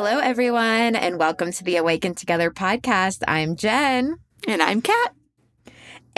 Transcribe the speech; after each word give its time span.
Hello, 0.00 0.20
everyone, 0.20 0.94
and 0.94 1.18
welcome 1.18 1.50
to 1.50 1.64
the 1.64 1.74
Awaken 1.74 2.14
Together 2.14 2.52
podcast. 2.52 3.24
I'm 3.26 3.56
Jenn. 3.56 4.18
And 4.46 4.62
I'm 4.62 4.80
Kat. 4.80 5.17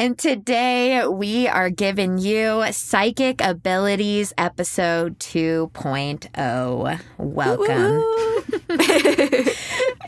And 0.01 0.17
today 0.17 1.07
we 1.07 1.47
are 1.47 1.69
giving 1.69 2.17
you 2.17 2.65
Psychic 2.73 3.43
Abilities 3.43 4.33
episode 4.39 5.19
2.0. 5.19 7.01
Welcome. 7.19 8.03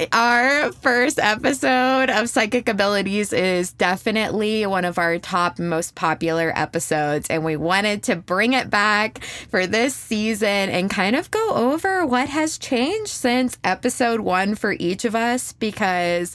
our 0.13 0.73
first 0.73 1.19
episode 1.19 2.09
of 2.09 2.31
Psychic 2.31 2.71
Abilities 2.71 3.35
is 3.35 3.75
definitely 3.75 4.65
one 4.65 4.87
of 4.87 4.97
our 4.97 5.19
top 5.19 5.59
most 5.59 5.95
popular 5.95 6.55
episodes. 6.57 7.29
And 7.29 7.45
we 7.45 7.57
wanted 7.57 8.03
to 8.05 8.17
bring 8.17 8.55
it 8.55 8.71
back 8.71 9.23
for 9.23 9.67
this 9.67 9.95
season 9.95 10.71
and 10.71 10.89
kind 10.89 11.17
of 11.17 11.31
go 11.31 11.51
over 11.51 12.07
what 12.07 12.31
has 12.31 12.57
changed 12.57 13.11
since 13.11 13.59
episode 13.63 14.21
one 14.21 14.55
for 14.55 14.75
each 14.79 15.05
of 15.05 15.15
us 15.15 15.53
because 15.53 16.35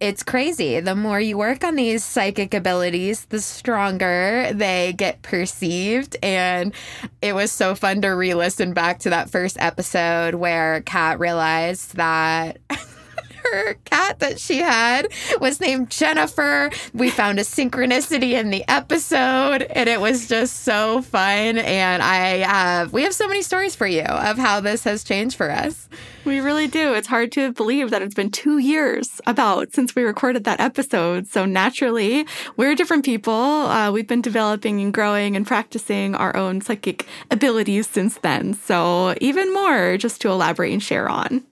it's 0.00 0.22
crazy. 0.22 0.80
The 0.80 0.94
more 0.94 1.20
you 1.20 1.36
work 1.36 1.64
on 1.64 1.74
these 1.74 2.04
psychic 2.04 2.54
abilities, 2.54 3.24
the 3.26 3.40
stronger 3.40 4.50
they 4.52 4.92
get 4.96 5.22
perceived. 5.22 6.16
And 6.22 6.72
it 7.20 7.34
was 7.34 7.50
so 7.50 7.74
fun 7.74 8.02
to 8.02 8.08
re 8.08 8.34
listen 8.34 8.72
back 8.72 9.00
to 9.00 9.10
that 9.10 9.30
first 9.30 9.56
episode 9.58 10.34
where 10.34 10.82
Kat 10.82 11.18
realized 11.18 11.96
that. 11.96 12.58
her 13.44 13.74
cat 13.84 14.18
that 14.20 14.40
she 14.40 14.58
had 14.58 15.08
was 15.40 15.60
named 15.60 15.90
Jennifer. 15.90 16.70
We 16.92 17.10
found 17.10 17.38
a 17.38 17.42
synchronicity 17.42 18.32
in 18.32 18.50
the 18.50 18.64
episode, 18.68 19.62
and 19.62 19.88
it 19.88 20.00
was 20.00 20.28
just 20.28 20.64
so 20.64 21.02
fun. 21.02 21.58
And 21.58 22.02
I 22.02 22.38
have, 22.38 22.92
we 22.92 23.02
have 23.02 23.14
so 23.14 23.28
many 23.28 23.42
stories 23.42 23.74
for 23.74 23.86
you 23.86 24.02
of 24.02 24.38
how 24.38 24.60
this 24.60 24.84
has 24.84 25.04
changed 25.04 25.36
for 25.36 25.50
us. 25.50 25.88
We 26.24 26.40
really 26.40 26.66
do. 26.66 26.92
It's 26.92 27.06
hard 27.06 27.32
to 27.32 27.52
believe 27.52 27.90
that 27.90 28.02
it's 28.02 28.14
been 28.14 28.30
two 28.30 28.58
years 28.58 29.20
about 29.26 29.72
since 29.72 29.94
we 29.94 30.02
recorded 30.02 30.44
that 30.44 30.60
episode. 30.60 31.26
So 31.26 31.46
naturally, 31.46 32.26
we're 32.56 32.74
different 32.74 33.04
people. 33.04 33.32
Uh, 33.32 33.90
we've 33.90 34.06
been 34.06 34.20
developing 34.20 34.80
and 34.80 34.92
growing 34.92 35.36
and 35.36 35.46
practicing 35.46 36.14
our 36.14 36.36
own 36.36 36.60
psychic 36.60 37.06
abilities 37.30 37.86
since 37.86 38.18
then. 38.18 38.52
So 38.52 39.14
even 39.20 39.52
more 39.54 39.96
just 39.96 40.20
to 40.22 40.28
elaborate 40.28 40.72
and 40.72 40.82
share 40.82 41.08
on. 41.08 41.44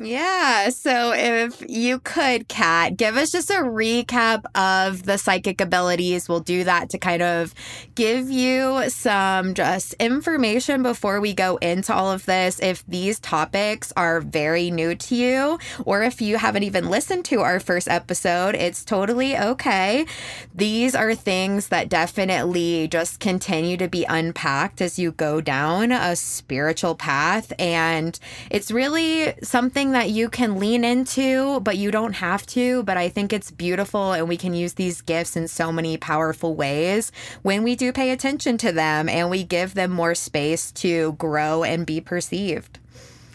Yeah. 0.00 0.68
So 0.68 1.12
if 1.12 1.60
you 1.68 1.98
could, 1.98 2.46
Kat, 2.46 2.96
give 2.96 3.16
us 3.16 3.32
just 3.32 3.50
a 3.50 3.54
recap 3.54 4.44
of 4.54 5.02
the 5.02 5.18
psychic 5.18 5.60
abilities. 5.60 6.28
We'll 6.28 6.38
do 6.38 6.62
that 6.62 6.90
to 6.90 6.98
kind 6.98 7.20
of 7.20 7.52
give 7.96 8.30
you 8.30 8.88
some 8.90 9.54
just 9.54 9.94
information 9.94 10.84
before 10.84 11.20
we 11.20 11.34
go 11.34 11.56
into 11.56 11.92
all 11.92 12.12
of 12.12 12.26
this. 12.26 12.60
If 12.60 12.86
these 12.86 13.18
topics 13.18 13.92
are 13.96 14.20
very 14.20 14.70
new 14.70 14.94
to 14.94 15.16
you, 15.16 15.58
or 15.84 16.04
if 16.04 16.20
you 16.20 16.38
haven't 16.38 16.62
even 16.62 16.88
listened 16.90 17.24
to 17.26 17.40
our 17.40 17.58
first 17.58 17.88
episode, 17.88 18.54
it's 18.54 18.84
totally 18.84 19.36
okay. 19.36 20.06
These 20.54 20.94
are 20.94 21.16
things 21.16 21.68
that 21.68 21.88
definitely 21.88 22.86
just 22.86 23.18
continue 23.18 23.76
to 23.78 23.88
be 23.88 24.04
unpacked 24.04 24.80
as 24.80 24.96
you 24.96 25.10
go 25.10 25.40
down 25.40 25.90
a 25.90 26.14
spiritual 26.14 26.94
path. 26.94 27.52
And 27.58 28.16
it's 28.48 28.70
really 28.70 29.34
something 29.42 29.87
something 29.88 30.08
that 30.08 30.14
you 30.14 30.28
can 30.28 30.58
lean 30.58 30.84
into, 30.84 31.60
but 31.60 31.78
you 31.78 31.90
don't 31.90 32.14
have 32.14 32.44
to. 32.46 32.82
But 32.82 32.96
I 32.98 33.08
think 33.08 33.32
it's 33.32 33.50
beautiful, 33.50 34.12
and 34.12 34.28
we 34.28 34.36
can 34.36 34.54
use 34.54 34.74
these 34.74 35.00
gifts 35.00 35.34
in 35.36 35.48
so 35.48 35.72
many 35.72 35.96
powerful 35.96 36.54
ways 36.54 37.10
when 37.42 37.62
we 37.62 37.74
do 37.74 37.92
pay 37.92 38.10
attention 38.10 38.58
to 38.58 38.72
them 38.72 39.08
and 39.08 39.30
we 39.30 39.44
give 39.44 39.74
them 39.74 39.90
more 39.90 40.14
space 40.14 40.70
to 40.72 41.12
grow 41.12 41.64
and 41.64 41.86
be 41.86 42.00
perceived. 42.00 42.78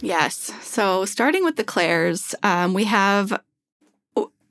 Yes. 0.02 0.52
So, 0.62 1.06
starting 1.06 1.44
with 1.44 1.56
the 1.56 1.64
Claires, 1.64 2.36
um, 2.44 2.74
we 2.74 2.84
have 2.86 3.42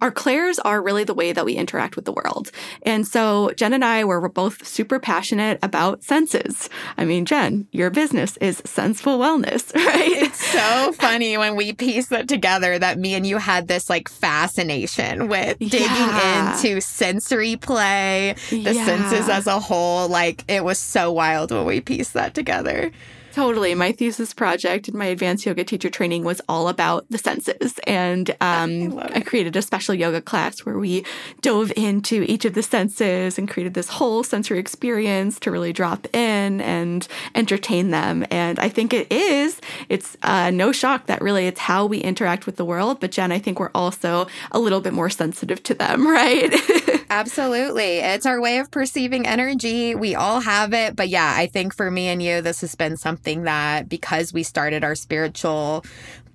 our 0.02 0.10
clairs 0.10 0.58
are 0.58 0.82
really 0.82 1.04
the 1.04 1.14
way 1.14 1.32
that 1.32 1.44
we 1.44 1.54
interact 1.54 1.94
with 1.94 2.04
the 2.06 2.12
world. 2.12 2.50
And 2.82 3.06
so 3.06 3.52
Jenn 3.56 3.72
and 3.72 3.84
I 3.84 4.02
were 4.02 4.28
both 4.28 4.66
super 4.66 4.98
passionate 4.98 5.60
about 5.62 6.02
senses. 6.02 6.68
I 6.98 7.04
mean, 7.04 7.24
Jenn, 7.24 7.68
your 7.70 7.88
business 7.88 8.36
is 8.38 8.60
Senseful 8.64 9.20
Wellness, 9.20 9.72
right? 9.86 10.10
It's 10.10 10.44
so 10.44 10.92
funny 10.94 11.38
when 11.38 11.54
we 11.54 11.72
piece 11.72 12.08
that 12.08 12.26
together 12.26 12.80
that 12.80 12.98
me 12.98 13.14
and 13.14 13.24
you 13.24 13.38
had 13.38 13.68
this 13.68 13.88
like 13.88 14.08
fascination 14.08 15.28
with 15.28 15.56
digging 15.60 15.80
yeah. 15.80 16.56
into 16.56 16.80
sensory 16.80 17.54
play, 17.54 18.34
the 18.50 18.56
yeah. 18.56 18.84
senses 18.84 19.28
as 19.28 19.46
a 19.46 19.60
whole. 19.60 20.08
Like 20.08 20.42
it 20.48 20.64
was 20.64 20.80
so 20.80 21.12
wild 21.12 21.52
when 21.52 21.64
we 21.64 21.80
pieced 21.80 22.14
that 22.14 22.34
together. 22.34 22.90
Totally. 23.32 23.74
My 23.74 23.92
thesis 23.92 24.34
project 24.34 24.88
in 24.88 24.96
my 24.96 25.06
advanced 25.06 25.46
yoga 25.46 25.64
teacher 25.64 25.88
training 25.88 26.22
was 26.22 26.42
all 26.50 26.68
about 26.68 27.06
the 27.08 27.16
senses. 27.16 27.80
And 27.86 28.30
um, 28.40 28.98
I, 28.98 29.12
I, 29.14 29.20
created 29.20 29.56
a 29.56 29.62
special 29.62 29.94
yoga 29.94 30.20
class 30.20 30.60
where 30.60 30.78
we 30.78 31.04
dove 31.40 31.72
into 31.74 32.24
each 32.28 32.44
of 32.44 32.52
the 32.52 32.62
senses 32.62 33.38
and 33.38 33.48
created 33.48 33.72
this 33.72 33.88
whole 33.88 34.22
sensory 34.22 34.58
experience 34.58 35.40
to 35.40 35.50
really 35.50 35.72
drop 35.72 36.06
in 36.14 36.60
and 36.60 37.08
entertain 37.34 37.90
them. 37.90 38.26
And 38.30 38.58
I 38.58 38.68
think 38.68 38.92
it 38.92 39.10
is, 39.10 39.60
it's 39.88 40.16
uh, 40.22 40.50
no 40.50 40.70
shock 40.70 41.06
that 41.06 41.22
really 41.22 41.46
it's 41.46 41.60
how 41.60 41.86
we 41.86 41.98
interact 41.98 42.44
with 42.44 42.56
the 42.56 42.66
world. 42.66 43.00
But 43.00 43.12
Jenn, 43.12 43.32
I 43.32 43.38
think 43.38 43.58
we're 43.58 43.70
also 43.74 44.26
a 44.50 44.58
little 44.58 44.82
bit 44.82 44.92
more 44.92 45.08
sensitive 45.08 45.62
to 45.64 45.74
them, 45.74 46.06
right? 46.06 46.52
Absolutely. 47.12 47.98
It's 47.98 48.24
our 48.24 48.40
way 48.40 48.56
of 48.56 48.70
perceiving 48.70 49.26
energy. 49.26 49.94
We 49.94 50.14
all 50.14 50.40
have 50.40 50.72
it. 50.72 50.96
But 50.96 51.10
yeah, 51.10 51.34
I 51.36 51.46
think 51.46 51.74
for 51.74 51.90
me 51.90 52.08
and 52.08 52.22
you, 52.22 52.40
this 52.40 52.62
has 52.62 52.74
been 52.74 52.96
something 52.96 53.42
that 53.42 53.86
because 53.86 54.32
we 54.32 54.42
started 54.42 54.82
our 54.82 54.94
spiritual 54.94 55.84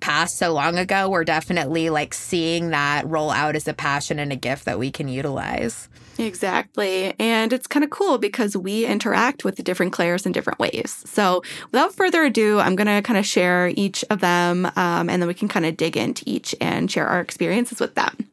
path 0.01 0.29
so 0.29 0.53
long 0.53 0.77
ago, 0.77 1.09
we're 1.09 1.23
definitely 1.23 1.89
like 1.89 2.13
seeing 2.13 2.69
that 2.69 3.07
roll 3.07 3.31
out 3.31 3.55
as 3.55 3.67
a 3.67 3.73
passion 3.73 4.19
and 4.19 4.31
a 4.31 4.35
gift 4.35 4.65
that 4.65 4.77
we 4.77 4.91
can 4.91 5.07
utilize. 5.07 5.89
Exactly. 6.19 7.15
And 7.17 7.53
it's 7.53 7.65
kind 7.65 7.83
of 7.83 7.89
cool 7.89 8.19
because 8.19 8.55
we 8.55 8.85
interact 8.85 9.43
with 9.43 9.55
the 9.55 9.63
different 9.63 9.93
clairs 9.93 10.27
in 10.27 10.31
different 10.31 10.59
ways. 10.59 11.03
So, 11.07 11.41
without 11.71 11.95
further 11.95 12.23
ado, 12.23 12.59
I'm 12.59 12.75
going 12.75 12.85
to 12.85 13.01
kind 13.01 13.17
of 13.17 13.25
share 13.25 13.71
each 13.75 14.05
of 14.11 14.19
them 14.19 14.67
um, 14.75 15.09
and 15.09 15.23
then 15.23 15.27
we 15.27 15.33
can 15.33 15.47
kind 15.47 15.65
of 15.65 15.75
dig 15.75 15.97
into 15.97 16.23
each 16.27 16.53
and 16.61 16.89
share 16.91 17.07
our 17.07 17.19
experiences 17.19 17.79
with 17.79 17.95
them. 17.95 18.29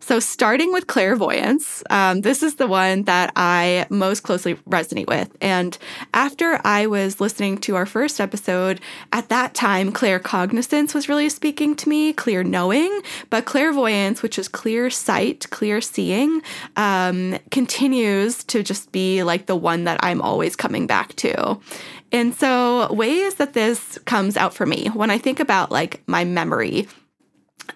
So, 0.00 0.20
starting 0.20 0.72
with 0.72 0.86
clairvoyance, 0.86 1.82
um, 1.90 2.22
this 2.22 2.42
is 2.42 2.54
the 2.54 2.66
one 2.66 3.02
that 3.02 3.32
I 3.36 3.86
most 3.90 4.22
closely 4.22 4.54
resonate 4.70 5.06
with. 5.06 5.36
And 5.40 5.76
after 6.14 6.60
I 6.64 6.86
was 6.86 7.20
listening 7.20 7.58
to 7.58 7.76
our 7.76 7.84
first 7.84 8.20
episode, 8.20 8.80
at 9.12 9.28
that 9.28 9.54
time, 9.54 9.92
claircognizance 9.92 10.94
was 10.94 11.08
really 11.08 11.28
speaking 11.28 11.74
to 11.76 11.88
me, 11.88 12.12
clear 12.12 12.42
knowing, 12.42 13.02
but 13.28 13.44
clairvoyance, 13.44 14.22
which 14.22 14.38
is 14.38 14.48
clear 14.48 14.88
sight, 14.88 15.50
clear 15.50 15.80
seeing, 15.80 16.42
um, 16.76 17.38
continues 17.50 18.44
to 18.44 18.62
just 18.62 18.92
be 18.92 19.22
like 19.22 19.46
the 19.46 19.56
one 19.56 19.84
that 19.84 20.00
I'm 20.02 20.22
always 20.22 20.56
coming 20.56 20.86
back 20.86 21.16
to. 21.16 21.60
And 22.12 22.34
so, 22.34 22.90
ways 22.92 23.34
that 23.34 23.52
this 23.52 23.98
comes 24.06 24.36
out 24.36 24.54
for 24.54 24.64
me, 24.64 24.86
when 24.94 25.10
I 25.10 25.18
think 25.18 25.40
about 25.40 25.70
like 25.70 26.02
my 26.06 26.24
memory, 26.24 26.88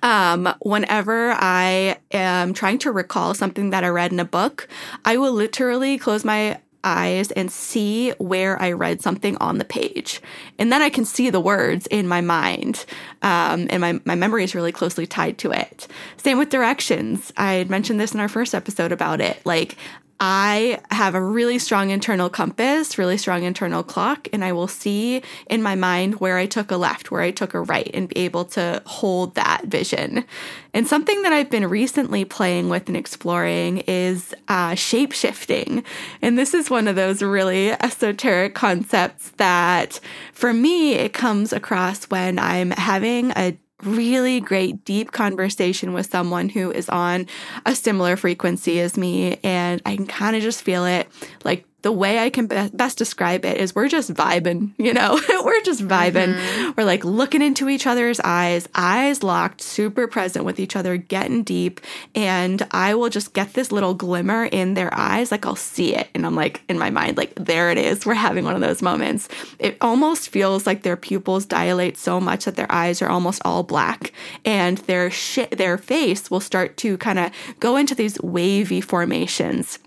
um, 0.03 0.53
whenever 0.61 1.33
I 1.33 1.99
am 2.13 2.55
trying 2.55 2.79
to 2.79 2.93
recall 2.93 3.35
something 3.35 3.71
that 3.71 3.85
I 3.85 3.89
read 3.89 4.13
in 4.13 4.21
a 4.21 4.25
book, 4.25 4.69
I 5.05 5.17
will 5.17 5.33
literally 5.33 5.99
close 5.99 6.25
my 6.25 6.59
eyes 6.85 7.31
and 7.33 7.51
see 7.51 8.11
where 8.19 8.61
I 8.61 8.73
read 8.73 9.03
something 9.03 9.37
on 9.37 9.59
the 9.59 9.65
page. 9.65 10.21
And 10.59 10.73
then 10.73 10.83
I 10.83 10.91
can 10.91 11.05
see 11.05 11.31
the 11.31 11.41
words 11.41 11.87
in 11.87 12.09
my 12.09 12.21
mind. 12.21 12.85
Um, 13.23 13.69
and 13.71 13.81
my, 13.81 14.01
my 14.05 14.15
memory 14.15 14.45
is 14.45 14.55
really 14.55 14.73
closely 14.73 15.07
tied 15.07 15.39
to 15.39 15.53
it. 15.53 15.87
Same 16.17 16.39
with 16.39 16.51
directions. 16.51 17.33
I 17.37 17.65
mentioned 17.65 18.01
this 18.01 18.15
in 18.15 18.21
our 18.21 18.29
first 18.29 18.55
episode 18.55 18.93
about 18.93 19.21
it. 19.21 19.41
Like, 19.45 19.77
I 20.25 20.79
have 20.93 21.17
a 21.17 21.21
really 21.21 21.59
strong 21.59 21.91
internal 21.91 22.31
compass, 22.31 22.97
really 22.97 23.19
strong 23.19 23.43
internal 23.43 23.83
clock, 23.83 24.29
and 24.33 24.45
I 24.45 24.53
will 24.53 24.69
see 24.69 25.21
in 25.51 25.65
my 25.65 25.75
mind 25.75 26.21
where 26.21 26.39
I 26.39 26.47
took 26.47 26.71
a 26.71 26.77
left, 26.77 27.11
where 27.11 27.23
I 27.23 27.33
took 27.33 27.55
a 27.55 27.61
right, 27.61 27.91
and 27.93 28.09
be 28.09 28.19
able 28.19 28.45
to 28.45 28.81
hold 28.87 29.35
that 29.35 29.63
vision. 29.65 30.25
And 30.73 30.87
something 30.87 31.23
that 31.23 31.33
I've 31.33 31.51
been 31.51 31.69
recently 31.69 32.25
playing 32.25 32.69
with 32.69 32.87
and 32.87 32.97
exploring 32.97 33.79
is 33.89 34.33
uh, 34.47 34.77
shape 34.77 35.11
shifting. 35.11 35.83
And 36.23 36.39
this 36.39 36.55
is 36.55 36.71
one 36.71 36.87
of 36.87 36.95
those 36.95 37.21
really 37.21 37.73
esoteric 37.73 38.55
concepts 38.55 39.31
that 39.39 39.99
for 40.33 40.55
me, 40.55 40.93
it 40.93 41.13
comes 41.13 41.53
across 41.53 42.05
when 42.05 42.39
I'm 42.39 42.71
having 42.71 43.33
a 43.33 43.59
really 43.83 44.41
great, 44.41 44.85
deep 44.85 45.13
conversation 45.13 45.93
with 45.93 46.11
someone 46.11 46.49
who 46.49 46.71
is 46.71 46.89
on 46.89 47.27
a 47.67 47.75
similar 47.75 48.17
frequency 48.17 48.81
as 48.81 48.97
me. 48.97 49.39
And 49.43 49.83
I 49.85 49.97
can 49.97 50.07
kind 50.07 50.37
of 50.37 50.43
just 50.43 50.63
feel 50.63 50.85
it 50.85 51.09
like 51.45 51.67
the 51.83 51.93
way 51.93 52.21
I 52.21 52.31
can 52.31 52.47
be- 52.47 52.71
best 52.73 52.97
describe 52.97 53.45
it 53.45 53.59
is 53.59 53.75
we're 53.75 53.89
just 53.89 54.15
vibing, 54.15 54.73
you 54.79 54.95
know, 54.95 55.21
we're 55.45 55.63
just 55.63 55.87
vibing. 55.87 56.35
Mm-hmm. 56.35 56.71
We're 56.77 56.85
like 56.85 57.05
looking 57.05 57.43
into 57.43 57.69
each 57.69 57.87
other's 57.87 58.21
eyes, 58.21 58.69
eyes 58.75 59.23
locked, 59.23 59.61
super 59.61 60.07
present 60.07 60.45
with 60.45 60.61
each 60.61 60.77
other, 60.77 60.97
getting 60.97 61.43
deep. 61.43 61.81
And 62.15 62.67
I 62.71 62.95
will 62.95 63.09
just 63.09 63.35
get 63.35 63.55
this 63.55 63.73
little 63.73 63.95
glimmer 63.95 64.45
in 64.45 64.75
their 64.75 64.95
eyes. 64.95 65.33
Like 65.33 65.45
I'll 65.45 65.57
see 65.57 65.95
it. 65.95 66.09
And 66.15 66.25
I'm 66.25 66.37
like, 66.37 66.63
in 66.69 66.79
my 66.79 66.91
mind, 66.91 67.17
like, 67.17 67.35
there 67.35 67.71
it 67.71 67.79
is. 67.79 68.07
We're 68.07 68.15
having 68.15 68.45
one 68.45 68.55
of 68.55 68.61
those 68.61 68.81
moments. 68.81 69.29
It 69.59 69.77
almost 69.81 70.29
feels 70.29 70.67
like 70.67 70.83
their 70.83 70.97
pupils 70.97 71.47
dilate 71.47 71.99
so 71.99 72.21
much 72.21 72.45
that 72.45 72.57
their 72.57 72.71
eyes 72.71 73.03
are 73.03 73.09
almost 73.09 73.43
all 73.45 73.65
black 73.65 74.13
and 74.45 74.79
their 74.79 75.11
sh- 75.11 75.41
their 75.51 75.79
face 75.79 76.31
will 76.31 76.41
start 76.41 76.77
to 76.79 76.97
kind 76.99 77.19
of 77.19 77.33
go 77.59 77.77
into 77.77 77.95
these 77.95 78.21
wavy 78.23 78.81
formations 78.81 79.79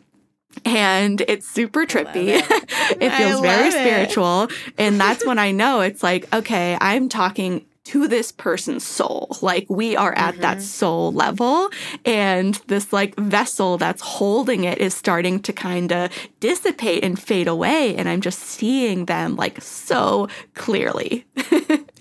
and 0.63 1.21
it's 1.27 1.47
super 1.47 1.85
trippy. 1.85 2.27
It. 2.27 2.45
it. 3.01 3.11
feels 3.11 3.41
very 3.41 3.71
spiritual. 3.71 4.47
And 4.77 4.99
that's 4.99 5.25
when 5.25 5.39
I 5.39 5.51
know 5.51 5.81
it's 5.81 6.03
like, 6.03 6.33
okay, 6.33 6.77
I'm 6.79 7.09
talking 7.09 7.65
to 7.85 8.07
this 8.07 8.31
person's 8.31 8.85
soul. 8.85 9.37
Like 9.41 9.67
we 9.69 9.95
are 9.95 10.13
at 10.17 10.33
mm-hmm. 10.33 10.41
that 10.41 10.61
soul 10.61 11.13
level 11.13 11.69
and 12.03 12.55
this 12.67 12.91
like 12.91 13.15
vessel 13.17 13.77
that's 13.77 14.01
holding 14.01 14.63
it 14.63 14.79
is 14.79 14.93
starting 14.95 15.39
to 15.41 15.53
kind 15.53 15.91
of 15.91 16.11
dissipate 16.39 17.03
and 17.03 17.19
fade 17.19 17.47
away 17.47 17.95
and 17.95 18.09
I'm 18.09 18.21
just 18.21 18.39
seeing 18.39 19.05
them 19.05 19.35
like 19.35 19.61
so 19.61 20.27
clearly. 20.55 21.25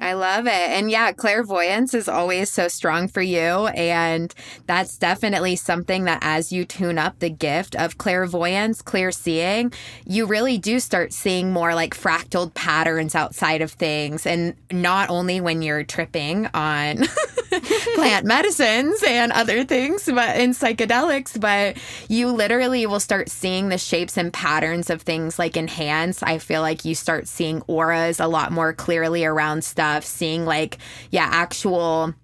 I 0.01 0.15
love 0.15 0.47
it. 0.47 0.53
And 0.53 0.91
yeah, 0.91 1.13
clairvoyance 1.13 1.93
is 1.93 2.09
always 2.09 2.51
so 2.51 2.67
strong 2.69 3.07
for 3.07 3.23
you 3.23 3.67
and 3.69 4.35
that's 4.67 4.97
definitely 4.97 5.55
something 5.57 6.05
that 6.05 6.19
as 6.23 6.51
you 6.51 6.65
tune 6.65 6.99
up 6.99 7.19
the 7.19 7.31
gift 7.31 7.77
of 7.77 7.99
clairvoyance, 7.99 8.81
clear 8.81 9.13
seeing, 9.13 9.73
you 10.07 10.25
really 10.25 10.57
do 10.57 10.81
start 10.81 11.13
seeing 11.13 11.53
more 11.53 11.75
like 11.75 11.95
fractaled 11.95 12.55
patterns 12.55 13.15
outside 13.15 13.61
of 13.61 13.73
things 13.73 14.27
and 14.27 14.55
not 14.73 15.11
only 15.11 15.43
when 15.43 15.61
you're 15.61 15.74
tripping 15.83 16.47
on 16.55 16.99
plant 17.95 18.27
medicines 18.27 19.03
and 19.07 19.33
other 19.33 19.65
things, 19.65 20.05
but 20.05 20.37
in 20.37 20.51
psychedelics, 20.51 21.41
but 21.41 21.77
you 22.09 22.29
literally 22.29 22.87
will 22.87 23.01
start 23.01 23.29
seeing 23.29 23.69
the 23.69 23.79
shapes 23.79 24.17
and 24.17 24.33
patterns 24.33 24.91
of 24.91 25.03
things 25.03 25.39
like 25.39 25.57
in 25.57 25.69
hands. 25.69 26.23
I 26.23 26.39
feel 26.39 26.61
like 26.61 26.85
you 26.85 26.95
start 26.95 27.27
seeing 27.27 27.63
auras 27.63 28.21
a 28.21 28.29
lot 28.29 28.53
more 28.53 28.73
clearly 28.73 29.25
around 29.25 29.65
stuff, 29.65 30.05
seeing 30.05 30.45
like, 30.45 30.79
yeah, 31.11 31.29
actual 31.31 32.15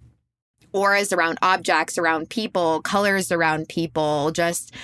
auras 0.72 1.12
around 1.12 1.38
objects, 1.42 1.98
around 1.98 2.30
people, 2.30 2.80
colors 2.82 3.32
around 3.32 3.68
people, 3.68 4.30
just 4.30 4.74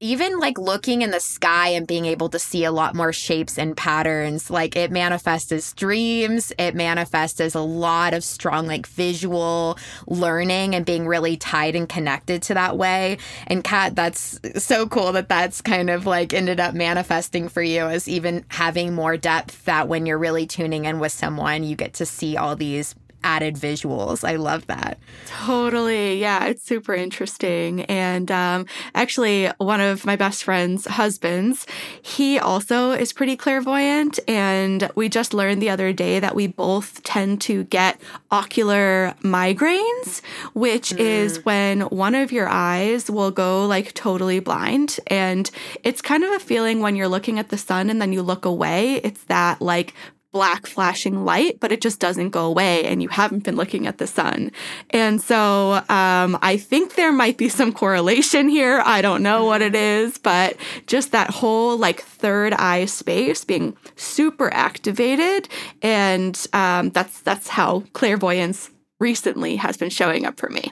even 0.00 0.38
like 0.38 0.58
looking 0.58 1.00
in 1.00 1.10
the 1.10 1.20
sky 1.20 1.68
and 1.68 1.86
being 1.86 2.04
able 2.04 2.28
to 2.28 2.38
see 2.38 2.64
a 2.64 2.70
lot 2.70 2.94
more 2.94 3.14
shapes 3.14 3.58
and 3.58 3.74
patterns 3.74 4.50
like 4.50 4.76
it 4.76 4.90
manifests 4.90 5.50
as 5.50 5.72
dreams 5.72 6.52
it 6.58 6.74
manifests 6.74 7.40
as 7.40 7.54
a 7.54 7.60
lot 7.60 8.12
of 8.12 8.22
strong 8.22 8.66
like 8.66 8.86
visual 8.86 9.78
learning 10.06 10.74
and 10.74 10.84
being 10.84 11.06
really 11.06 11.38
tied 11.38 11.74
and 11.74 11.88
connected 11.88 12.42
to 12.42 12.52
that 12.52 12.76
way. 12.76 13.16
And 13.46 13.64
kat 13.64 13.96
that's 13.96 14.38
so 14.62 14.86
cool 14.86 15.12
that 15.12 15.30
that's 15.30 15.62
kind 15.62 15.88
of 15.88 16.04
like 16.04 16.34
ended 16.34 16.60
up 16.60 16.74
manifesting 16.74 17.48
for 17.48 17.62
you 17.62 17.86
as 17.86 18.06
even 18.06 18.44
having 18.48 18.94
more 18.94 19.16
depth 19.16 19.64
that 19.64 19.88
when 19.88 20.04
you're 20.04 20.18
really 20.18 20.46
tuning 20.46 20.84
in 20.84 20.98
with 20.98 21.12
someone 21.12 21.64
you 21.64 21.74
get 21.74 21.94
to 21.94 22.06
see 22.06 22.36
all 22.36 22.54
these 22.54 22.94
added 23.22 23.56
visuals. 23.56 24.26
I 24.26 24.36
love 24.36 24.66
that. 24.66 24.98
Totally. 25.26 26.20
Yeah, 26.20 26.46
it's 26.46 26.62
super 26.62 26.94
interesting. 26.94 27.82
And 27.82 28.30
um, 28.30 28.66
actually, 28.94 29.46
one 29.58 29.80
of 29.80 30.04
my 30.04 30.16
best 30.16 30.44
friend's 30.44 30.86
husbands, 30.86 31.66
he 32.00 32.38
also 32.38 32.92
is 32.92 33.12
pretty 33.12 33.36
clairvoyant. 33.36 34.18
And 34.28 34.90
we 34.94 35.08
just 35.08 35.34
learned 35.34 35.60
the 35.60 35.70
other 35.70 35.92
day 35.92 36.20
that 36.20 36.34
we 36.34 36.46
both 36.46 37.02
tend 37.02 37.40
to 37.42 37.64
get 37.64 38.00
ocular 38.30 39.14
migraines, 39.22 40.22
which 40.54 40.90
mm. 40.90 40.98
is 40.98 41.44
when 41.44 41.82
one 41.82 42.14
of 42.14 42.32
your 42.32 42.48
eyes 42.48 43.10
will 43.10 43.30
go 43.30 43.66
like 43.66 43.94
totally 43.94 44.40
blind. 44.40 44.98
And 45.08 45.50
it's 45.82 46.02
kind 46.02 46.24
of 46.24 46.32
a 46.32 46.38
feeling 46.38 46.80
when 46.80 46.96
you're 46.96 47.08
looking 47.08 47.38
at 47.38 47.48
the 47.48 47.58
sun 47.58 47.90
and 47.90 48.00
then 48.00 48.12
you 48.12 48.22
look 48.22 48.44
away. 48.44 48.94
It's 48.96 49.24
that 49.24 49.60
like 49.60 49.94
black 50.36 50.66
flashing 50.66 51.24
light, 51.24 51.58
but 51.60 51.72
it 51.72 51.80
just 51.80 51.98
doesn't 51.98 52.28
go 52.28 52.44
away 52.44 52.84
and 52.84 53.02
you 53.02 53.08
haven't 53.08 53.42
been 53.42 53.56
looking 53.56 53.86
at 53.86 53.96
the 53.96 54.06
sun. 54.06 54.52
And 54.90 55.18
so 55.18 55.82
um, 55.88 56.38
I 56.42 56.58
think 56.58 56.94
there 56.94 57.10
might 57.10 57.38
be 57.38 57.48
some 57.48 57.72
correlation 57.72 58.50
here. 58.50 58.82
I 58.84 59.00
don't 59.00 59.22
know 59.22 59.46
what 59.46 59.62
it 59.62 59.74
is, 59.74 60.18
but 60.18 60.58
just 60.86 61.10
that 61.12 61.30
whole 61.30 61.78
like 61.78 62.02
third 62.02 62.52
eye 62.52 62.84
space 62.84 63.46
being 63.46 63.78
super 63.94 64.52
activated. 64.52 65.48
And 65.80 66.38
um, 66.52 66.90
that's, 66.90 67.22
that's 67.22 67.48
how 67.48 67.84
clairvoyance 67.94 68.68
recently 69.00 69.56
has 69.56 69.78
been 69.78 69.88
showing 69.88 70.26
up 70.26 70.38
for 70.38 70.50
me. 70.50 70.70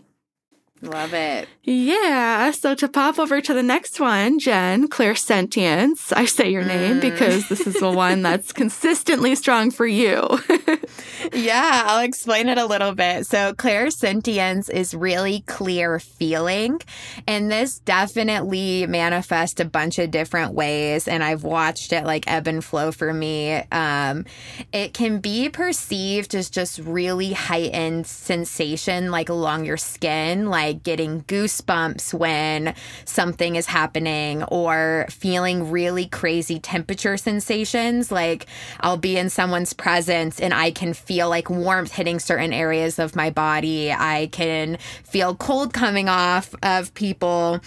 Love 0.85 1.15
it. 1.15 1.49
Yeah. 1.63 2.51
So 2.51 2.75
to 2.75 2.89
pop 2.89 3.19
over 3.19 3.41
to 3.41 3.55
the 3.55 3.63
next 3.63 3.99
one, 3.99 4.39
Jenn, 4.39 4.89
clairsentience. 4.89 6.13
I 6.15 6.27
say 6.27 6.51
your 6.51 6.65
name 6.65 6.97
mm. 6.97 7.01
because 7.01 7.49
this 7.49 7.67
is 7.67 7.75
the 7.81 7.91
one 7.91 8.23
that's 8.23 8.53
consistently 8.65 9.35
strong 9.35 9.71
for 9.71 9.87
you. 9.87 10.39
yeah, 11.33 11.85
I'll 11.87 12.05
explain 12.05 12.49
it 12.49 12.59
a 12.59 12.67
little 12.67 12.95
bit. 12.95 13.27
So 13.27 13.55
clairsentience 13.55 14.71
is 14.71 14.95
really 14.95 15.41
clear 15.47 15.99
feeling. 15.99 16.81
And 17.27 17.51
this 17.51 17.79
definitely 17.79 18.87
manifests 18.87 19.61
a 19.61 19.65
bunch 19.65 19.99
of 19.99 20.11
different 20.11 20.53
ways. 20.53 21.09
And 21.09 21.25
I've 21.25 21.45
watched 21.45 21.93
it 21.93 22.05
like 22.05 22.31
ebb 22.31 22.47
and 22.47 22.63
flow 22.63 22.93
for 22.93 23.13
me. 23.15 23.55
Um, 23.73 24.27
it 24.73 24.93
can 24.93 25.19
be 25.21 25.49
perceived 25.49 26.35
as 26.35 26.51
just 26.51 26.79
really 26.81 27.33
heightened 27.33 28.07
sensation, 28.07 29.11
like 29.11 29.29
along 29.29 29.65
your 29.65 29.79
skin, 29.79 30.51
like 30.51 30.74
like 30.75 30.83
getting 30.83 31.23
goosebumps 31.23 32.13
when 32.13 32.75
something 33.05 33.57
is 33.57 33.67
happening 33.67 34.43
or 34.45 35.07
feeling 35.09 35.71
really 35.71 36.07
crazy 36.07 36.59
temperature 36.59 37.17
sensations. 37.17 38.11
Like 38.11 38.47
I'll 38.81 38.97
be 38.97 39.17
in 39.17 39.31
someone's 39.31 39.73
presence 39.73 40.41
and 40.41 40.53
I 40.53 40.71
can 40.71 40.93
feel 40.95 41.29
like 41.29 41.49
warmth 41.49 41.93
hitting 41.93 42.19
certain 42.19 42.53
areas 42.53 42.99
of 42.99 43.15
my 43.15 43.31
body. 43.31 43.93
I 43.93 44.29
can 44.33 44.79
feel 45.05 45.35
cold 45.35 45.73
coming 45.73 46.09
off 46.09 46.55
of 46.63 46.93
people 46.95 47.61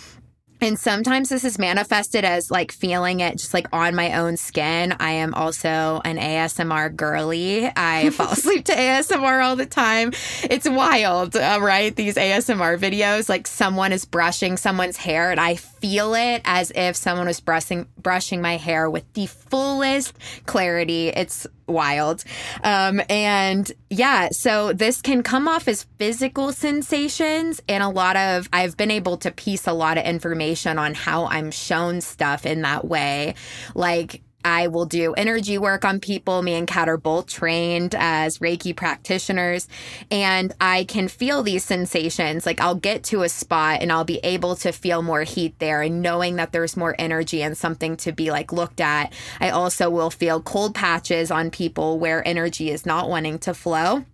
and 0.62 0.80
sometimes 0.80 1.30
this 1.30 1.44
is 1.44 1.60
manifested 1.60 2.26
as 2.26 2.50
like 2.50 2.72
feeling 2.72 3.20
it 3.20 3.38
just 3.38 3.54
like 3.54 3.68
on 3.72 3.96
my 3.96 4.14
own 4.14 4.38
skin. 4.38 4.96
I 5.00 5.12
am 5.12 5.34
also 5.34 6.02
an 6.04 6.18
ASMR 6.18 6.96
girly. 6.96 7.70
I 7.76 8.10
fall 8.12 8.32
asleep 8.32 8.66
to 8.66 8.74
ASMR 8.74 9.44
all 9.44 9.56
the 9.56 9.66
time. 9.66 10.14
It's 10.44 10.68
wild, 10.68 11.36
uh, 11.36 11.60
right? 11.62 11.96
These 11.96 12.16
ASMR 12.16 12.78
videos, 12.80 13.30
like 13.30 13.48
someone 13.48 13.92
is 13.92 14.06
brushing 14.06 14.58
someone's 14.58 14.98
hair, 14.98 15.32
and 15.32 15.40
I 15.40 15.56
feel 15.80 16.14
it 16.14 16.42
as 16.46 16.72
if 16.76 16.96
someone 16.96 17.28
was 17.28 17.40
brushing 17.40 17.88
brushing 17.98 18.42
my 18.42 18.58
hair 18.58 18.90
with 18.90 19.12
the 19.14 19.26
fullest 19.28 20.14
clarity. 20.46 21.10
It's 21.10 21.48
wild. 21.68 22.24
Um, 22.64 23.02
and 23.10 23.72
yeah, 23.90 24.30
so 24.32 24.74
this 24.74 25.02
can 25.02 25.24
come 25.24 25.48
off 25.48 25.68
as 25.68 25.84
physical 25.98 26.54
sensations, 26.54 27.62
and 27.68 27.84
a 27.84 27.90
lot 27.90 28.16
of 28.16 28.50
I've 28.54 28.78
been 28.78 28.92
able 28.92 29.18
to 29.18 29.32
piece 29.32 29.68
a 29.68 29.74
lot 29.74 29.98
of 29.98 30.06
information 30.06 30.78
on 30.78 30.94
how 30.94 31.26
I'm 31.26 31.52
shown 31.52 32.02
stuff 32.02 32.46
in 32.46 32.62
that 32.62 32.86
way. 32.86 33.36
Like 33.76 34.22
I 34.48 34.68
will 34.68 34.86
do 34.86 35.14
energy 35.16 35.58
work 35.58 35.84
on 35.84 36.00
people. 36.00 36.42
Me 36.42 36.54
and 36.54 36.66
Kat 36.66 36.88
are 36.88 36.96
both 36.96 37.28
trained 37.28 37.94
as 37.98 38.38
Reiki 38.38 38.74
practitioners, 38.74 39.68
and 40.10 40.54
I 40.62 40.86
can 40.86 41.10
feel 41.10 41.44
these 41.44 41.66
sensations. 41.66 42.46
Like 42.46 42.62
I'll 42.62 42.76
get 42.76 43.04
to 43.06 43.24
a 43.24 43.30
spot 43.30 43.82
and 43.82 43.92
I'll 43.92 44.06
be 44.06 44.22
able 44.24 44.56
to 44.58 44.72
feel 44.72 45.02
more 45.02 45.24
heat 45.24 45.60
there, 45.60 45.82
and 45.82 46.02
knowing 46.02 46.38
that 46.38 46.54
there's 46.54 46.78
more 46.78 46.96
energy 46.98 47.44
and 47.44 47.58
something 47.58 47.98
to 47.98 48.14
be 48.14 48.32
like 48.32 48.54
looked 48.54 48.80
at. 48.80 49.12
I 49.42 49.50
also 49.50 49.90
will 49.90 50.10
feel 50.10 50.42
cold 50.42 50.74
patches 50.74 51.30
on 51.30 51.52
people 51.52 52.00
where 52.00 52.26
energy 52.26 52.72
is 52.72 52.86
not 52.86 53.10
wanting 53.10 53.40
to 53.40 53.54
flow. 53.54 54.06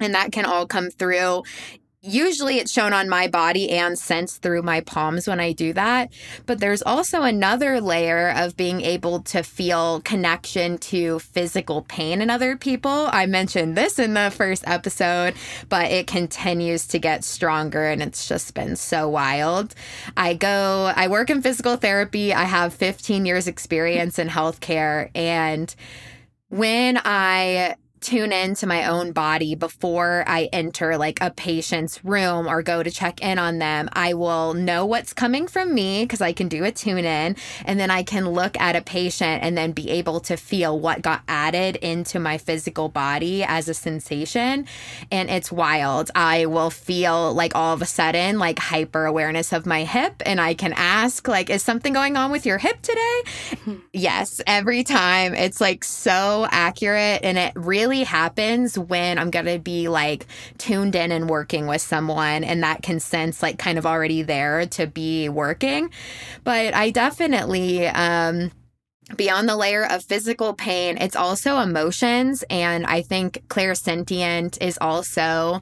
And 0.00 0.14
that 0.14 0.32
can 0.32 0.44
all 0.44 0.66
come 0.66 0.90
through 0.90 1.42
usually 2.02 2.58
it's 2.58 2.72
shown 2.72 2.92
on 2.92 3.08
my 3.08 3.28
body 3.28 3.70
and 3.70 3.96
sensed 3.96 4.42
through 4.42 4.62
my 4.62 4.80
palms 4.80 5.28
when 5.28 5.38
I 5.38 5.52
do 5.52 5.72
that. 5.72 6.12
But 6.46 6.58
there's 6.58 6.82
also 6.82 7.22
another 7.22 7.80
layer 7.80 8.30
of 8.30 8.56
being 8.56 8.80
able 8.80 9.20
to 9.20 9.42
feel 9.42 10.00
connection 10.00 10.78
to 10.78 11.20
physical 11.20 11.82
pain 11.82 12.20
in 12.20 12.28
other 12.28 12.56
people. 12.56 13.08
I 13.12 13.26
mentioned 13.26 13.76
this 13.76 13.98
in 13.98 14.14
the 14.14 14.32
first 14.34 14.64
episode, 14.66 15.34
but 15.68 15.90
it 15.90 16.08
continues 16.08 16.86
to 16.88 16.98
get 16.98 17.22
stronger 17.24 17.84
and 17.84 18.02
it's 18.02 18.26
just 18.26 18.52
been 18.54 18.74
so 18.74 19.08
wild. 19.08 19.74
I 20.16 20.34
go, 20.34 20.92
I 20.94 21.06
work 21.06 21.30
in 21.30 21.40
physical 21.40 21.76
therapy. 21.76 22.34
I 22.34 22.44
have 22.44 22.74
15 22.74 23.24
years 23.24 23.46
experience 23.46 24.18
in 24.18 24.28
healthcare 24.28 25.10
and 25.14 25.74
when 26.48 27.00
I 27.02 27.76
tune 28.02 28.32
into 28.32 28.66
my 28.66 28.86
own 28.86 29.12
body 29.12 29.54
before 29.54 30.24
I 30.26 30.48
enter 30.52 30.96
like 30.98 31.18
a 31.20 31.30
patient's 31.30 32.04
room 32.04 32.48
or 32.48 32.62
go 32.62 32.82
to 32.82 32.90
check 32.90 33.22
in 33.22 33.38
on 33.38 33.58
them, 33.58 33.88
I 33.92 34.14
will 34.14 34.54
know 34.54 34.84
what's 34.84 35.12
coming 35.12 35.46
from 35.46 35.72
me 35.72 36.04
because 36.04 36.20
I 36.20 36.32
can 36.32 36.48
do 36.48 36.64
a 36.64 36.72
tune 36.72 37.04
in 37.04 37.36
and 37.64 37.78
then 37.78 37.90
I 37.90 38.02
can 38.02 38.28
look 38.28 38.60
at 38.60 38.76
a 38.76 38.82
patient 38.82 39.42
and 39.42 39.56
then 39.56 39.72
be 39.72 39.90
able 39.90 40.20
to 40.20 40.36
feel 40.36 40.78
what 40.78 41.02
got 41.02 41.22
added 41.28 41.76
into 41.76 42.18
my 42.18 42.38
physical 42.38 42.88
body 42.88 43.44
as 43.44 43.68
a 43.68 43.74
sensation. 43.74 44.66
And 45.10 45.30
it's 45.30 45.52
wild. 45.52 46.10
I 46.14 46.46
will 46.46 46.70
feel 46.70 47.32
like 47.32 47.54
all 47.54 47.72
of 47.72 47.82
a 47.82 47.86
sudden 47.86 48.38
like 48.38 48.58
hyper 48.58 49.06
awareness 49.06 49.52
of 49.52 49.64
my 49.64 49.84
hip 49.84 50.22
and 50.26 50.40
I 50.40 50.54
can 50.54 50.72
ask 50.72 51.28
like 51.28 51.50
is 51.50 51.62
something 51.62 51.92
going 51.92 52.16
on 52.16 52.32
with 52.32 52.46
your 52.46 52.58
hip 52.58 52.82
today? 52.82 53.22
Hmm. 53.64 53.74
yes, 53.92 54.40
every 54.46 54.82
time 54.82 55.34
it's 55.34 55.60
like 55.60 55.84
so 55.84 56.48
accurate 56.50 57.20
and 57.22 57.38
it 57.38 57.52
really 57.54 57.91
happens 58.00 58.78
when 58.78 59.18
I'm 59.18 59.30
going 59.30 59.46
to 59.46 59.58
be 59.58 59.88
like 59.88 60.26
tuned 60.58 60.96
in 60.96 61.12
and 61.12 61.28
working 61.28 61.66
with 61.66 61.82
someone 61.82 62.44
and 62.44 62.62
that 62.62 62.82
consent's 62.82 63.42
like 63.42 63.58
kind 63.58 63.78
of 63.78 63.86
already 63.86 64.22
there 64.22 64.66
to 64.66 64.86
be 64.86 65.28
working. 65.28 65.90
But 66.44 66.74
I 66.74 66.90
definitely, 66.90 67.86
um, 67.86 68.50
beyond 69.16 69.48
the 69.48 69.56
layer 69.56 69.84
of 69.84 70.02
physical 70.02 70.54
pain, 70.54 70.96
it's 70.98 71.16
also 71.16 71.58
emotions. 71.58 72.44
And 72.50 72.86
I 72.86 73.02
think 73.02 73.44
clairsentient 73.48 74.60
is 74.60 74.78
also 74.80 75.60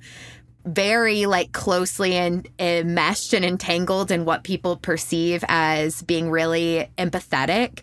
very 0.64 1.26
like 1.26 1.52
closely 1.52 2.14
and 2.14 2.46
enmeshed 2.58 3.32
and 3.32 3.44
entangled 3.44 4.10
in 4.10 4.24
what 4.24 4.44
people 4.44 4.76
perceive 4.76 5.42
as 5.48 6.02
being 6.02 6.30
really 6.30 6.88
empathetic. 6.98 7.80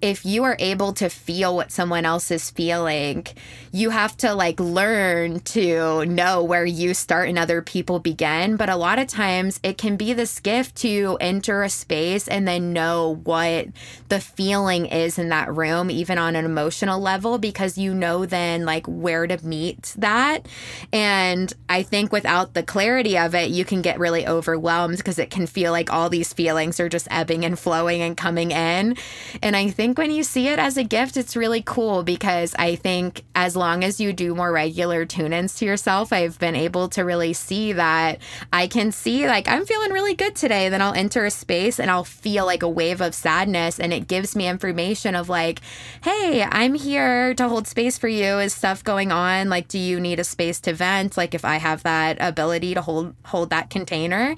If 0.00 0.24
you 0.24 0.44
are 0.44 0.56
able 0.58 0.92
to 0.94 1.08
feel 1.10 1.56
what 1.56 1.72
someone 1.72 2.04
else 2.04 2.30
is 2.30 2.50
feeling, 2.50 3.26
you 3.72 3.90
have 3.90 4.16
to 4.18 4.34
like 4.34 4.60
learn 4.60 5.40
to 5.40 6.04
know 6.06 6.42
where 6.44 6.64
you 6.64 6.94
start 6.94 7.28
and 7.28 7.38
other 7.38 7.62
people 7.62 7.98
begin. 7.98 8.56
But 8.56 8.70
a 8.70 8.76
lot 8.76 8.98
of 8.98 9.08
times 9.08 9.58
it 9.62 9.76
can 9.76 9.96
be 9.96 10.12
this 10.12 10.38
gift 10.40 10.76
to 10.76 11.18
enter 11.20 11.62
a 11.62 11.68
space 11.68 12.28
and 12.28 12.46
then 12.46 12.72
know 12.72 13.20
what 13.24 13.66
the 14.08 14.20
feeling 14.20 14.86
is 14.86 15.18
in 15.18 15.30
that 15.30 15.54
room, 15.54 15.90
even 15.90 16.16
on 16.16 16.36
an 16.36 16.44
emotional 16.44 17.00
level, 17.00 17.38
because 17.38 17.76
you 17.76 17.92
know 17.92 18.24
then 18.24 18.64
like 18.64 18.86
where 18.86 19.26
to 19.26 19.44
meet 19.44 19.94
that. 19.98 20.46
And 20.92 21.52
I 21.68 21.82
think 21.82 22.12
without 22.30 22.54
the 22.54 22.62
clarity 22.62 23.18
of 23.18 23.34
it, 23.34 23.50
you 23.50 23.64
can 23.64 23.82
get 23.82 23.98
really 23.98 24.24
overwhelmed 24.24 24.96
because 24.96 25.18
it 25.18 25.30
can 25.30 25.48
feel 25.48 25.72
like 25.72 25.92
all 25.92 26.08
these 26.08 26.32
feelings 26.32 26.78
are 26.78 26.88
just 26.88 27.08
ebbing 27.10 27.44
and 27.44 27.58
flowing 27.58 28.02
and 28.02 28.16
coming 28.16 28.52
in. 28.52 28.96
And 29.42 29.56
I 29.56 29.70
think 29.70 29.98
when 29.98 30.12
you 30.12 30.22
see 30.22 30.46
it 30.46 30.60
as 30.60 30.76
a 30.76 30.84
gift, 30.84 31.16
it's 31.16 31.34
really 31.34 31.60
cool 31.60 32.04
because 32.04 32.54
I 32.56 32.76
think 32.76 33.24
as 33.34 33.56
long 33.56 33.82
as 33.82 34.00
you 34.00 34.12
do 34.12 34.32
more 34.36 34.52
regular 34.52 35.04
tune 35.04 35.32
ins 35.32 35.56
to 35.56 35.64
yourself, 35.64 36.12
I've 36.12 36.38
been 36.38 36.54
able 36.54 36.88
to 36.90 37.02
really 37.02 37.32
see 37.32 37.72
that 37.72 38.20
I 38.52 38.68
can 38.68 38.92
see, 38.92 39.26
like, 39.26 39.48
I'm 39.48 39.66
feeling 39.66 39.90
really 39.90 40.14
good 40.14 40.36
today. 40.36 40.68
Then 40.68 40.82
I'll 40.82 40.94
enter 40.94 41.24
a 41.24 41.32
space 41.32 41.80
and 41.80 41.90
I'll 41.90 42.04
feel 42.04 42.46
like 42.46 42.62
a 42.62 42.68
wave 42.68 43.00
of 43.00 43.12
sadness. 43.12 43.80
And 43.80 43.92
it 43.92 44.06
gives 44.06 44.36
me 44.36 44.46
information 44.46 45.16
of, 45.16 45.28
like, 45.28 45.62
hey, 46.04 46.46
I'm 46.48 46.74
here 46.74 47.34
to 47.34 47.48
hold 47.48 47.66
space 47.66 47.98
for 47.98 48.06
you. 48.06 48.38
Is 48.38 48.54
stuff 48.54 48.84
going 48.84 49.10
on? 49.10 49.48
Like, 49.48 49.66
do 49.66 49.80
you 49.80 49.98
need 49.98 50.20
a 50.20 50.24
space 50.24 50.60
to 50.60 50.72
vent? 50.72 51.16
Like, 51.16 51.34
if 51.34 51.44
I 51.44 51.56
have 51.56 51.82
that 51.82 52.09
ability 52.20 52.74
to 52.74 52.82
hold 52.82 53.14
hold 53.24 53.50
that 53.50 53.70
container. 53.70 54.34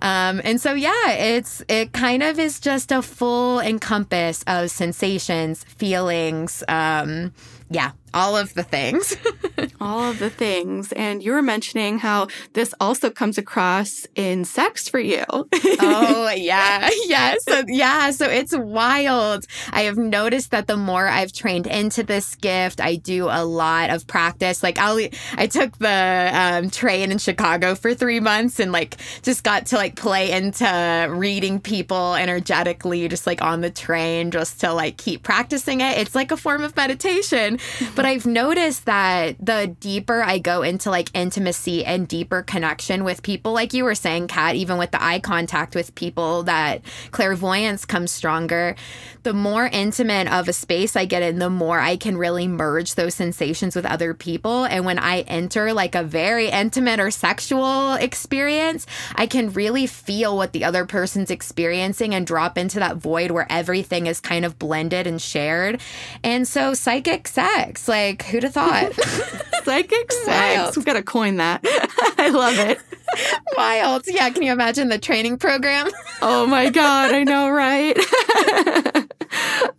Um, 0.00 0.40
and 0.44 0.60
so 0.60 0.74
yeah, 0.74 1.10
it's 1.10 1.62
it 1.68 1.92
kind 1.92 2.22
of 2.22 2.38
is 2.38 2.60
just 2.60 2.92
a 2.92 3.02
full 3.02 3.60
encompass 3.60 4.42
of 4.46 4.70
sensations, 4.70 5.64
feelings, 5.64 6.62
um, 6.68 7.32
yeah, 7.70 7.92
all 8.14 8.36
of 8.36 8.54
the 8.54 8.62
things. 8.62 9.16
all 9.80 10.10
of 10.10 10.18
the 10.18 10.30
things. 10.30 10.92
And 10.92 11.22
you 11.22 11.32
were 11.32 11.42
mentioning 11.42 11.98
how 11.98 12.28
this 12.52 12.74
also 12.80 13.10
comes 13.10 13.38
across 13.38 14.06
in 14.14 14.44
sex 14.44 14.88
for 14.88 15.00
you. 15.00 15.24
oh, 15.28 16.32
yeah. 16.36 16.88
Yeah. 17.06 17.34
So, 17.40 17.62
yeah. 17.66 18.10
So 18.10 18.26
it's 18.26 18.56
wild. 18.56 19.46
I 19.70 19.82
have 19.82 19.96
noticed 19.96 20.50
that 20.50 20.66
the 20.66 20.76
more 20.76 21.06
I've 21.06 21.32
trained 21.32 21.66
into 21.66 22.02
this 22.02 22.34
gift, 22.34 22.80
I 22.80 22.96
do 22.96 23.26
a 23.26 23.44
lot 23.44 23.90
of 23.90 24.06
practice. 24.06 24.62
Like, 24.62 24.78
I'll, 24.78 24.98
I 25.34 25.46
took 25.46 25.78
the 25.78 26.30
um, 26.32 26.70
train 26.70 27.12
in 27.12 27.18
Chicago 27.18 27.74
for 27.74 27.94
three 27.94 28.20
months 28.20 28.60
and 28.60 28.72
like 28.72 28.96
just 29.22 29.44
got 29.44 29.66
to 29.66 29.76
like 29.76 29.96
play 29.96 30.32
into 30.32 31.08
reading 31.10 31.60
people 31.60 32.14
energetically, 32.14 33.08
just 33.08 33.26
like 33.26 33.42
on 33.42 33.60
the 33.60 33.70
train, 33.70 34.30
just 34.30 34.60
to 34.60 34.72
like 34.72 34.96
keep 34.96 35.22
practicing 35.22 35.80
it. 35.80 35.98
It's 35.98 36.14
like 36.14 36.30
a 36.30 36.36
form 36.36 36.62
of 36.62 36.76
meditation 36.76 37.58
but 37.98 38.06
I've 38.06 38.26
noticed 38.26 38.84
that 38.84 39.44
the 39.44 39.74
deeper 39.80 40.22
I 40.22 40.38
go 40.38 40.62
into 40.62 40.88
like 40.88 41.10
intimacy 41.14 41.84
and 41.84 42.06
deeper 42.06 42.42
connection 42.42 43.02
with 43.02 43.24
people, 43.24 43.52
like 43.52 43.74
you 43.74 43.82
were 43.82 43.96
saying, 43.96 44.28
Kat, 44.28 44.54
even 44.54 44.78
with 44.78 44.92
the 44.92 45.02
eye 45.02 45.18
contact 45.18 45.74
with 45.74 45.92
people, 45.96 46.44
that 46.44 46.82
clairvoyance 47.10 47.84
comes 47.84 48.12
stronger. 48.12 48.76
The 49.24 49.32
more 49.32 49.66
intimate 49.66 50.32
of 50.32 50.46
a 50.46 50.52
space 50.52 50.94
I 50.94 51.06
get 51.06 51.24
in, 51.24 51.40
the 51.40 51.50
more 51.50 51.80
I 51.80 51.96
can 51.96 52.16
really 52.16 52.46
merge 52.46 52.94
those 52.94 53.16
sensations 53.16 53.74
with 53.74 53.84
other 53.84 54.14
people. 54.14 54.64
And 54.64 54.84
when 54.84 55.00
I 55.00 55.22
enter 55.22 55.72
like 55.72 55.96
a 55.96 56.04
very 56.04 56.50
intimate 56.50 57.00
or 57.00 57.10
sexual 57.10 57.94
experience, 57.94 58.86
I 59.16 59.26
can 59.26 59.52
really 59.52 59.88
feel 59.88 60.36
what 60.36 60.52
the 60.52 60.62
other 60.62 60.86
person's 60.86 61.32
experiencing 61.32 62.14
and 62.14 62.24
drop 62.24 62.56
into 62.56 62.78
that 62.78 62.98
void 62.98 63.32
where 63.32 63.50
everything 63.50 64.06
is 64.06 64.20
kind 64.20 64.44
of 64.44 64.56
blended 64.56 65.08
and 65.08 65.20
shared. 65.20 65.80
And 66.22 66.46
so, 66.46 66.74
psychic 66.74 67.26
sex, 67.26 67.87
like, 67.88 68.22
who'd 68.24 68.42
have 68.42 68.54
thought? 68.54 68.92
Psychic 69.64 70.12
sex. 70.12 70.76
We've 70.76 70.86
got 70.86 70.94
to 70.94 71.02
coin 71.02 71.36
that. 71.36 71.60
I 72.18 72.28
love 72.28 72.58
it. 72.58 72.80
Wild. 73.56 74.04
Yeah. 74.06 74.30
Can 74.30 74.42
you 74.42 74.52
imagine 74.52 74.88
the 74.88 74.98
training 74.98 75.38
program? 75.38 75.88
oh 76.22 76.46
my 76.46 76.70
God. 76.70 77.12
I 77.12 77.24
know, 77.24 77.50
right? 77.50 77.96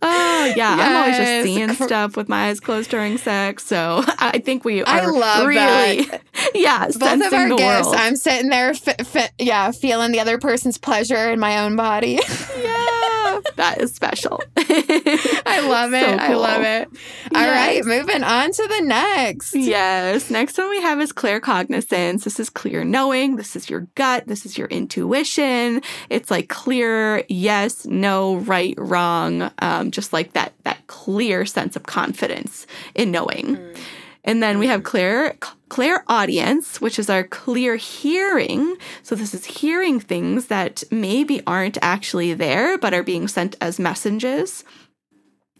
oh, 0.02 0.52
yeah. 0.56 0.76
Yes. 0.76 0.80
I'm 0.80 0.96
always 0.96 1.16
just 1.16 1.44
seeing 1.44 1.86
stuff 1.86 2.16
with 2.16 2.28
my 2.28 2.48
eyes 2.48 2.60
closed 2.60 2.90
during 2.90 3.18
sex. 3.18 3.64
So 3.66 4.02
I 4.18 4.38
think 4.38 4.64
we 4.64 4.82
I 4.84 5.06
love 5.06 5.46
really, 5.46 6.04
that. 6.04 6.22
yeah, 6.54 6.86
both 6.86 7.02
of 7.26 7.32
our 7.32 7.48
gifts. 7.48 7.86
World. 7.86 7.94
I'm 7.96 8.16
sitting 8.16 8.50
there, 8.50 8.70
f- 8.70 9.16
f- 9.16 9.32
yeah, 9.38 9.70
feeling 9.72 10.12
the 10.12 10.20
other 10.20 10.38
person's 10.38 10.78
pleasure 10.78 11.30
in 11.30 11.40
my 11.40 11.58
own 11.64 11.76
body. 11.76 12.18
yeah. 12.58 13.40
that 13.56 13.76
is 13.80 13.94
special. 13.94 14.42
I 14.56 15.66
love 15.68 15.92
it. 15.94 16.04
So 16.04 16.10
cool. 16.18 16.20
I 16.20 16.34
love 16.34 16.62
it. 16.62 16.88
All 17.34 17.40
yes. 17.40 17.50
right, 17.50 17.84
moving 17.84 18.22
on 18.22 18.52
to 18.52 18.68
the 18.68 18.80
next. 18.84 19.54
Yes. 19.54 20.30
Next 20.30 20.58
one 20.58 20.70
we 20.70 20.80
have 20.80 21.00
is 21.00 21.12
claircognizance. 21.12 22.24
This 22.24 22.40
is 22.40 22.50
clear 22.50 22.84
knowing. 22.84 23.19
This 23.28 23.56
is 23.56 23.68
your 23.68 23.80
gut. 23.94 24.26
This 24.26 24.44
is 24.46 24.56
your 24.56 24.68
intuition. 24.68 25.82
It's 26.08 26.30
like 26.30 26.48
clear 26.48 27.24
yes, 27.28 27.86
no, 27.86 28.36
right, 28.36 28.74
wrong. 28.78 29.50
Um, 29.58 29.90
just 29.90 30.12
like 30.12 30.32
that 30.32 30.52
that 30.64 30.86
clear 30.86 31.46
sense 31.46 31.76
of 31.76 31.84
confidence 31.84 32.66
in 32.94 33.10
knowing. 33.10 33.56
Mm. 33.56 33.78
And 34.24 34.42
then 34.42 34.58
we 34.58 34.66
have 34.66 34.82
clear 34.82 35.36
clairaudience, 35.70 36.80
which 36.80 36.98
is 36.98 37.08
our 37.08 37.24
clear 37.24 37.76
hearing. 37.76 38.76
So 39.02 39.14
this 39.14 39.32
is 39.32 39.44
hearing 39.44 39.98
things 39.98 40.46
that 40.46 40.82
maybe 40.90 41.42
aren't 41.46 41.78
actually 41.80 42.34
there 42.34 42.76
but 42.76 42.92
are 42.92 43.02
being 43.02 43.28
sent 43.28 43.56
as 43.60 43.78
messages. 43.78 44.64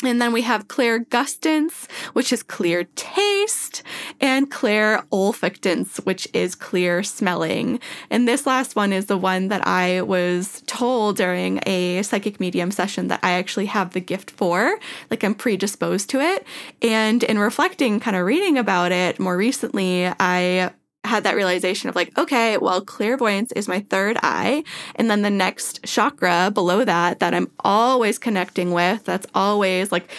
And 0.03 0.21
then 0.21 0.33
we 0.33 0.43
have 0.43 0.69
clairgustance, 0.69 1.91
which 2.15 2.33
is 2.33 2.43
clear 2.43 2.85
taste, 2.97 3.83
and 4.21 4.51
clairolfactance, 4.51 6.05
which 6.07 6.27
is 6.33 6.55
clear 6.55 7.03
smelling. 7.03 7.81
And 8.09 8.27
this 8.27 8.47
last 8.47 8.77
one 8.77 8.93
is 8.93 9.07
the 9.07 9.19
one 9.19 9.49
that 9.49 9.67
I 9.67 10.03
was 10.03 10.63
told 10.67 11.17
during 11.17 11.61
a 11.67 12.03
psychic 12.03 12.41
medium 12.41 12.71
session 12.71 13.09
that 13.09 13.21
I 13.23 13.33
actually 13.33 13.67
have 13.67 13.93
the 13.93 14.01
gift 14.01 14.31
for. 14.31 14.79
Like 15.11 15.23
I'm 15.23 15.35
predisposed 15.35 16.09
to 16.11 16.21
it. 16.21 16.47
And 16.81 17.23
in 17.23 17.39
reflecting, 17.39 18.01
kind 18.01 18.17
of 18.17 18.25
reading 18.25 18.57
about 18.57 18.93
it 18.93 19.21
more 19.21 19.37
recently, 19.37 20.07
I 20.07 20.71
had 21.05 21.25
that 21.25 21.37
realization 21.37 21.89
of 21.89 21.97
like, 21.97 22.17
okay, 22.19 22.59
well, 22.59 22.81
clairvoyance 22.81 23.53
is 23.53 23.69
my 23.69 23.81
third 23.81 24.19
eye. 24.23 24.63
And 24.97 25.11
then 25.11 25.23
the 25.23 25.31
next 25.31 25.85
chakra 25.85 26.51
below 26.53 26.85
that, 26.85 27.21
that 27.21 27.35
I'm 27.35 27.51
always 27.61 28.19
connecting 28.19 28.73
with, 28.73 29.05
that's 29.05 29.27
always 29.35 29.91
like 29.91 30.11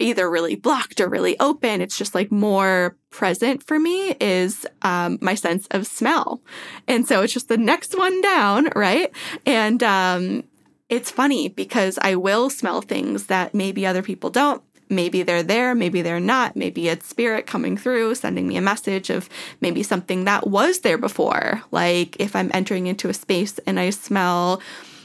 either 0.00 0.28
really 0.28 0.56
blocked 0.56 1.00
or 1.00 1.08
really 1.08 1.38
open. 1.40 1.80
It's 1.80 1.98
just 1.98 2.14
like 2.14 2.30
more 2.30 2.96
present 3.10 3.62
for 3.62 3.78
me 3.78 4.16
is 4.20 4.66
um, 4.82 5.18
my 5.20 5.34
sense 5.34 5.66
of 5.70 5.86
smell. 5.86 6.40
And 6.88 7.06
so 7.06 7.22
it's 7.22 7.32
just 7.32 7.48
the 7.48 7.56
next 7.56 7.96
one 7.96 8.20
down, 8.20 8.68
right? 8.74 9.12
And 9.46 9.82
um, 9.82 10.44
it's 10.88 11.10
funny 11.10 11.48
because 11.48 11.98
I 12.02 12.16
will 12.16 12.50
smell 12.50 12.80
things 12.80 13.26
that 13.26 13.54
maybe 13.54 13.86
other 13.86 14.02
people 14.02 14.30
don't 14.30 14.62
maybe 14.88 15.22
they're 15.22 15.42
there, 15.42 15.74
maybe 15.74 16.02
they're 16.02 16.20
not. 16.20 16.56
Maybe 16.56 16.88
it's 16.88 17.06
spirit 17.06 17.46
coming 17.46 17.76
through, 17.76 18.14
sending 18.14 18.46
me 18.48 18.56
a 18.56 18.62
message 18.62 19.10
of 19.10 19.28
maybe 19.60 19.82
something 19.82 20.24
that 20.24 20.46
was 20.46 20.80
there 20.80 20.98
before. 20.98 21.62
Like 21.70 22.18
if 22.20 22.36
I'm 22.36 22.50
entering 22.54 22.86
into 22.86 23.08
a 23.08 23.14
space 23.14 23.58
and 23.66 23.78
I 23.78 23.90
smell 23.90 24.60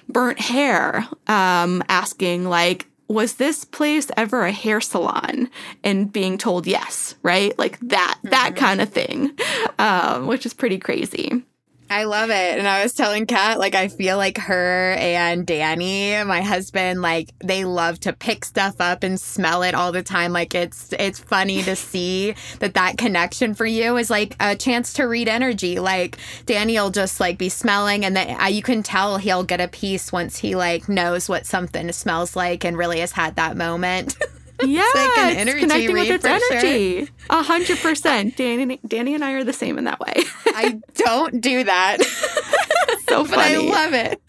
burnt 0.07 0.39
hair, 0.39 1.07
um, 1.27 1.83
asking 1.87 2.45
like, 2.45 2.87
was 3.07 3.35
this 3.35 3.65
place 3.65 4.11
ever 4.15 4.45
a 4.45 4.51
hair 4.51 4.79
salon? 4.79 5.49
And 5.83 6.11
being 6.13 6.37
told 6.37 6.67
yes, 6.67 7.15
right? 7.23 7.57
Like 7.57 7.79
that, 7.79 8.15
mm-hmm. 8.17 8.29
that 8.29 8.55
kind 8.55 8.81
of 8.81 8.89
thing, 8.89 9.31
um, 9.79 10.27
which 10.27 10.45
is 10.45 10.53
pretty 10.53 10.77
crazy. 10.77 11.43
I 11.91 12.03
love 12.03 12.29
it. 12.29 12.59
And 12.59 12.67
I 12.67 12.83
was 12.83 12.93
telling 12.93 13.25
Kat, 13.25 13.57
like, 13.57 13.73
I 13.73 13.87
feel 13.87 14.17
like 14.17 14.37
her 14.37 14.91
and 14.93 15.45
Danny, 15.45 16.23
my 16.23 16.41
husband, 16.41 17.01
like, 17.01 17.31
they 17.39 17.65
love 17.65 17.99
to 18.01 18.13
pick 18.13 18.45
stuff 18.45 18.75
up 18.79 19.01
and 19.01 19.19
smell 19.19 19.63
it 19.63 19.73
all 19.73 19.91
the 19.91 20.03
time. 20.03 20.31
Like, 20.31 20.53
it's, 20.53 20.93
it's 20.99 21.17
funny 21.17 21.63
to 21.63 21.75
see 21.89 22.35
that 22.59 22.75
that 22.75 22.99
connection 22.99 23.55
for 23.55 23.65
you 23.65 23.97
is 23.97 24.11
like 24.11 24.35
a 24.39 24.55
chance 24.55 24.93
to 24.93 25.05
read 25.05 25.27
energy. 25.27 25.79
Like, 25.79 26.17
Danny 26.45 26.75
will 26.75 26.91
just 26.91 27.19
like 27.19 27.39
be 27.39 27.49
smelling 27.49 28.05
and 28.05 28.15
then 28.15 28.37
you 28.53 28.61
can 28.61 28.83
tell 28.83 29.17
he'll 29.17 29.43
get 29.43 29.59
a 29.59 29.67
piece 29.67 30.11
once 30.11 30.37
he 30.37 30.55
like 30.55 30.87
knows 30.89 31.27
what 31.27 31.45
something 31.45 31.91
smells 31.91 32.35
like 32.35 32.63
and 32.63 32.77
really 32.77 32.99
has 32.99 33.11
had 33.11 33.35
that 33.37 33.57
moment. 33.57 34.15
Yeah, 34.61 34.81
like 34.95 35.37
it's 35.37 35.59
connecting 35.59 35.93
with 35.93 36.09
its 36.09 36.25
energy. 36.25 37.09
A 37.29 37.43
hundred 37.43 37.77
percent. 37.79 38.35
Danny, 38.35 38.79
Danny 38.85 39.15
and 39.15 39.23
I 39.23 39.33
are 39.33 39.43
the 39.43 39.53
same 39.53 39.77
in 39.77 39.85
that 39.85 39.99
way. 39.99 40.13
I 40.47 40.79
don't 40.95 41.39
do 41.39 41.63
that. 41.63 41.97
so 43.07 43.23
funny. 43.25 43.29
But 43.29 43.39
I 43.39 43.57
love 43.57 43.93
it. 43.93 44.21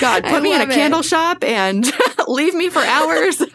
God, 0.00 0.24
put 0.24 0.32
I 0.32 0.40
me 0.40 0.54
in 0.54 0.60
a 0.60 0.64
it. 0.64 0.70
candle 0.70 1.02
shop 1.02 1.44
and 1.44 1.84
leave 2.28 2.54
me 2.54 2.68
for 2.70 2.80
hours. 2.80 3.42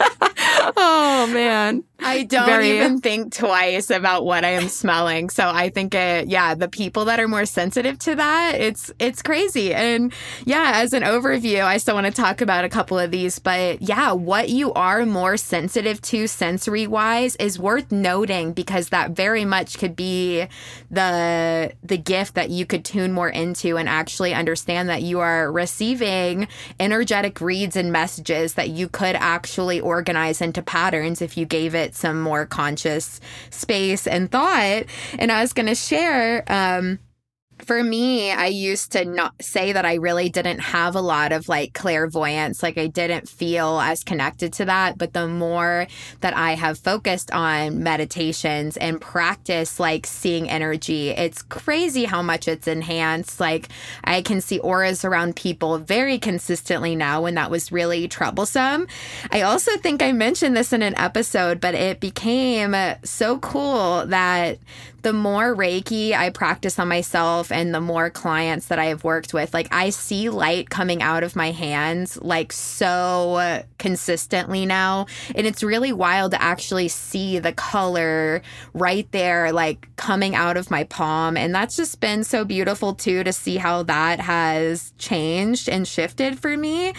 oh 0.78 1.30
man. 1.34 1.84
I 2.04 2.24
don't 2.24 2.46
Very... 2.46 2.78
even 2.78 3.00
think 3.00 3.34
twice 3.34 3.90
about 3.90 4.26
what 4.26 4.44
I 4.44 4.50
am 4.50 4.68
smelling. 4.70 5.30
So 5.30 5.48
I 5.48 5.70
think 5.70 5.94
it 5.94 6.28
yeah, 6.28 6.56
the 6.56 6.68
people 6.68 7.06
that 7.06 7.20
are 7.20 7.28
more 7.28 7.46
sensitive 7.46 8.00
to 8.00 8.16
that, 8.16 8.56
it's 8.56 8.92
it's 9.00 9.22
crazy. 9.22 9.74
And 9.74 10.12
yeah, 10.46 10.72
as 10.76 10.94
an 10.94 11.04
overview, 11.04 11.64
I 11.64 11.78
still 11.78 11.96
want 11.96 12.08
to 12.08 12.12
talk 12.12 12.42
about 12.42 12.66
a 12.66 12.70
couple 12.70 12.98
of 12.98 13.12
these, 13.12 13.40
but 13.40 13.82
yeah, 13.82 14.12
what 14.12 14.50
you 14.50 14.74
are 14.74 15.06
more 15.06 15.38
sensitive 15.38 16.02
to 16.02 16.28
sensory 16.28 16.88
wise 16.88 17.36
is 17.36 17.60
worth 17.60 17.92
noting 17.92 18.54
because 18.54 18.90
that 18.90 19.12
very 19.12 19.46
much 19.46 19.78
could 19.78 19.96
be 19.96 20.48
the 20.90 21.72
the 21.84 21.98
gift 21.98 22.36
that 22.36 22.50
you 22.50 22.66
could 22.66 22.84
tune 22.84 23.12
more 23.12 23.30
into 23.30 23.78
and 23.78 23.88
actually 23.88 24.34
understand 24.34 24.90
that 24.90 25.04
you 25.04 25.20
are 25.20 25.52
receiving 25.52 26.48
energetic 26.80 27.40
reads 27.42 27.76
and 27.76 27.92
messages 27.92 28.56
that 28.56 28.70
you 28.70 28.88
could 28.90 29.16
actually 29.16 29.80
organize 29.80 30.42
into 30.42 30.62
patterns 30.62 31.22
if 31.22 31.38
you 31.38 31.46
gave 31.46 31.76
it 31.76 31.91
some 31.94 32.22
more 32.22 32.46
conscious 32.46 33.20
space 33.50 34.08
and 34.08 34.32
thought. 34.32 34.84
And 35.20 35.32
I 35.32 35.42
was 35.42 35.54
going 35.54 35.68
to 35.68 35.76
share, 35.76 36.44
um, 36.48 37.00
for 37.66 37.84
me, 37.84 38.32
I 38.32 38.48
used 38.48 38.92
to 38.94 39.06
not 39.06 39.34
say 39.42 39.72
that 39.74 39.86
I 39.86 39.96
really 39.96 40.30
didn't 40.30 40.60
have 40.60 40.96
a 40.96 41.02
lot 41.02 41.32
of 41.32 41.48
like 41.50 41.74
clairvoyance. 41.74 42.64
Like 42.64 42.78
I 42.78 42.88
didn't 42.88 43.30
feel 43.30 43.80
as 43.80 44.04
connected 44.04 44.54
to 44.54 44.66
that. 44.66 44.98
But 44.98 45.14
the 45.14 45.28
more 45.28 45.88
that 46.22 46.36
I 46.36 46.54
have 46.56 46.78
focused 46.78 47.32
on 47.32 47.84
meditations 47.84 48.78
and 48.78 49.00
practice 49.00 49.80
like 49.80 50.06
seeing 50.06 50.50
energy, 50.50 51.10
it's 51.10 51.42
crazy 51.42 52.06
how 52.06 52.22
much 52.22 52.48
it's 52.48 52.68
enhanced. 52.68 53.40
Like 53.40 53.70
I 54.04 54.22
can 54.22 54.42
see 54.42 54.60
auras 54.60 55.06
around 55.06 55.36
people 55.36 55.78
very 55.78 56.18
consistently 56.18 56.96
now 56.96 57.22
when 57.22 57.36
that 57.36 57.52
was 57.52 57.72
really 57.72 58.08
troublesome. 58.08 58.88
I 59.32 59.42
also 59.42 59.78
think 59.78 60.02
I 60.02 60.12
mentioned 60.12 60.56
this 60.56 60.74
in 60.74 60.82
an 60.82 60.98
episode, 60.98 61.62
but 61.62 61.76
it 61.76 62.00
became 62.00 62.76
so 63.04 63.40
cool 63.40 64.06
that 64.08 64.58
the 65.02 65.14
more 65.14 65.56
Reiki 65.56 66.14
I 66.14 66.30
practice 66.30 66.78
on 66.78 66.88
myself 66.88 67.51
and 67.52 67.74
the 67.74 67.82
more 67.82 68.10
clients 68.10 68.68
that 68.68 68.80
I 68.80 68.86
have 68.86 69.04
worked 69.04 69.34
with, 69.34 69.54
like 69.54 69.68
I 69.72 69.90
see 69.90 70.30
light 70.30 70.70
coming 70.70 71.02
out 71.02 71.24
of 71.24 71.36
my 71.36 71.52
hands 71.52 72.20
like 72.22 72.52
so 72.52 73.64
consistently 73.78 74.66
now. 74.66 75.08
And 75.36 75.46
it's 75.48 75.64
really 75.64 75.94
wild 75.94 76.32
to 76.32 76.42
actually 76.42 76.88
see 76.88 77.40
the 77.40 77.54
color 77.54 78.42
right 78.74 79.12
there, 79.12 79.52
like 79.52 79.88
coming 79.96 80.36
out 80.36 80.58
of 80.58 80.72
my 80.72 80.84
palm. 80.84 81.38
And 81.38 81.54
that's 81.54 81.76
just 81.76 82.00
been 82.00 82.24
so 82.24 82.46
beautiful 82.46 82.94
too 82.94 83.24
to 83.24 83.34
see 83.34 83.58
how 83.58 83.84
that 83.84 84.20
has 84.20 84.94
changed 84.98 85.70
and 85.70 85.88
shifted 85.88 86.40
for 86.40 86.56
me. 86.58 86.94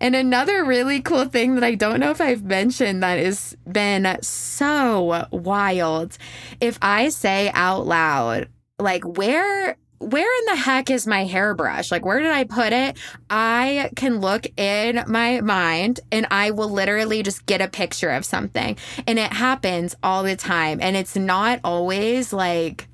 And 0.00 0.14
another 0.14 0.64
really 0.64 1.00
cool 1.00 1.26
thing 1.26 1.54
that 1.56 1.64
I 1.64 1.74
don't 1.74 2.00
know 2.00 2.10
if 2.10 2.20
I've 2.20 2.44
mentioned 2.44 3.02
that 3.02 3.18
has 3.18 3.56
been 3.70 4.18
so 4.22 5.26
wild. 5.30 6.16
If 6.60 6.78
I 6.82 7.08
say, 7.08 7.50
out 7.54 7.86
loud, 7.86 8.48
like, 8.78 9.04
where 9.04 9.76
where 10.00 10.38
in 10.40 10.46
the 10.46 10.56
heck 10.56 10.90
is 10.90 11.06
my 11.06 11.24
hairbrush? 11.24 11.90
Like, 11.90 12.06
where 12.06 12.20
did 12.20 12.30
I 12.30 12.44
put 12.44 12.72
it? 12.72 12.96
I 13.28 13.90
can 13.96 14.20
look 14.20 14.46
in 14.58 15.04
my 15.06 15.42
mind 15.42 16.00
and 16.10 16.26
I 16.30 16.52
will 16.52 16.70
literally 16.70 17.22
just 17.22 17.44
get 17.44 17.60
a 17.60 17.68
picture 17.68 18.08
of 18.08 18.24
something. 18.24 18.78
And 19.06 19.18
it 19.18 19.32
happens 19.32 19.94
all 20.02 20.22
the 20.22 20.36
time. 20.36 20.78
And 20.80 20.96
it's 20.96 21.16
not 21.16 21.60
always 21.64 22.32
like, 22.32 22.88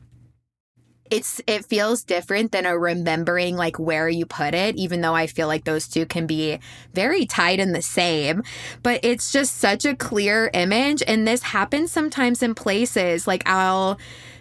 it's 1.09 1.40
it 1.46 1.64
feels 1.64 2.02
different 2.02 2.50
than 2.50 2.66
a 2.66 2.76
remembering 2.76 3.54
like 3.54 3.78
where 3.78 4.09
you 4.09 4.26
put 4.26 4.54
it 4.54 4.74
even 4.74 5.02
though 5.02 5.14
i 5.14 5.28
feel 5.28 5.46
like 5.46 5.62
those 5.62 5.87
two 5.87 6.04
can 6.04 6.26
be 6.26 6.59
very 6.94 7.24
tied 7.24 7.61
in 7.61 7.72
the 7.72 7.81
same 7.81 8.42
but 8.83 8.98
it's 9.04 9.31
just 9.31 9.57
such 9.57 9.85
a 9.85 9.94
clear 9.94 10.50
image 10.52 11.04
and 11.07 11.24
this 11.28 11.44
happens 11.44 11.92
sometimes 11.92 12.42
in 12.42 12.57
places 12.57 13.24
like 13.24 13.48
i'll 13.48 13.96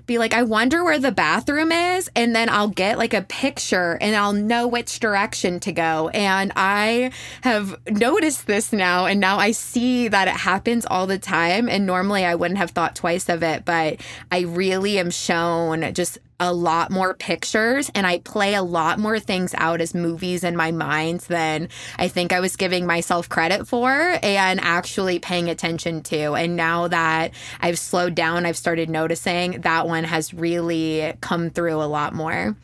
be 0.05 0.17
like, 0.17 0.33
I 0.33 0.43
wonder 0.43 0.83
where 0.83 0.99
the 0.99 1.11
bathroom 1.11 1.71
is. 1.71 2.09
And 2.15 2.35
then 2.35 2.49
I'll 2.49 2.67
get 2.67 2.97
like 2.97 3.13
a 3.13 3.21
picture 3.21 3.97
and 3.99 4.15
I'll 4.15 4.33
know 4.33 4.67
which 4.67 4.99
direction 4.99 5.59
to 5.61 5.71
go. 5.71 6.09
And 6.09 6.51
I 6.55 7.11
have 7.41 7.75
noticed 7.89 8.47
this 8.47 8.71
now. 8.71 9.05
And 9.05 9.19
now 9.19 9.37
I 9.37 9.51
see 9.51 10.07
that 10.07 10.27
it 10.27 10.35
happens 10.35 10.85
all 10.85 11.07
the 11.07 11.17
time. 11.17 11.69
And 11.69 11.85
normally 11.85 12.25
I 12.25 12.35
wouldn't 12.35 12.57
have 12.57 12.71
thought 12.71 12.95
twice 12.95 13.29
of 13.29 13.43
it, 13.43 13.65
but 13.65 14.01
I 14.31 14.41
really 14.41 14.99
am 14.99 15.11
shown 15.11 15.93
just 15.93 16.19
a 16.39 16.53
lot 16.53 16.91
more 16.91 17.13
pictures 17.13 17.89
and 17.95 18.05
I 18.05 18.19
play 18.19 18.55
a 18.55 18.61
lot 18.61 18.99
more 18.99 19.19
things 19.19 19.53
out 19.57 19.81
as 19.81 19.93
movies 19.93 20.43
in 20.43 20.55
my 20.55 20.71
mind 20.71 21.21
than 21.21 21.69
I 21.97 22.07
think 22.07 22.33
I 22.33 22.39
was 22.39 22.55
giving 22.55 22.85
myself 22.85 23.29
credit 23.29 23.67
for 23.67 23.89
and 24.21 24.59
actually 24.61 25.19
paying 25.19 25.49
attention 25.49 26.03
to. 26.03 26.33
And 26.33 26.55
now 26.55 26.89
that 26.89 27.33
I've 27.61 27.79
slowed 27.79 28.15
down, 28.15 28.45
I've 28.45 28.57
started 28.57 28.89
noticing 28.89 29.61
that 29.61 29.87
one 29.87 30.03
has 30.03 30.33
really 30.33 31.13
come 31.21 31.49
through 31.49 31.81
a 31.81 31.85
lot 31.85 32.13
more. 32.13 32.55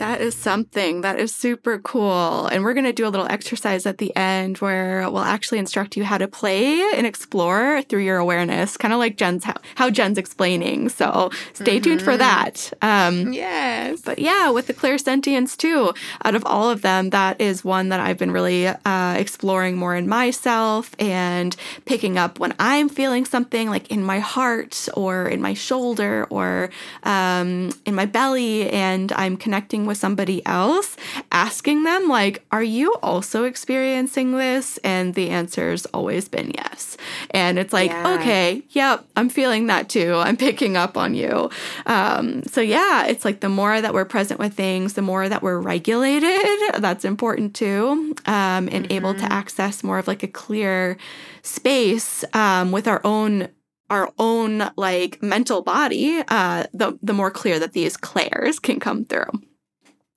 That 0.00 0.22
is 0.22 0.34
something 0.34 1.02
that 1.02 1.20
is 1.20 1.34
super 1.34 1.78
cool. 1.78 2.46
And 2.46 2.64
we're 2.64 2.72
going 2.72 2.86
to 2.86 2.92
do 2.92 3.06
a 3.06 3.10
little 3.10 3.26
exercise 3.28 3.84
at 3.84 3.98
the 3.98 4.16
end 4.16 4.56
where 4.58 5.08
we'll 5.10 5.18
actually 5.18 5.58
instruct 5.58 5.94
you 5.94 6.04
how 6.04 6.16
to 6.16 6.26
play 6.26 6.80
and 6.96 7.06
explore 7.06 7.82
through 7.82 8.00
your 8.00 8.16
awareness, 8.16 8.78
kind 8.78 8.94
of 8.94 8.98
like 8.98 9.18
Jenn's 9.18 9.44
how, 9.44 9.56
how 9.74 9.90
Jenn's 9.90 10.16
explaining. 10.16 10.88
So 10.88 11.30
stay 11.52 11.76
mm-hmm. 11.76 11.82
tuned 11.82 12.02
for 12.02 12.12
mm-hmm. 12.12 12.18
that. 12.18 12.72
Um, 12.80 13.34
yes. 13.34 14.00
But 14.00 14.18
yeah, 14.18 14.48
with 14.48 14.68
the 14.68 14.74
clairsentience 14.74 15.54
too, 15.54 15.92
out 16.24 16.34
of 16.34 16.46
all 16.46 16.70
of 16.70 16.80
them, 16.80 17.10
that 17.10 17.38
is 17.38 17.62
one 17.62 17.90
that 17.90 18.00
I've 18.00 18.16
been 18.16 18.30
really 18.30 18.68
uh, 18.68 19.14
exploring 19.18 19.76
more 19.76 19.94
in 19.94 20.08
myself 20.08 20.96
and 20.98 21.54
picking 21.84 22.16
up 22.16 22.40
when 22.40 22.54
I'm 22.58 22.88
feeling 22.88 23.26
something 23.26 23.68
like 23.68 23.90
in 23.90 24.02
my 24.02 24.18
heart 24.18 24.88
or 24.94 25.28
in 25.28 25.42
my 25.42 25.52
shoulder 25.52 26.26
or 26.30 26.70
um, 27.02 27.70
in 27.84 27.94
my 27.94 28.06
belly, 28.06 28.70
and 28.70 29.12
I'm 29.12 29.36
connecting 29.36 29.89
with 29.90 29.98
somebody 29.98 30.40
else, 30.46 30.96
asking 31.32 31.82
them, 31.82 32.08
like, 32.08 32.44
are 32.52 32.62
you 32.62 32.94
also 33.02 33.44
experiencing 33.44 34.38
this? 34.38 34.78
And 34.78 35.14
the 35.14 35.30
answer's 35.30 35.84
always 35.86 36.28
been 36.28 36.52
yes. 36.56 36.96
And 37.32 37.58
it's 37.58 37.72
like, 37.72 37.90
yeah. 37.90 38.14
okay, 38.14 38.62
yep, 38.70 39.04
I'm 39.16 39.28
feeling 39.28 39.66
that 39.66 39.88
too. 39.88 40.14
I'm 40.14 40.36
picking 40.36 40.76
up 40.76 40.96
on 40.96 41.14
you. 41.14 41.50
Um, 41.86 42.44
so, 42.44 42.60
yeah, 42.60 43.06
it's 43.06 43.24
like 43.24 43.40
the 43.40 43.48
more 43.48 43.80
that 43.80 43.92
we're 43.92 44.04
present 44.04 44.38
with 44.38 44.54
things, 44.54 44.94
the 44.94 45.02
more 45.02 45.28
that 45.28 45.42
we're 45.42 45.58
regulated. 45.58 46.30
That's 46.78 47.04
important 47.04 47.54
too. 47.54 48.14
Um, 48.26 48.68
and 48.70 48.84
mm-hmm. 48.84 48.92
able 48.92 49.14
to 49.14 49.20
mm-hmm. 49.20 49.32
access 49.32 49.82
more 49.82 49.98
of 49.98 50.06
like 50.06 50.22
a 50.22 50.28
clear 50.28 50.96
space 51.42 52.24
um, 52.32 52.70
with 52.70 52.86
our 52.86 53.00
own 53.04 53.48
our 53.90 54.12
own 54.18 54.70
like 54.76 55.20
mental 55.20 55.62
body, 55.62 56.22
uh, 56.28 56.64
the 56.72 56.96
the 57.02 57.12
more 57.12 57.30
clear 57.30 57.58
that 57.58 57.72
these 57.72 57.96
clairs 57.96 58.58
can 58.58 58.78
come 58.80 59.04
through. 59.04 59.30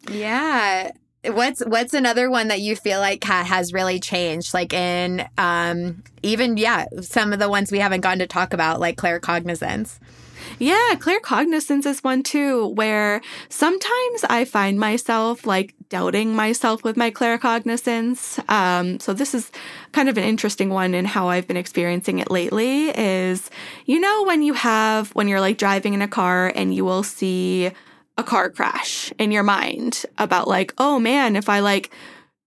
Yeah. 0.09 0.91
What's 1.25 1.61
what's 1.65 1.93
another 1.93 2.29
one 2.29 2.49
that 2.49 2.59
you 2.59 2.75
feel 2.75 2.99
like 2.99 3.23
has 3.23 3.71
really 3.71 3.99
changed? 3.99 4.53
Like 4.53 4.73
in 4.73 5.25
um 5.37 6.03
even 6.21 6.57
yeah, 6.57 6.85
some 7.01 7.31
of 7.31 7.39
the 7.39 7.49
ones 7.49 7.71
we 7.71 7.79
haven't 7.79 8.01
gotten 8.01 8.19
to 8.19 8.27
talk 8.27 8.53
about, 8.53 8.79
like 8.79 8.97
claircognizance. 8.97 9.99
Yeah, 10.59 10.95
claircognizance 10.95 11.85
is 11.85 12.03
one 12.03 12.23
too, 12.23 12.67
where 12.67 13.21
sometimes 13.49 14.23
I 14.29 14.45
find 14.45 14.79
myself 14.79 15.45
like 15.45 15.73
doubting 15.89 16.35
myself 16.35 16.83
with 16.83 16.97
my 16.97 17.11
claircognizance. 17.11 18.37
Um, 18.49 18.99
so 18.99 19.13
this 19.13 19.33
is 19.33 19.51
kind 19.93 20.09
of 20.09 20.17
an 20.17 20.23
interesting 20.23 20.69
one 20.69 20.93
in 20.93 21.05
how 21.05 21.29
I've 21.29 21.47
been 21.47 21.57
experiencing 21.57 22.19
it 22.19 22.29
lately. 22.29 22.89
Is 22.89 23.49
you 23.85 23.99
know 23.99 24.23
when 24.23 24.41
you 24.41 24.53
have 24.53 25.11
when 25.11 25.27
you're 25.27 25.41
like 25.41 25.57
driving 25.57 25.93
in 25.93 26.01
a 26.01 26.07
car 26.07 26.51
and 26.53 26.73
you 26.73 26.83
will 26.83 27.03
see 27.03 27.71
a 28.17 28.23
car 28.23 28.49
crash 28.49 29.11
in 29.17 29.31
your 29.31 29.43
mind 29.43 30.05
about 30.17 30.47
like, 30.47 30.73
oh 30.77 30.99
man, 30.99 31.35
if 31.35 31.49
I 31.49 31.59
like 31.59 31.91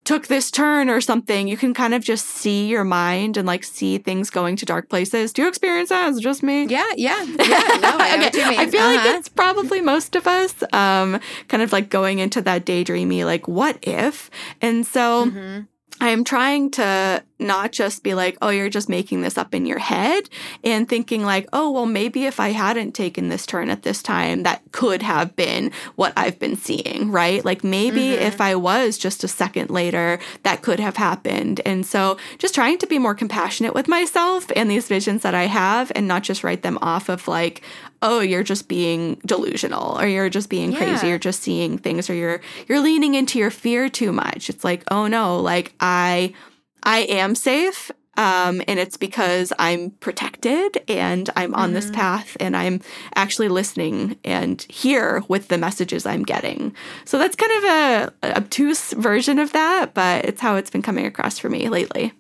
took 0.09 0.27
this 0.29 0.51
turn 0.51 0.89
or 0.89 1.03
something, 1.03 1.49
you 1.49 1.57
can 1.59 1.75
kind 1.75 1.93
of 1.93 2.03
just 2.03 2.25
see 2.25 2.67
your 2.67 2.83
mind 2.83 3.37
and 3.37 3.47
like 3.47 3.63
see 3.63 3.99
things 3.99 4.31
going 4.31 4.57
to 4.57 4.65
dark 4.65 4.89
places. 4.89 5.35
Do 5.35 5.43
you 5.43 5.49
experience 5.49 5.91
that? 5.91 6.09
Is 6.09 6.17
it 6.17 6.23
just 6.23 6.43
me? 6.43 6.65
Yeah, 6.65 6.87
yeah, 6.97 7.23
yeah. 7.25 7.35
No, 7.37 7.99
I, 7.99 8.31
okay. 8.35 8.57
I 8.57 8.67
feel 8.71 8.81
uh-huh. 8.81 8.95
like 8.95 9.19
it's 9.19 9.29
probably 9.29 9.83
most 9.83 10.17
of 10.17 10.27
us, 10.27 10.55
um, 10.73 11.21
kind 11.49 11.63
of 11.63 11.73
like 11.73 11.91
going 11.91 12.21
into 12.21 12.41
that 12.41 12.65
daydreamy, 12.65 13.27
like, 13.27 13.47
what 13.47 13.79
if? 13.83 14.31
And 14.63 14.87
so. 14.87 15.27
Mm-hmm. 15.27 15.61
I 16.01 16.11
am 16.11 16.25
trying 16.25 16.71
to 16.73 17.23
not 17.41 17.73
just 17.73 18.03
be 18.03 18.15
like, 18.15 18.37
oh, 18.43 18.49
you're 18.51 18.69
just 18.69 18.89
making 18.89 19.23
this 19.23 19.39
up 19.39 19.55
in 19.55 19.67
your 19.67 19.79
head 19.79 20.29
and 20.65 20.89
thinking 20.89 21.23
like, 21.23 21.49
oh, 21.53 21.71
well, 21.71 21.87
maybe 21.87 22.25
if 22.27 22.41
I 22.41 22.51
hadn't 22.51 22.93
taken 22.93 23.29
this 23.29 23.47
turn 23.47 23.71
at 23.71 23.83
this 23.83 24.03
time, 24.03 24.43
that 24.43 24.63
could 24.73 25.03
have 25.03 25.37
been 25.37 25.71
what 25.95 26.13
I've 26.17 26.39
been 26.39 26.57
seeing, 26.57 27.11
right? 27.11 27.45
Like 27.45 27.63
maybe 27.63 28.01
mm-hmm. 28.01 28.23
if 28.23 28.41
I 28.41 28.55
was 28.57 28.99
just 28.99 29.25
a 29.25 29.29
second 29.29 29.71
later, 29.71 30.19
that 30.43 30.63
could 30.63 30.81
have 30.81 30.97
happened. 30.97 31.61
And 31.65 31.87
so 31.87 32.17
just 32.39 32.55
trying 32.55 32.79
to 32.79 32.87
be 32.87 32.99
more 32.99 33.15
compassionate 33.15 33.75
with 33.75 33.89
myself 33.89 34.51
and 34.57 34.71
these 34.71 34.89
visions 34.89 35.23
that 35.23 35.35
I 35.35 35.45
have 35.45 35.93
and 35.95 36.09
not 36.09 36.23
just 36.23 36.43
write 36.43 36.63
them 36.63 36.79
off 36.83 37.09
of 37.09 37.29
like, 37.29 37.63
oh, 38.03 38.21
you're 38.21 38.43
just 38.43 38.69
being 38.69 39.21
delusional 39.27 39.99
or 39.99 40.07
you're 40.07 40.31
just 40.31 40.49
being 40.49 40.73
yeah. 40.73 40.79
crazy, 40.79 41.09
you're 41.09 41.19
just 41.19 41.43
seeing 41.43 41.79
things 41.79 42.09
or 42.09 42.15
you're 42.15 42.41
you're 42.69 42.81
leaning 42.81 43.15
into 43.15 43.39
your 43.39 43.51
fear 43.51 43.89
too 43.89 44.13
much. 44.13 44.49
It's 44.51 44.65
like, 44.65 44.83
oh 44.91 45.07
no, 45.07 45.41
like 45.41 45.75
I 45.81 46.35
I 46.83 47.01
am 47.01 47.35
safe. 47.35 47.91
Um, 48.17 48.61
and 48.67 48.81
it's 48.81 48.97
because 48.97 49.53
I'm 49.61 49.91
protected 49.91 50.83
and 50.89 51.31
I'm 51.37 51.55
on 51.55 51.67
mm-hmm. 51.67 51.75
this 51.75 51.91
path 51.93 52.37
and 52.41 52.57
I'm 52.57 52.81
actually 53.15 53.47
listening 53.47 54.19
and 54.25 54.61
here 54.63 55.23
with 55.29 55.47
the 55.47 55.57
messages 55.57 56.05
I'm 56.05 56.25
getting. 56.25 56.75
So 57.05 57.17
that's 57.17 57.37
kind 57.37 57.53
of 57.53 57.65
a, 57.65 58.13
a 58.25 58.37
obtuse 58.39 58.93
version 58.95 59.39
of 59.39 59.53
that, 59.53 59.95
but 59.95 60.25
it's 60.25 60.41
how 60.41 60.57
it's 60.57 60.69
been 60.69 60.83
coming 60.83 61.07
across 61.07 61.39
for 61.39 61.49
me 61.49 61.69
lately. 61.69 62.13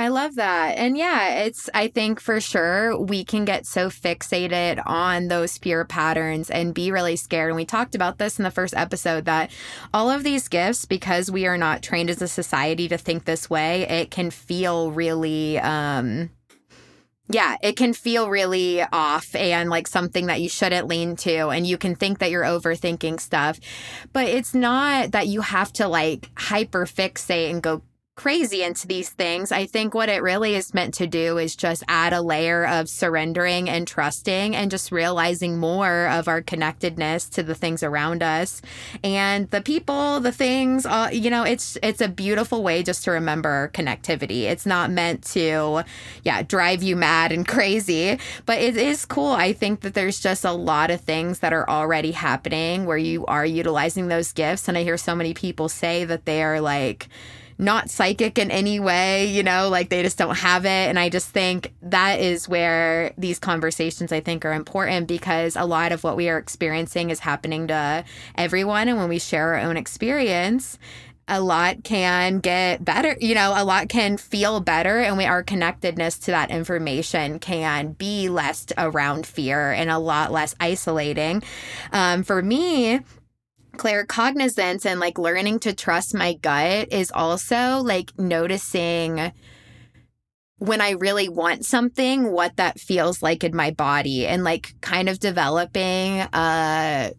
I 0.00 0.08
love 0.08 0.36
that. 0.36 0.78
And 0.78 0.96
yeah, 0.96 1.40
it's, 1.44 1.68
I 1.74 1.88
think 1.88 2.20
for 2.20 2.40
sure 2.40 2.98
we 2.98 3.22
can 3.22 3.44
get 3.44 3.66
so 3.66 3.90
fixated 3.90 4.82
on 4.86 5.28
those 5.28 5.58
fear 5.58 5.84
patterns 5.84 6.48
and 6.48 6.72
be 6.72 6.90
really 6.90 7.16
scared. 7.16 7.50
And 7.50 7.56
we 7.56 7.66
talked 7.66 7.94
about 7.94 8.16
this 8.16 8.38
in 8.38 8.44
the 8.44 8.50
first 8.50 8.72
episode 8.74 9.26
that 9.26 9.50
all 9.92 10.08
of 10.08 10.22
these 10.22 10.48
gifts, 10.48 10.86
because 10.86 11.30
we 11.30 11.46
are 11.46 11.58
not 11.58 11.82
trained 11.82 12.08
as 12.08 12.22
a 12.22 12.28
society 12.28 12.88
to 12.88 12.96
think 12.96 13.26
this 13.26 13.50
way, 13.50 13.82
it 13.82 14.10
can 14.10 14.30
feel 14.30 14.90
really, 14.90 15.58
um, 15.58 16.30
yeah, 17.28 17.56
it 17.62 17.76
can 17.76 17.92
feel 17.92 18.30
really 18.30 18.82
off 18.82 19.34
and 19.34 19.68
like 19.68 19.86
something 19.86 20.26
that 20.26 20.40
you 20.40 20.48
shouldn't 20.48 20.88
lean 20.88 21.14
to. 21.16 21.48
And 21.48 21.66
you 21.66 21.76
can 21.76 21.94
think 21.94 22.20
that 22.20 22.30
you're 22.30 22.42
overthinking 22.42 23.20
stuff. 23.20 23.60
But 24.14 24.28
it's 24.28 24.54
not 24.54 25.12
that 25.12 25.26
you 25.26 25.42
have 25.42 25.74
to 25.74 25.88
like 25.88 26.30
hyper 26.38 26.86
fixate 26.86 27.50
and 27.50 27.62
go 27.62 27.82
crazy 28.20 28.62
into 28.62 28.86
these 28.86 29.08
things. 29.08 29.50
I 29.50 29.64
think 29.64 29.94
what 29.94 30.10
it 30.10 30.22
really 30.22 30.54
is 30.54 30.74
meant 30.74 30.92
to 30.94 31.06
do 31.06 31.38
is 31.38 31.56
just 31.56 31.82
add 31.88 32.12
a 32.12 32.20
layer 32.20 32.66
of 32.66 32.86
surrendering 32.86 33.66
and 33.70 33.88
trusting 33.88 34.54
and 34.54 34.70
just 34.70 34.92
realizing 34.92 35.56
more 35.56 36.06
of 36.06 36.28
our 36.28 36.42
connectedness 36.42 37.30
to 37.30 37.42
the 37.42 37.54
things 37.54 37.82
around 37.82 38.22
us 38.22 38.60
and 39.02 39.48
the 39.48 39.62
people, 39.62 40.20
the 40.20 40.32
things, 40.32 40.84
uh, 40.84 41.08
you 41.10 41.30
know, 41.30 41.44
it's 41.44 41.78
it's 41.82 42.02
a 42.02 42.08
beautiful 42.08 42.62
way 42.62 42.82
just 42.82 43.04
to 43.04 43.10
remember 43.10 43.70
connectivity. 43.72 44.42
It's 44.42 44.66
not 44.66 44.90
meant 44.90 45.24
to 45.32 45.82
yeah, 46.22 46.42
drive 46.42 46.82
you 46.82 46.96
mad 46.96 47.32
and 47.32 47.48
crazy, 47.54 48.18
but 48.44 48.58
it 48.58 48.76
is 48.76 49.06
cool. 49.06 49.32
I 49.32 49.54
think 49.54 49.80
that 49.80 49.94
there's 49.94 50.20
just 50.20 50.44
a 50.44 50.52
lot 50.52 50.90
of 50.90 51.00
things 51.00 51.38
that 51.38 51.54
are 51.54 51.66
already 51.70 52.10
happening 52.10 52.84
where 52.84 52.98
you 52.98 53.24
are 53.24 53.46
utilizing 53.46 54.08
those 54.08 54.30
gifts 54.34 54.68
and 54.68 54.76
I 54.76 54.82
hear 54.82 54.98
so 54.98 55.14
many 55.14 55.32
people 55.32 55.70
say 55.70 56.04
that 56.04 56.26
they 56.26 56.42
are 56.42 56.60
like 56.60 57.08
not 57.60 57.90
psychic 57.90 58.38
in 58.38 58.50
any 58.50 58.80
way, 58.80 59.26
you 59.26 59.42
know, 59.42 59.68
like 59.68 59.90
they 59.90 60.02
just 60.02 60.18
don't 60.18 60.38
have 60.38 60.64
it. 60.64 60.68
And 60.88 60.98
I 60.98 61.08
just 61.08 61.28
think 61.28 61.72
that 61.82 62.18
is 62.20 62.48
where 62.48 63.12
these 63.18 63.38
conversations 63.38 64.12
I 64.12 64.20
think 64.20 64.44
are 64.44 64.52
important 64.52 65.06
because 65.06 65.56
a 65.56 65.64
lot 65.64 65.92
of 65.92 66.02
what 66.02 66.16
we 66.16 66.28
are 66.28 66.38
experiencing 66.38 67.10
is 67.10 67.20
happening 67.20 67.68
to 67.68 68.04
everyone. 68.34 68.88
And 68.88 68.98
when 68.98 69.08
we 69.08 69.18
share 69.18 69.54
our 69.54 69.60
own 69.60 69.76
experience, 69.76 70.78
a 71.28 71.40
lot 71.40 71.84
can 71.84 72.40
get 72.40 72.84
better, 72.84 73.16
you 73.20 73.36
know, 73.36 73.52
a 73.54 73.64
lot 73.64 73.88
can 73.88 74.16
feel 74.16 74.58
better. 74.58 74.98
And 74.98 75.16
we, 75.16 75.26
our 75.26 75.44
connectedness 75.44 76.18
to 76.20 76.32
that 76.32 76.50
information 76.50 77.38
can 77.38 77.92
be 77.92 78.28
less 78.28 78.66
around 78.76 79.26
fear 79.26 79.70
and 79.70 79.90
a 79.90 79.98
lot 79.98 80.32
less 80.32 80.56
isolating. 80.58 81.42
Um, 81.92 82.24
for 82.24 82.42
me, 82.42 83.00
claircognizance 83.76 84.86
and 84.86 85.00
like 85.00 85.18
learning 85.18 85.60
to 85.60 85.74
trust 85.74 86.14
my 86.14 86.34
gut 86.34 86.92
is 86.92 87.10
also 87.12 87.80
like 87.82 88.18
noticing 88.18 89.32
when 90.58 90.82
I 90.82 90.90
really 90.90 91.28
want 91.28 91.64
something, 91.64 92.30
what 92.30 92.56
that 92.56 92.78
feels 92.78 93.22
like 93.22 93.44
in 93.44 93.56
my 93.56 93.70
body 93.70 94.26
and 94.26 94.44
like 94.44 94.74
kind 94.82 95.08
of 95.08 95.18
developing 95.18 96.20
a 96.34 97.12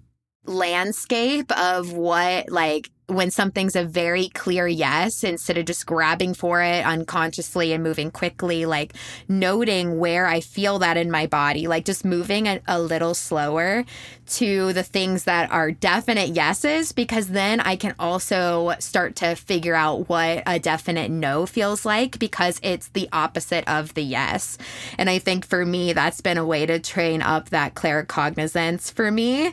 landscape 0.45 1.51
of 1.57 1.91
what 1.93 2.49
like 2.51 2.89
when 3.07 3.29
something's 3.29 3.75
a 3.75 3.83
very 3.83 4.29
clear 4.29 4.67
yes, 4.67 5.23
instead 5.23 5.57
of 5.57 5.65
just 5.65 5.85
grabbing 5.85 6.33
for 6.33 6.61
it 6.61 6.85
unconsciously 6.85 7.73
and 7.73 7.83
moving 7.83 8.09
quickly, 8.09 8.65
like 8.65 8.93
noting 9.27 9.99
where 9.99 10.27
I 10.27 10.39
feel 10.39 10.79
that 10.79 10.97
in 10.97 11.11
my 11.11 11.27
body, 11.27 11.67
like 11.67 11.85
just 11.85 12.05
moving 12.05 12.47
a, 12.47 12.61
a 12.67 12.79
little 12.79 13.13
slower 13.13 13.85
to 14.31 14.73
the 14.73 14.83
things 14.83 15.23
that 15.23 15.51
are 15.51 15.71
definite 15.71 16.29
yeses, 16.29 16.91
because 16.91 17.27
then 17.27 17.59
I 17.59 17.75
can 17.75 17.95
also 17.97 18.73
start 18.79 19.15
to 19.17 19.35
figure 19.35 19.75
out 19.75 20.09
what 20.09 20.43
a 20.45 20.59
definite 20.59 21.09
no 21.09 21.45
feels 21.45 21.85
like 21.85 22.19
because 22.19 22.59
it's 22.63 22.89
the 22.89 23.09
opposite 23.11 23.67
of 23.67 23.93
the 23.93 24.03
yes. 24.03 24.57
And 24.97 25.09
I 25.09 25.19
think 25.19 25.45
for 25.45 25.65
me, 25.65 25.93
that's 25.93 26.21
been 26.21 26.37
a 26.37 26.45
way 26.45 26.65
to 26.65 26.79
train 26.79 27.21
up 27.21 27.49
that 27.49 27.73
claircognizance 27.73 28.91
for 28.91 29.09
me. 29.09 29.47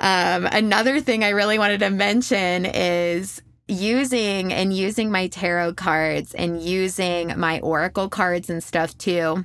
Um, 0.00 0.46
another 0.46 1.00
thing 1.00 1.24
I 1.24 1.30
really 1.30 1.58
wanted 1.58 1.80
to 1.80 1.90
mention 1.90 2.66
is 2.66 3.06
is 3.16 3.42
using 3.68 4.52
and 4.52 4.72
using 4.76 5.10
my 5.10 5.26
tarot 5.26 5.74
cards 5.74 6.34
and 6.34 6.62
using 6.62 7.38
my 7.38 7.58
oracle 7.60 8.08
cards 8.08 8.48
and 8.48 8.62
stuff 8.62 8.96
too 8.98 9.44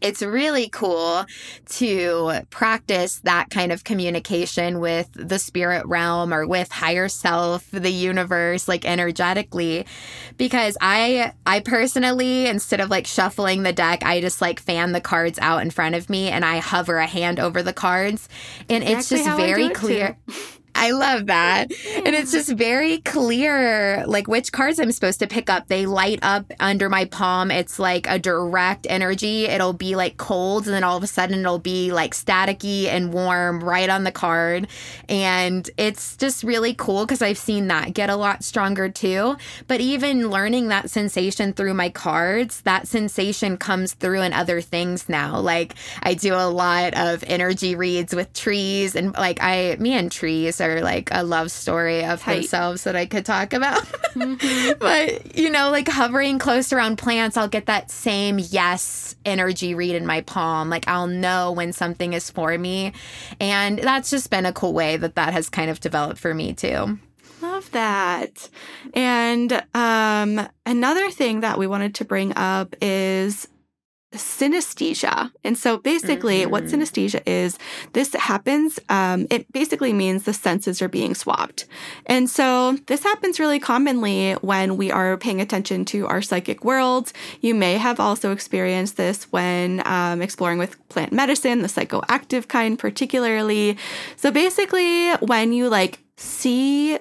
it's 0.00 0.22
really 0.22 0.68
cool 0.68 1.24
to 1.66 2.32
practice 2.50 3.20
that 3.20 3.50
kind 3.50 3.72
of 3.72 3.84
communication 3.84 4.80
with 4.80 5.08
the 5.14 5.38
spirit 5.38 5.84
realm 5.86 6.32
or 6.32 6.46
with 6.46 6.70
higher 6.70 7.08
self 7.08 7.70
the 7.70 7.90
universe 7.90 8.68
like 8.68 8.84
energetically. 8.84 9.86
Because 10.36 10.76
i 10.80 11.32
i 11.46 11.60
personally 11.60 12.46
instead 12.46 12.80
of 12.80 12.90
like 12.90 13.06
shuffling 13.06 13.62
the 13.62 13.72
deck 13.72 14.04
i 14.04 14.20
just 14.20 14.40
like 14.40 14.60
fan 14.60 14.92
the 14.92 15.00
cards 15.00 15.38
out 15.40 15.62
in 15.62 15.70
front 15.70 15.94
of 15.94 16.08
me 16.08 16.28
and 16.28 16.44
i 16.44 16.58
hover 16.58 16.98
a 16.98 17.06
hand 17.06 17.40
over 17.40 17.62
the 17.62 17.72
cards. 17.72 18.28
And 18.68 18.82
exactly 18.82 18.94
it's 18.94 19.08
just 19.08 19.36
very 19.36 19.68
clear 19.70 20.16
I 20.80 20.92
love 20.92 21.26
that. 21.26 21.72
And 22.04 22.14
it's 22.14 22.30
just 22.30 22.50
very 22.50 22.98
clear, 22.98 24.04
like 24.06 24.28
which 24.28 24.52
cards 24.52 24.78
I'm 24.78 24.92
supposed 24.92 25.18
to 25.18 25.26
pick 25.26 25.50
up. 25.50 25.66
They 25.66 25.86
light 25.86 26.20
up 26.22 26.52
under 26.60 26.88
my 26.88 27.04
palm. 27.06 27.50
It's 27.50 27.80
like 27.80 28.06
a 28.08 28.16
direct 28.16 28.86
energy. 28.88 29.46
It'll 29.46 29.72
be 29.72 29.96
like 29.96 30.18
cold, 30.18 30.66
and 30.66 30.74
then 30.74 30.84
all 30.84 30.96
of 30.96 31.02
a 31.02 31.08
sudden 31.08 31.40
it'll 31.40 31.58
be 31.58 31.90
like 31.90 32.14
staticky 32.14 32.84
and 32.84 33.12
warm 33.12 33.62
right 33.62 33.88
on 33.88 34.04
the 34.04 34.12
card. 34.12 34.68
And 35.08 35.68
it's 35.76 36.16
just 36.16 36.44
really 36.44 36.74
cool 36.74 37.04
because 37.04 37.22
I've 37.22 37.38
seen 37.38 37.66
that 37.68 37.92
get 37.92 38.08
a 38.08 38.16
lot 38.16 38.44
stronger 38.44 38.88
too. 38.88 39.36
But 39.66 39.80
even 39.80 40.30
learning 40.30 40.68
that 40.68 40.90
sensation 40.90 41.54
through 41.54 41.74
my 41.74 41.88
cards, 41.88 42.60
that 42.60 42.86
sensation 42.86 43.56
comes 43.56 43.94
through 43.94 44.22
in 44.22 44.32
other 44.32 44.60
things 44.60 45.08
now. 45.08 45.40
Like 45.40 45.74
I 46.04 46.14
do 46.14 46.34
a 46.34 46.48
lot 46.48 46.96
of 46.96 47.24
energy 47.26 47.74
reads 47.74 48.14
with 48.14 48.32
trees, 48.32 48.94
and 48.94 49.12
like 49.14 49.42
I, 49.42 49.76
me 49.80 49.94
and 49.94 50.12
trees 50.12 50.60
are 50.60 50.67
like 50.76 51.08
a 51.12 51.22
love 51.22 51.50
story 51.50 52.04
of 52.04 52.20
Tight. 52.20 52.36
themselves 52.36 52.84
that 52.84 52.96
I 52.96 53.06
could 53.06 53.24
talk 53.24 53.52
about. 53.52 53.82
mm-hmm. 54.14 54.72
But, 54.78 55.36
you 55.36 55.50
know, 55.50 55.70
like 55.70 55.88
hovering 55.88 56.38
close 56.38 56.72
around 56.72 56.96
plants, 56.98 57.36
I'll 57.36 57.48
get 57.48 57.66
that 57.66 57.90
same 57.90 58.38
yes 58.38 59.16
energy 59.24 59.74
read 59.74 59.94
in 59.94 60.06
my 60.06 60.20
palm. 60.22 60.70
Like 60.70 60.86
I'll 60.88 61.06
know 61.06 61.52
when 61.52 61.72
something 61.72 62.12
is 62.12 62.30
for 62.30 62.56
me. 62.56 62.92
And 63.40 63.78
that's 63.78 64.10
just 64.10 64.30
been 64.30 64.46
a 64.46 64.52
cool 64.52 64.72
way 64.72 64.96
that 64.96 65.14
that 65.16 65.32
has 65.32 65.48
kind 65.48 65.70
of 65.70 65.80
developed 65.80 66.18
for 66.18 66.34
me 66.34 66.52
too. 66.52 66.98
Love 67.40 67.70
that. 67.70 68.48
And 68.94 69.52
um, 69.74 70.48
another 70.66 71.10
thing 71.10 71.40
that 71.40 71.58
we 71.58 71.66
wanted 71.66 71.94
to 71.96 72.04
bring 72.04 72.32
up 72.36 72.74
is 72.80 73.46
synesthesia. 74.12 75.30
And 75.44 75.56
so 75.58 75.76
basically, 75.76 76.40
mm-hmm. 76.40 76.50
what 76.50 76.64
synesthesia 76.64 77.22
is, 77.26 77.58
this 77.92 78.14
happens, 78.14 78.78
um, 78.88 79.26
it 79.30 79.52
basically 79.52 79.92
means 79.92 80.24
the 80.24 80.32
senses 80.32 80.80
are 80.80 80.88
being 80.88 81.14
swapped. 81.14 81.66
And 82.06 82.30
so 82.30 82.78
this 82.86 83.02
happens 83.02 83.38
really 83.38 83.60
commonly 83.60 84.32
when 84.34 84.76
we 84.76 84.90
are 84.90 85.18
paying 85.18 85.40
attention 85.40 85.84
to 85.86 86.06
our 86.06 86.22
psychic 86.22 86.64
world. 86.64 87.12
You 87.40 87.54
may 87.54 87.74
have 87.74 88.00
also 88.00 88.32
experienced 88.32 88.96
this 88.96 89.24
when 89.24 89.82
um, 89.86 90.22
exploring 90.22 90.58
with 90.58 90.76
plant 90.88 91.12
medicine, 91.12 91.60
the 91.60 91.68
psychoactive 91.68 92.48
kind 92.48 92.78
particularly. 92.78 93.76
So 94.16 94.30
basically, 94.30 95.12
when 95.16 95.52
you 95.52 95.68
like 95.68 96.00
see 96.16 96.98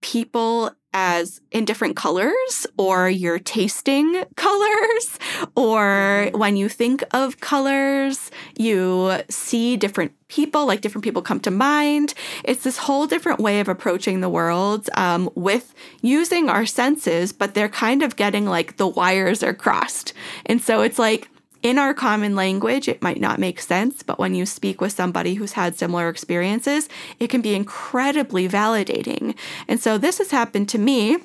people 0.00 0.70
as 0.94 1.40
in 1.50 1.64
different 1.64 1.96
colors 1.96 2.66
or 2.76 3.08
you're 3.08 3.38
tasting 3.38 4.24
colors 4.36 5.18
or 5.54 6.30
when 6.34 6.56
you 6.56 6.68
think 6.68 7.04
of 7.12 7.40
colors 7.40 8.30
you 8.56 9.18
see 9.28 9.76
different 9.76 10.12
people 10.28 10.66
like 10.66 10.80
different 10.80 11.04
people 11.04 11.22
come 11.22 11.40
to 11.40 11.50
mind. 11.50 12.12
It's 12.44 12.62
this 12.62 12.78
whole 12.78 13.06
different 13.06 13.40
way 13.40 13.60
of 13.60 13.68
approaching 13.68 14.20
the 14.20 14.28
world 14.28 14.90
um, 14.94 15.30
with 15.34 15.74
using 16.02 16.48
our 16.48 16.66
senses 16.66 17.32
but 17.32 17.54
they're 17.54 17.68
kind 17.68 18.02
of 18.02 18.16
getting 18.16 18.46
like 18.46 18.76
the 18.76 18.88
wires 18.88 19.42
are 19.42 19.54
crossed. 19.54 20.12
And 20.46 20.60
so 20.60 20.82
it's 20.82 20.98
like 20.98 21.28
in 21.62 21.78
our 21.78 21.92
common 21.92 22.36
language, 22.36 22.88
it 22.88 23.02
might 23.02 23.20
not 23.20 23.38
make 23.38 23.60
sense, 23.60 24.02
but 24.02 24.18
when 24.18 24.34
you 24.34 24.46
speak 24.46 24.80
with 24.80 24.92
somebody 24.92 25.34
who's 25.34 25.52
had 25.52 25.76
similar 25.76 26.08
experiences, 26.08 26.88
it 27.18 27.28
can 27.28 27.40
be 27.40 27.54
incredibly 27.54 28.48
validating. 28.48 29.36
And 29.66 29.80
so 29.80 29.98
this 29.98 30.18
has 30.18 30.30
happened 30.30 30.68
to 30.70 30.78
me 30.78 31.18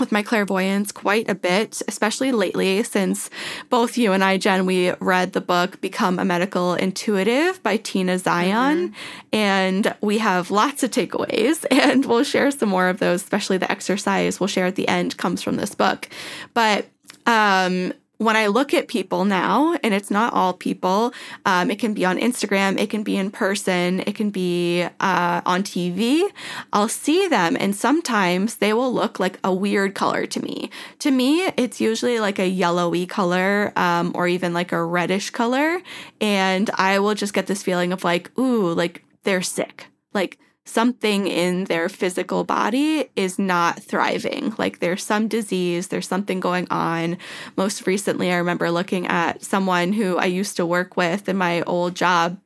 with 0.00 0.10
my 0.10 0.22
clairvoyance 0.22 0.90
quite 0.90 1.28
a 1.28 1.34
bit, 1.34 1.82
especially 1.86 2.32
lately, 2.32 2.82
since 2.82 3.30
both 3.68 3.98
you 3.98 4.12
and 4.12 4.24
I, 4.24 4.38
Jenn, 4.38 4.66
we 4.66 4.92
read 4.92 5.34
the 5.34 5.40
book 5.40 5.80
Become 5.80 6.18
a 6.18 6.24
Medical 6.24 6.74
Intuitive 6.74 7.62
by 7.62 7.76
Tina 7.76 8.18
Zion. 8.18 8.88
Mm-hmm. 8.88 8.94
And 9.32 9.94
we 10.00 10.18
have 10.18 10.50
lots 10.50 10.82
of 10.82 10.90
takeaways, 10.90 11.64
and 11.70 12.06
we'll 12.06 12.24
share 12.24 12.50
some 12.50 12.70
more 12.70 12.88
of 12.88 12.98
those, 12.98 13.22
especially 13.22 13.58
the 13.58 13.70
exercise 13.70 14.40
we'll 14.40 14.46
share 14.46 14.66
at 14.66 14.76
the 14.76 14.88
end 14.88 15.16
comes 15.18 15.42
from 15.42 15.56
this 15.56 15.74
book. 15.74 16.08
But 16.54 16.86
um, 17.26 17.92
when 18.20 18.36
I 18.36 18.48
look 18.48 18.74
at 18.74 18.86
people 18.86 19.24
now, 19.24 19.78
and 19.82 19.94
it's 19.94 20.10
not 20.10 20.34
all 20.34 20.52
people, 20.52 21.14
um, 21.46 21.70
it 21.70 21.78
can 21.78 21.94
be 21.94 22.04
on 22.04 22.18
Instagram, 22.18 22.78
it 22.78 22.90
can 22.90 23.02
be 23.02 23.16
in 23.16 23.30
person, 23.30 24.00
it 24.00 24.14
can 24.14 24.28
be 24.28 24.82
uh, 24.82 25.40
on 25.46 25.62
TV, 25.62 26.24
I'll 26.70 26.90
see 26.90 27.26
them, 27.28 27.56
and 27.58 27.74
sometimes 27.74 28.56
they 28.56 28.74
will 28.74 28.92
look 28.92 29.18
like 29.18 29.38
a 29.42 29.54
weird 29.54 29.94
color 29.94 30.26
to 30.26 30.42
me. 30.42 30.68
To 30.98 31.10
me, 31.10 31.46
it's 31.56 31.80
usually 31.80 32.20
like 32.20 32.38
a 32.38 32.46
yellowy 32.46 33.06
color 33.06 33.72
um, 33.74 34.12
or 34.14 34.28
even 34.28 34.52
like 34.52 34.72
a 34.72 34.84
reddish 34.84 35.30
color, 35.30 35.80
and 36.20 36.68
I 36.74 36.98
will 36.98 37.14
just 37.14 37.32
get 37.32 37.46
this 37.46 37.62
feeling 37.62 37.90
of 37.90 38.04
like, 38.04 38.38
ooh, 38.38 38.74
like 38.74 39.02
they're 39.22 39.40
sick. 39.40 39.86
Like, 40.12 40.38
something 40.70 41.26
in 41.26 41.64
their 41.64 41.88
physical 41.88 42.44
body 42.44 43.10
is 43.16 43.38
not 43.38 43.82
thriving. 43.82 44.54
Like 44.56 44.78
there's 44.78 45.02
some 45.02 45.28
disease, 45.28 45.88
there's 45.88 46.08
something 46.08 46.40
going 46.40 46.66
on. 46.70 47.18
Most 47.56 47.86
recently, 47.86 48.32
I 48.32 48.36
remember 48.36 48.70
looking 48.70 49.06
at 49.06 49.42
someone 49.42 49.92
who 49.92 50.16
I 50.16 50.26
used 50.26 50.56
to 50.56 50.66
work 50.66 50.96
with 50.96 51.28
in 51.28 51.36
my 51.36 51.62
old 51.62 51.94
job 51.94 52.38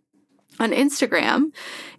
on 0.59 0.71
Instagram. 0.71 1.53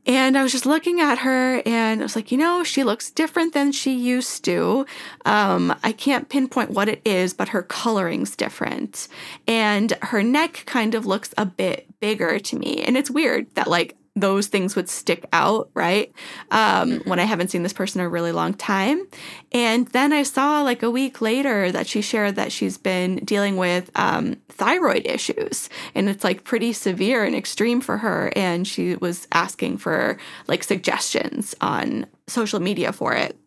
And 0.08 0.38
I 0.38 0.44
was 0.44 0.52
just 0.52 0.68
looking 0.68 1.02
at 1.02 1.20
her 1.20 1.62
and 1.66 2.02
I 2.02 2.04
was 2.04 2.16
like, 2.16 2.32
you 2.32 2.38
know, 2.38 2.64
she 2.64 2.84
looks 2.84 3.10
different 3.10 3.54
than 3.54 3.72
she 3.72 3.96
used 3.96 4.46
to. 4.46 4.86
Um, 5.26 5.76
I 5.84 5.92
can't 5.92 6.30
pinpoint 6.30 6.72
what 6.72 6.88
it 6.88 7.02
is, 7.04 7.34
but 7.34 7.50
her 7.50 7.64
coloring's 7.64 8.36
different. 8.36 9.08
And 9.48 9.92
her 10.04 10.22
neck 10.22 10.64
kind 10.66 10.94
of 10.94 11.06
looks 11.06 11.34
a 11.38 11.46
bit 11.46 11.88
bigger 12.00 12.38
to 12.38 12.56
me. 12.56 12.84
And 12.84 12.96
it's 12.96 13.10
weird 13.10 13.54
that, 13.56 13.68
like, 13.68 13.98
those 14.16 14.48
things 14.48 14.76
would 14.76 14.88
stick 14.88 15.28
out, 15.34 15.70
right? 15.74 16.14
Um, 16.52 16.92
mm-hmm. 16.92 17.10
When 17.10 17.20
I 17.20 17.26
haven't 17.26 17.50
seen 17.50 17.64
this 17.64 17.74
person 17.74 18.00
in 18.00 18.08
a 18.08 18.10
really 18.10 18.32
long 18.32 18.54
time. 18.54 19.06
And 19.52 19.88
then 19.90 20.14
I 20.14 20.24
saw 20.24 20.62
like 20.62 20.84
a 20.84 20.90
week 20.90 21.20
later 21.22 21.72
that 21.72 21.86
she 21.86 22.02
shared 22.02 22.36
that 22.36 22.52
she's 22.52 22.78
been 22.78 23.18
dealing 23.18 23.58
with 23.58 23.92
um, 23.96 24.38
thyroid 24.50 25.06
issues 25.06 25.70
and 25.94 26.08
it's 26.08 26.24
like 26.24 26.46
pretty 26.46 26.72
severe 26.72 27.24
and 27.26 27.36
extreme 27.36 27.82
for 27.82 27.98
her. 27.98 28.32
And 28.36 28.66
she 28.66 28.96
was 28.96 29.28
asking 29.34 29.80
for 29.80 30.18
like 30.48 30.64
suggestions 30.64 31.54
on 31.60 32.06
social 32.28 32.62
media 32.62 32.94
for 32.94 33.14
it. 33.14 33.38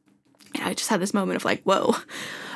And 0.55 0.65
I 0.65 0.75
just 0.75 0.91
had 0.91 1.01
this 1.01 1.15
moment 1.15 1.37
of 1.37 1.45
like, 1.45 1.63
whoa, 1.63 1.95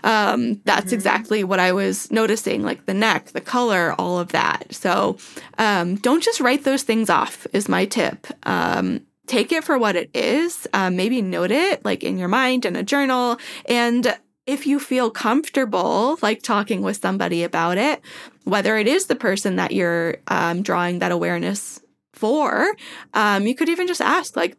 um, 0.04 0.60
that's 0.64 0.86
mm-hmm. 0.86 0.94
exactly 0.94 1.44
what 1.44 1.60
I 1.60 1.72
was 1.72 2.10
noticing, 2.10 2.62
like 2.62 2.86
the 2.86 2.94
neck, 2.94 3.26
the 3.26 3.40
color, 3.40 3.94
all 3.98 4.18
of 4.18 4.32
that. 4.32 4.74
So 4.74 5.18
um, 5.58 5.96
don't 5.96 6.22
just 6.22 6.40
write 6.40 6.64
those 6.64 6.82
things 6.82 7.10
off, 7.10 7.46
is 7.52 7.68
my 7.68 7.84
tip. 7.84 8.26
Um, 8.44 9.06
take 9.26 9.52
it 9.52 9.64
for 9.64 9.78
what 9.78 9.96
it 9.96 10.10
is. 10.14 10.66
Um, 10.72 10.96
maybe 10.96 11.22
note 11.22 11.50
it 11.50 11.84
like 11.84 12.02
in 12.02 12.18
your 12.18 12.28
mind 12.28 12.64
in 12.64 12.76
a 12.76 12.82
journal. 12.82 13.38
And 13.66 14.16
if 14.46 14.66
you 14.66 14.80
feel 14.80 15.10
comfortable 15.10 16.18
like 16.20 16.42
talking 16.42 16.82
with 16.82 16.96
somebody 16.96 17.44
about 17.44 17.78
it, 17.78 18.00
whether 18.44 18.76
it 18.76 18.88
is 18.88 19.06
the 19.06 19.14
person 19.14 19.56
that 19.56 19.70
you're 19.70 20.16
um, 20.26 20.62
drawing 20.62 20.98
that 20.98 21.12
awareness 21.12 21.80
for, 22.12 22.74
um, 23.14 23.46
you 23.46 23.54
could 23.54 23.68
even 23.68 23.86
just 23.86 24.00
ask, 24.00 24.36
like, 24.36 24.56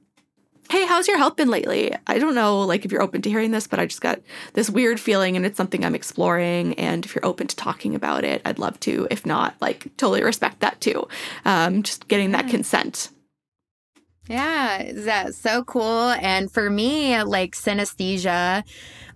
hey, 0.69 0.85
how's 0.85 1.07
your 1.07 1.17
health 1.17 1.35
been 1.35 1.49
lately? 1.49 1.95
I 2.07 2.17
don't 2.17 2.35
know, 2.35 2.61
like, 2.61 2.83
if 2.83 2.91
you're 2.91 3.01
open 3.01 3.21
to 3.21 3.29
hearing 3.29 3.51
this, 3.51 3.67
but 3.67 3.79
I 3.79 3.85
just 3.85 4.01
got 4.01 4.21
this 4.53 4.69
weird 4.69 4.99
feeling 4.99 5.35
and 5.35 5.45
it's 5.45 5.57
something 5.57 5.85
I'm 5.85 5.95
exploring. 5.95 6.73
And 6.75 7.05
if 7.05 7.13
you're 7.13 7.25
open 7.25 7.47
to 7.47 7.55
talking 7.55 7.95
about 7.95 8.23
it, 8.23 8.41
I'd 8.43 8.59
love 8.59 8.79
to. 8.81 9.07
If 9.11 9.25
not, 9.25 9.55
like, 9.61 9.95
totally 9.97 10.23
respect 10.23 10.61
that 10.61 10.81
too. 10.81 11.07
Um, 11.45 11.83
just 11.83 12.07
getting 12.07 12.31
that 12.31 12.47
consent. 12.47 13.09
Yeah, 14.29 14.91
that's 14.93 15.37
so 15.37 15.65
cool. 15.65 16.09
And 16.11 16.49
for 16.49 16.69
me, 16.69 17.21
like 17.23 17.55
synesthesia, 17.55 18.63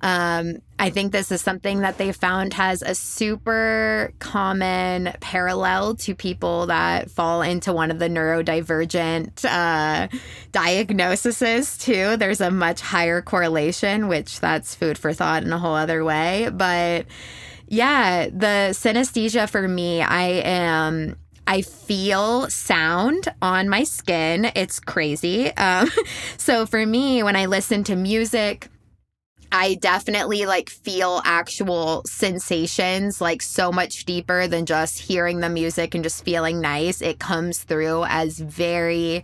um, 0.02 0.58
I 0.78 0.90
think 0.90 1.12
this 1.12 1.32
is 1.32 1.42
something 1.42 1.80
that 1.80 1.98
they 1.98 2.12
found 2.12 2.54
has 2.54 2.82
a 2.82 2.94
super 2.94 4.12
common 4.20 5.14
parallel 5.22 5.96
to 5.96 6.14
people 6.14 6.68
that 6.68 7.10
fall 7.10 7.42
into 7.42 7.72
one 7.72 7.90
of 7.90 8.00
the 8.00 8.10
neurodivergent 8.10 9.46
uh, 9.46 10.10
diagnoses, 10.52 11.78
too. 11.78 12.18
There's 12.18 12.42
a 12.42 12.52
much 12.52 12.82
higher 12.82 13.22
correlation, 13.22 14.10
which 14.10 14.42
that's 14.42 14.76
food 14.76 14.98
for 14.98 15.14
thought 15.14 15.44
in 15.44 15.54
a 15.54 15.58
whole 15.58 15.74
other 15.76 16.04
way. 16.04 16.50
But 16.52 17.06
yeah, 17.68 18.28
the 18.28 18.72
synesthesia 18.74 19.50
for 19.50 19.68
me, 19.68 20.02
I 20.02 20.26
am. 20.44 21.16
I 21.48 21.62
feel 21.62 22.50
sound 22.50 23.30
on 23.42 23.70
my 23.70 23.84
skin. 23.86 24.52
It's 24.54 24.82
crazy. 24.82 25.56
Um, 25.56 25.90
so 26.38 26.66
for 26.66 26.86
me, 26.86 27.24
when 27.24 27.38
I 27.38 27.46
listen 27.46 27.86
to 27.86 27.96
music, 27.96 28.68
I 29.50 29.76
definitely 29.76 30.46
like 30.46 30.70
feel 30.70 31.22
actual 31.24 32.04
sensations 32.06 33.22
like 33.22 33.42
so 33.42 33.72
much 33.72 34.04
deeper 34.04 34.46
than 34.48 34.66
just 34.66 35.00
hearing 35.00 35.40
the 35.40 35.50
music 35.50 35.96
and 35.96 36.04
just 36.04 36.26
feeling 36.26 36.60
nice. 36.60 37.02
It 37.02 37.20
comes 37.20 37.60
through 37.60 38.04
as 38.06 38.40
very 38.40 39.24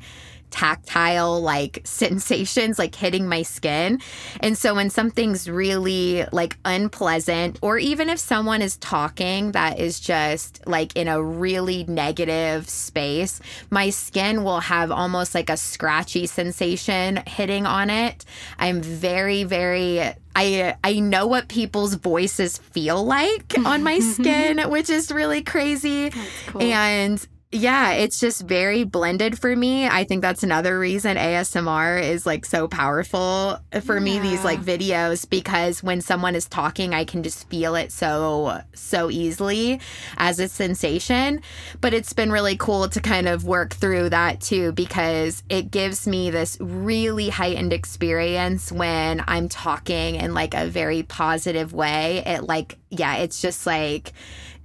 tactile 0.53 1.41
like 1.41 1.81
sensations 1.83 2.77
like 2.77 2.93
hitting 2.93 3.27
my 3.27 3.41
skin. 3.41 3.99
And 4.39 4.57
so 4.57 4.75
when 4.75 4.89
something's 4.89 5.49
really 5.49 6.25
like 6.31 6.57
unpleasant 6.63 7.57
or 7.61 7.79
even 7.79 8.07
if 8.07 8.19
someone 8.19 8.61
is 8.61 8.77
talking 8.77 9.51
that 9.53 9.79
is 9.79 9.99
just 9.99 10.65
like 10.67 10.95
in 10.95 11.07
a 11.07 11.21
really 11.21 11.85
negative 11.85 12.69
space, 12.69 13.41
my 13.71 13.89
skin 13.89 14.43
will 14.43 14.59
have 14.59 14.91
almost 14.91 15.33
like 15.33 15.49
a 15.49 15.57
scratchy 15.57 16.27
sensation 16.27 17.23
hitting 17.25 17.65
on 17.65 17.89
it. 17.89 18.23
I'm 18.59 18.81
very 18.81 19.43
very 19.43 20.01
I 20.35 20.75
I 20.83 20.99
know 20.99 21.25
what 21.25 21.47
people's 21.47 21.95
voices 21.95 22.59
feel 22.59 23.03
like 23.03 23.55
on 23.65 23.81
my 23.81 23.99
skin, 24.15 24.59
which 24.69 24.89
is 24.89 25.11
really 25.11 25.41
crazy. 25.41 26.11
Cool. 26.47 26.61
And 26.61 27.25
yeah, 27.53 27.91
it's 27.91 28.19
just 28.19 28.41
very 28.41 28.83
blended 28.83 29.37
for 29.37 29.55
me. 29.55 29.87
I 29.87 30.05
think 30.05 30.23
that's 30.23 30.41
another 30.41 30.79
reason 30.79 31.17
ASMR 31.17 32.01
is 32.01 32.25
like 32.25 32.45
so 32.45 32.67
powerful 32.67 33.59
for 33.83 33.97
yeah. 33.97 34.03
me 34.03 34.19
these 34.19 34.43
like 34.43 34.59
videos 34.59 35.29
because 35.29 35.83
when 35.83 36.01
someone 36.01 36.35
is 36.35 36.47
talking, 36.47 36.95
I 36.95 37.05
can 37.05 37.21
just 37.21 37.47
feel 37.49 37.75
it 37.75 37.91
so 37.91 38.61
so 38.73 39.11
easily 39.11 39.79
as 40.17 40.39
a 40.39 40.47
sensation. 40.47 41.41
But 41.79 41.93
it's 41.93 42.11
been 42.13 42.31
really 42.31 42.57
cool 42.57 42.89
to 42.89 42.99
kind 42.99 43.27
of 43.27 43.45
work 43.45 43.75
through 43.75 44.09
that 44.09 44.41
too 44.41 44.71
because 44.71 45.43
it 45.47 45.69
gives 45.69 46.07
me 46.07 46.31
this 46.31 46.57
really 46.59 47.29
heightened 47.29 47.71
experience 47.71 48.71
when 48.71 49.23
I'm 49.27 49.47
talking 49.47 50.15
in 50.15 50.33
like 50.33 50.55
a 50.55 50.65
very 50.65 51.03
positive 51.03 51.71
way. 51.71 52.23
It 52.25 52.45
like 52.45 52.79
yeah, 52.89 53.17
it's 53.17 53.41
just 53.41 53.67
like 53.67 54.11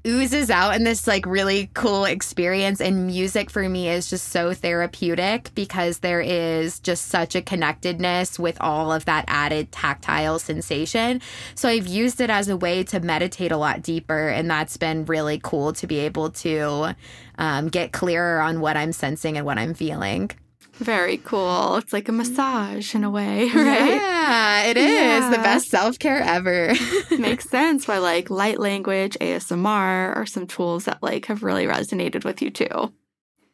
oozes 0.09 0.51
out 0.51 0.75
in 0.75 0.85
this 0.85 1.07
like 1.07 1.27
really 1.27 1.71
cool 1.75 2.07
experience 2.07 2.81
and 2.81 3.07
music 3.07 3.51
for 3.51 3.69
me 3.69 3.89
is 3.89 4.09
just 4.09 4.29
so 4.29 4.55
therapeutic 4.55 5.51
because 5.55 5.99
there 5.99 6.21
is 6.21 6.81
just 6.81 7.09
such 7.09 7.35
a 7.35 7.43
connectedness 7.43 8.39
with 8.39 8.57
all 8.61 8.91
of 8.91 9.05
that 9.05 9.25
added 9.29 9.71
tactile 9.71 10.39
sensation. 10.39 11.21
So 11.55 11.69
i've 11.69 11.87
used 11.87 12.21
it 12.21 12.31
as 12.31 12.49
a 12.49 12.57
way 12.57 12.83
to 12.85 13.01
meditate 13.01 13.53
a 13.53 13.57
lot 13.57 13.83
deeper 13.83 14.29
and 14.29 14.51
that's 14.51 14.79
been 14.79 15.05
really 15.05 15.41
cool 15.43 15.75
to 15.75 15.87
be 15.87 15.99
able 15.99 16.31
to 16.31 16.97
um, 17.39 17.69
get 17.69 17.93
clearer 17.93 18.41
on 18.41 18.61
what 18.61 18.77
i'm 18.77 18.93
sensing 18.93 19.37
and 19.37 19.45
what 19.45 19.59
i'm 19.59 19.75
feeling 19.75 20.31
very 20.79 21.19
cool. 21.19 21.77
It's 21.77 21.93
like 21.93 22.09
a 22.09 22.13
massage 22.13 22.95
in 22.95 23.05
a 23.05 23.11
way, 23.11 23.49
right? 23.55 23.95
Yeah, 23.95 24.63
it 24.65 24.77
is 24.77 25.25
yeah. 25.25 25.31
the 25.31 25.39
best 25.39 25.69
self 25.69 25.99
care 25.99 26.21
ever. 26.21 26.75
Makes 27.19 27.49
sense 27.49 27.87
why 27.87 27.99
like 27.99 28.31
light 28.31 28.59
language, 28.59 29.17
ASMR 29.21 30.17
are 30.17 30.27
some 30.27 30.47
tools 30.47 30.85
that 30.85 31.03
like 31.03 31.27
have 31.27 31.43
really 31.43 31.67
resonated 31.67 32.25
with 32.25 32.43
you 32.43 32.51
too. 32.51 32.93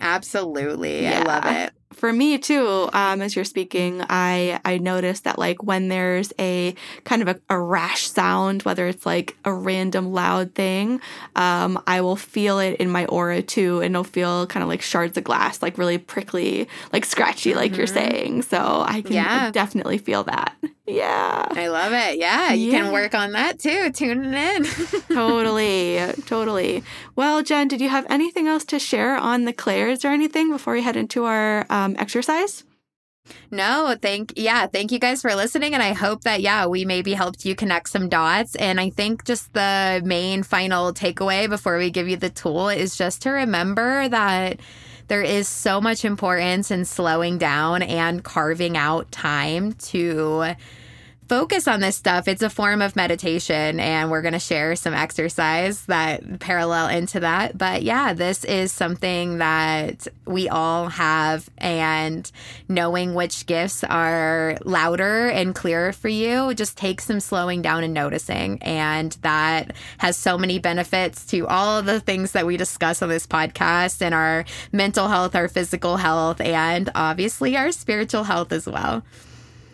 Absolutely. 0.01 1.03
Yeah, 1.03 1.21
I 1.21 1.23
love 1.23 1.47
it. 1.47 1.74
For 2.05 2.13
me 2.13 2.37
too, 2.37 2.91
um, 2.93 3.23
as 3.23 3.35
you're 3.35 3.47
speaking, 3.47 4.05
I 4.11 4.61
I 4.63 4.77
noticed 4.77 5.25
that 5.25 5.39
like 5.39 5.63
when 5.63 5.89
there's 5.89 6.35
a 6.39 6.75
kind 7.05 7.23
of 7.23 7.29
a, 7.29 7.41
a 7.49 7.59
rash 7.59 8.07
sound, 8.07 8.63
whether 8.65 8.87
it's 8.87 9.07
like 9.07 9.39
a 9.47 9.55
random 9.55 10.13
loud 10.13 10.55
thing, 10.55 11.01
um, 11.35 11.83
I 11.87 12.03
will 12.03 12.17
feel 12.17 12.59
it 12.59 12.75
in 12.75 12.91
my 12.91 13.07
aura 13.07 13.41
too, 13.41 13.81
and 13.81 13.95
it'll 13.95 14.05
feel 14.05 14.47
kind 14.47 14.63
of 14.63 14.69
like 14.69 14.83
shards 14.83 15.17
of 15.17 15.25
glass, 15.25 15.63
like 15.63 15.79
really 15.79 15.97
prickly, 15.97 16.69
like 16.93 17.07
scratchy, 17.07 17.55
like 17.55 17.71
mm-hmm. 17.71 17.79
you're 17.79 17.87
saying. 17.87 18.43
So 18.43 18.85
I 18.87 19.01
can 19.01 19.15
yeah. 19.15 19.51
definitely 19.51 19.97
feel 19.97 20.25
that. 20.25 20.55
Yeah. 20.87 21.47
I 21.51 21.69
love 21.69 21.93
it. 21.95 22.19
Yeah. 22.19 22.53
You 22.53 22.71
yeah. 22.71 22.83
can 22.83 22.93
work 22.93 23.15
on 23.15 23.33
that 23.33 23.59
too, 23.59 23.91
tuning 23.91 24.35
in. 24.35 24.65
totally. 25.09 25.99
Totally. 26.27 26.85
Well, 27.17 27.43
Jenn, 27.43 27.69
did 27.69 27.81
you 27.81 27.89
have 27.89 28.05
anything 28.11 28.49
else 28.49 28.67
to 28.67 28.79
share 28.79 29.17
on 29.17 29.47
the 29.47 29.55
clairs 29.55 30.05
or 30.05 30.09
anything 30.09 30.51
before 30.51 30.75
we 30.75 30.83
head 30.83 30.97
into 30.97 31.25
our 31.25 31.65
um, 31.71 31.94
exercise? 31.99 32.65
No, 33.51 33.97
thank 34.01 34.35
yeah, 34.37 34.67
thank 34.67 34.93
you 34.93 34.99
guys 34.99 35.23
for 35.23 35.35
listening 35.35 35.73
and 35.73 35.83
I 35.83 35.95
hope 35.95 36.23
that 36.23 36.43
yeah, 36.43 36.67
we 36.67 36.85
maybe 36.85 37.15
helped 37.15 37.47
you 37.47 37.55
connect 37.55 37.89
some 37.89 38.09
dots 38.09 38.55
and 38.57 38.79
I 38.79 38.91
think 38.91 39.25
just 39.25 39.53
the 39.55 40.03
main 40.05 40.43
final 40.43 40.93
takeaway 40.93 41.49
before 41.49 41.79
we 41.79 41.91
give 41.91 42.07
you 42.07 42.17
the 42.17 42.29
tool 42.29 42.69
is 42.69 42.97
just 42.97 43.23
to 43.23 43.31
remember 43.31 44.09
that 44.09 44.61
there 45.09 45.23
is 45.23 45.49
so 45.49 45.81
much 45.81 46.05
importance 46.05 46.71
in 46.71 46.85
slowing 46.85 47.39
down 47.39 47.83
and 47.83 48.23
carving 48.23 48.77
out 48.77 49.11
time 49.11 49.73
to 49.75 50.55
focus 51.29 51.67
on 51.67 51.81
this 51.81 51.97
stuff, 51.97 52.29
it's 52.29 52.43
a 52.43 52.51
form 52.51 52.83
of 52.83 52.97
meditation, 52.97 53.81
and 53.81 54.11
we're 54.11 54.23
going 54.23 54.33
to 54.33 54.39
share 54.39 54.77
some 54.77 54.95
exercise 54.95 55.87
that 55.87 56.41
parallel 56.41 56.89
into 56.89 57.21
that. 57.21 57.57
But 57.57 57.83
yeah, 57.83 58.13
this 58.13 58.45
is 58.45 58.73
something 58.73 59.39
that 59.39 60.07
we 60.27 60.49
all 60.49 60.89
have, 60.89 61.49
and 61.59 62.31
knowing 62.69 63.15
which 63.15 63.47
gifts 63.47 63.85
are 63.85 64.57
louder 64.65 65.29
and 65.29 65.55
clearer 65.55 65.93
for 65.93 66.09
you 66.09 66.55
just 66.55 66.77
takes 66.77 67.05
some 67.05 67.21
slowing 67.21 67.63
down 67.63 67.85
and 67.85 67.95
noticing. 67.95 68.63
And 68.63 69.13
that 69.23 69.75
has 69.99 70.17
so 70.17 70.37
many 70.37 70.59
benefits 70.59 71.27
to 71.27 71.47
all 71.47 71.79
of 71.79 71.87
the 71.87 72.01
things 72.01 72.33
that 72.33 72.47
we 72.47 72.57
discuss 72.57 73.03
on 73.03 73.09
this 73.09 73.27
podcast 73.27 74.03
and 74.03 74.15
our 74.15 74.45
mental 74.73 75.09
health, 75.09 75.35
our 75.35 75.49
physical 75.49 75.97
health, 75.97 76.41
and 76.41 76.91
obviously 76.95 77.57
our 77.57 77.73
spiritual 77.73 78.25
health 78.25 78.53
as 78.53 78.67
well. 78.67 79.03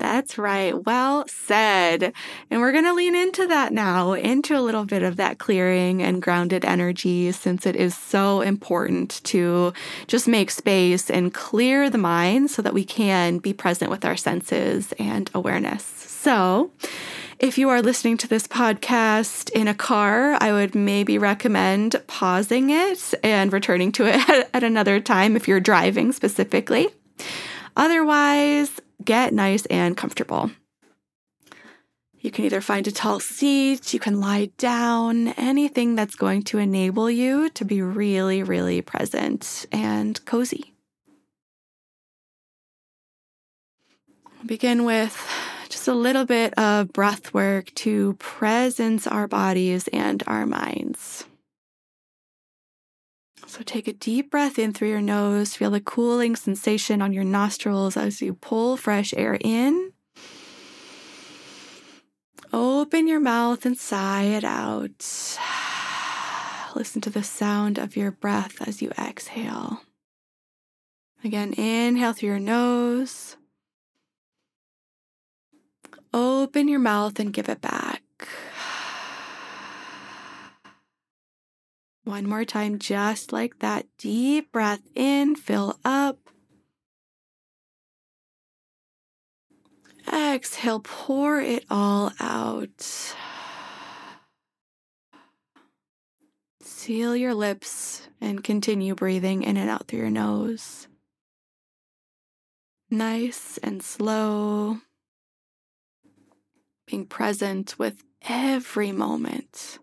That's 0.00 0.38
right. 0.38 0.72
Well 0.86 1.26
said. 1.28 2.14
And 2.50 2.60
we're 2.62 2.72
going 2.72 2.84
to 2.84 2.94
lean 2.94 3.14
into 3.14 3.46
that 3.48 3.70
now, 3.70 4.14
into 4.14 4.56
a 4.56 4.62
little 4.62 4.86
bit 4.86 5.02
of 5.02 5.16
that 5.16 5.38
clearing 5.38 6.02
and 6.02 6.22
grounded 6.22 6.64
energy, 6.64 7.30
since 7.32 7.66
it 7.66 7.76
is 7.76 7.94
so 7.94 8.40
important 8.40 9.22
to 9.24 9.74
just 10.06 10.26
make 10.26 10.50
space 10.50 11.10
and 11.10 11.34
clear 11.34 11.90
the 11.90 11.98
mind 11.98 12.50
so 12.50 12.62
that 12.62 12.72
we 12.72 12.82
can 12.82 13.38
be 13.38 13.52
present 13.52 13.90
with 13.90 14.06
our 14.06 14.16
senses 14.16 14.94
and 14.98 15.30
awareness. 15.34 15.84
So, 15.84 16.70
if 17.38 17.58
you 17.58 17.68
are 17.68 17.82
listening 17.82 18.16
to 18.18 18.28
this 18.28 18.46
podcast 18.46 19.50
in 19.50 19.68
a 19.68 19.74
car, 19.74 20.38
I 20.40 20.50
would 20.52 20.74
maybe 20.74 21.18
recommend 21.18 22.02
pausing 22.06 22.70
it 22.70 23.12
and 23.22 23.52
returning 23.52 23.92
to 23.92 24.06
it 24.06 24.48
at 24.54 24.64
another 24.64 24.98
time 24.98 25.36
if 25.36 25.46
you're 25.46 25.60
driving 25.60 26.12
specifically. 26.12 26.88
Otherwise, 27.76 28.80
get 29.04 29.32
nice 29.32 29.66
and 29.66 29.96
comfortable. 29.96 30.50
You 32.20 32.30
can 32.30 32.44
either 32.44 32.60
find 32.60 32.86
a 32.86 32.92
tall 32.92 33.18
seat, 33.18 33.94
you 33.94 34.00
can 34.00 34.20
lie 34.20 34.50
down, 34.58 35.28
anything 35.28 35.94
that's 35.94 36.14
going 36.14 36.42
to 36.44 36.58
enable 36.58 37.10
you 37.10 37.48
to 37.50 37.64
be 37.64 37.80
really, 37.80 38.42
really 38.42 38.82
present 38.82 39.64
and 39.72 40.22
cozy. 40.26 40.74
Begin 44.44 44.84
with 44.84 45.16
just 45.70 45.88
a 45.88 45.94
little 45.94 46.26
bit 46.26 46.52
of 46.58 46.92
breath 46.92 47.32
work 47.32 47.72
to 47.76 48.14
presence 48.14 49.06
our 49.06 49.26
bodies 49.26 49.88
and 49.88 50.22
our 50.26 50.44
minds. 50.44 51.24
So 53.50 53.62
take 53.64 53.88
a 53.88 53.92
deep 53.92 54.30
breath 54.30 54.60
in 54.60 54.72
through 54.72 54.90
your 54.90 55.00
nose. 55.00 55.56
Feel 55.56 55.72
the 55.72 55.80
cooling 55.80 56.36
sensation 56.36 57.02
on 57.02 57.12
your 57.12 57.24
nostrils 57.24 57.96
as 57.96 58.22
you 58.22 58.34
pull 58.34 58.76
fresh 58.76 59.12
air 59.16 59.36
in. 59.40 59.92
Open 62.52 63.08
your 63.08 63.18
mouth 63.18 63.66
and 63.66 63.76
sigh 63.76 64.22
it 64.22 64.44
out. 64.44 65.00
Listen 66.76 67.00
to 67.00 67.10
the 67.10 67.24
sound 67.24 67.76
of 67.76 67.96
your 67.96 68.12
breath 68.12 68.62
as 68.68 68.80
you 68.80 68.92
exhale. 68.96 69.82
Again, 71.24 71.52
inhale 71.54 72.12
through 72.12 72.28
your 72.28 72.38
nose. 72.38 73.36
Open 76.14 76.68
your 76.68 76.78
mouth 76.78 77.18
and 77.18 77.32
give 77.32 77.48
it 77.48 77.60
back. 77.60 78.04
One 82.04 82.26
more 82.26 82.44
time, 82.44 82.78
just 82.78 83.32
like 83.32 83.58
that. 83.58 83.86
Deep 83.98 84.50
breath 84.52 84.80
in, 84.94 85.36
fill 85.36 85.78
up. 85.84 86.18
Exhale, 90.12 90.80
pour 90.80 91.40
it 91.40 91.64
all 91.70 92.12
out. 92.18 93.14
Seal 96.62 97.14
your 97.14 97.34
lips 97.34 98.08
and 98.20 98.42
continue 98.42 98.94
breathing 98.94 99.42
in 99.42 99.56
and 99.56 99.68
out 99.68 99.86
through 99.86 100.00
your 100.00 100.10
nose. 100.10 100.88
Nice 102.90 103.58
and 103.62 103.82
slow. 103.82 104.78
Being 106.86 107.06
present 107.06 107.78
with 107.78 108.02
every 108.28 108.90
moment. 108.90 109.78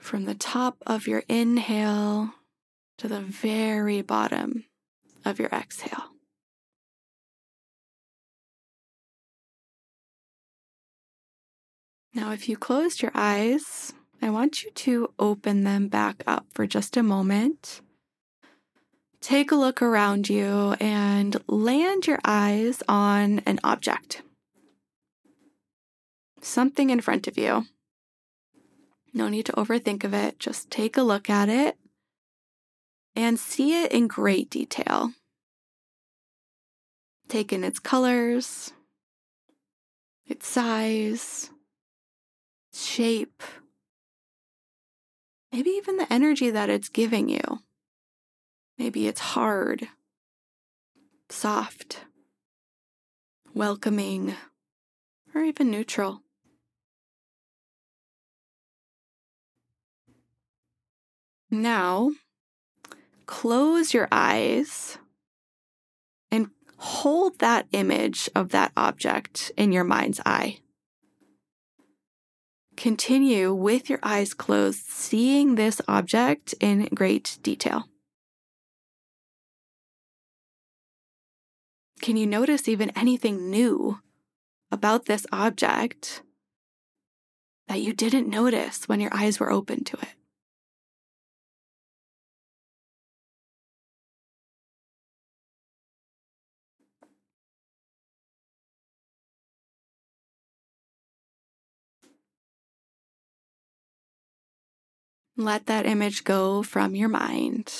From 0.00 0.24
the 0.24 0.34
top 0.34 0.78
of 0.86 1.06
your 1.06 1.22
inhale 1.28 2.34
to 2.98 3.08
the 3.08 3.20
very 3.20 4.02
bottom 4.02 4.64
of 5.24 5.38
your 5.38 5.48
exhale. 5.50 6.04
Now, 12.14 12.32
if 12.32 12.48
you 12.48 12.56
closed 12.56 13.00
your 13.00 13.12
eyes, 13.14 13.92
I 14.20 14.30
want 14.30 14.64
you 14.64 14.70
to 14.72 15.12
open 15.18 15.62
them 15.62 15.88
back 15.88 16.24
up 16.26 16.46
for 16.52 16.66
just 16.66 16.96
a 16.96 17.02
moment. 17.02 17.80
Take 19.20 19.52
a 19.52 19.56
look 19.56 19.82
around 19.82 20.28
you 20.28 20.74
and 20.80 21.36
land 21.46 22.06
your 22.06 22.18
eyes 22.24 22.82
on 22.88 23.40
an 23.40 23.60
object. 23.62 24.22
Something 26.40 26.90
in 26.90 27.00
front 27.00 27.26
of 27.28 27.36
you. 27.36 27.66
No 29.12 29.28
need 29.28 29.46
to 29.46 29.52
overthink 29.52 30.04
of 30.04 30.14
it. 30.14 30.38
Just 30.38 30.70
take 30.70 30.96
a 30.96 31.02
look 31.02 31.30
at 31.30 31.48
it 31.48 31.76
and 33.16 33.38
see 33.38 33.82
it 33.82 33.90
in 33.92 34.06
great 34.06 34.50
detail. 34.50 35.12
Take 37.28 37.52
in 37.52 37.64
its 37.64 37.78
colors, 37.78 38.72
its 40.26 40.46
size, 40.46 41.50
its 42.70 42.86
shape, 42.86 43.42
maybe 45.52 45.70
even 45.70 45.96
the 45.96 46.10
energy 46.12 46.50
that 46.50 46.70
it's 46.70 46.88
giving 46.88 47.28
you. 47.28 47.60
Maybe 48.78 49.08
it's 49.08 49.20
hard, 49.20 49.88
soft, 51.28 52.04
welcoming, 53.52 54.36
or 55.34 55.42
even 55.42 55.70
neutral. 55.70 56.22
Now, 61.50 62.12
close 63.26 63.94
your 63.94 64.08
eyes 64.12 64.98
and 66.30 66.50
hold 66.76 67.38
that 67.38 67.66
image 67.72 68.28
of 68.34 68.50
that 68.50 68.72
object 68.76 69.50
in 69.56 69.72
your 69.72 69.84
mind's 69.84 70.20
eye. 70.26 70.58
Continue 72.76 73.52
with 73.52 73.90
your 73.90 73.98
eyes 74.02 74.34
closed, 74.34 74.84
seeing 74.86 75.54
this 75.54 75.80
object 75.88 76.54
in 76.60 76.88
great 76.94 77.38
detail. 77.42 77.86
Can 82.00 82.16
you 82.16 82.26
notice 82.26 82.68
even 82.68 82.90
anything 82.90 83.50
new 83.50 83.98
about 84.70 85.06
this 85.06 85.26
object 85.32 86.22
that 87.66 87.80
you 87.80 87.92
didn't 87.92 88.28
notice 88.28 88.86
when 88.88 89.00
your 89.00 89.12
eyes 89.12 89.40
were 89.40 89.50
open 89.50 89.82
to 89.84 89.96
it? 89.96 90.17
Let 105.38 105.66
that 105.66 105.86
image 105.86 106.24
go 106.24 106.64
from 106.64 106.96
your 106.96 107.08
mind. 107.08 107.72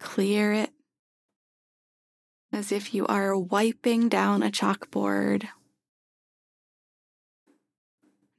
Clear 0.00 0.54
it 0.54 0.70
as 2.50 2.72
if 2.72 2.94
you 2.94 3.06
are 3.06 3.36
wiping 3.36 4.08
down 4.08 4.42
a 4.42 4.50
chalkboard. 4.50 5.46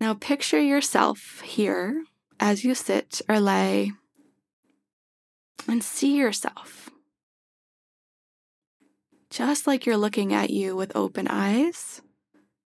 Now 0.02 0.16
picture 0.16 0.60
yourself 0.60 1.42
here 1.42 2.04
as 2.40 2.64
you 2.64 2.74
sit 2.74 3.22
or 3.30 3.40
lay 3.40 3.92
and 5.68 5.84
see 5.84 6.16
yourself 6.16 6.90
just 9.30 9.68
like 9.68 9.86
you're 9.86 9.98
looking 9.98 10.34
at 10.34 10.50
you 10.50 10.76
with 10.76 10.96
open 10.96 11.28
eyes, 11.30 12.02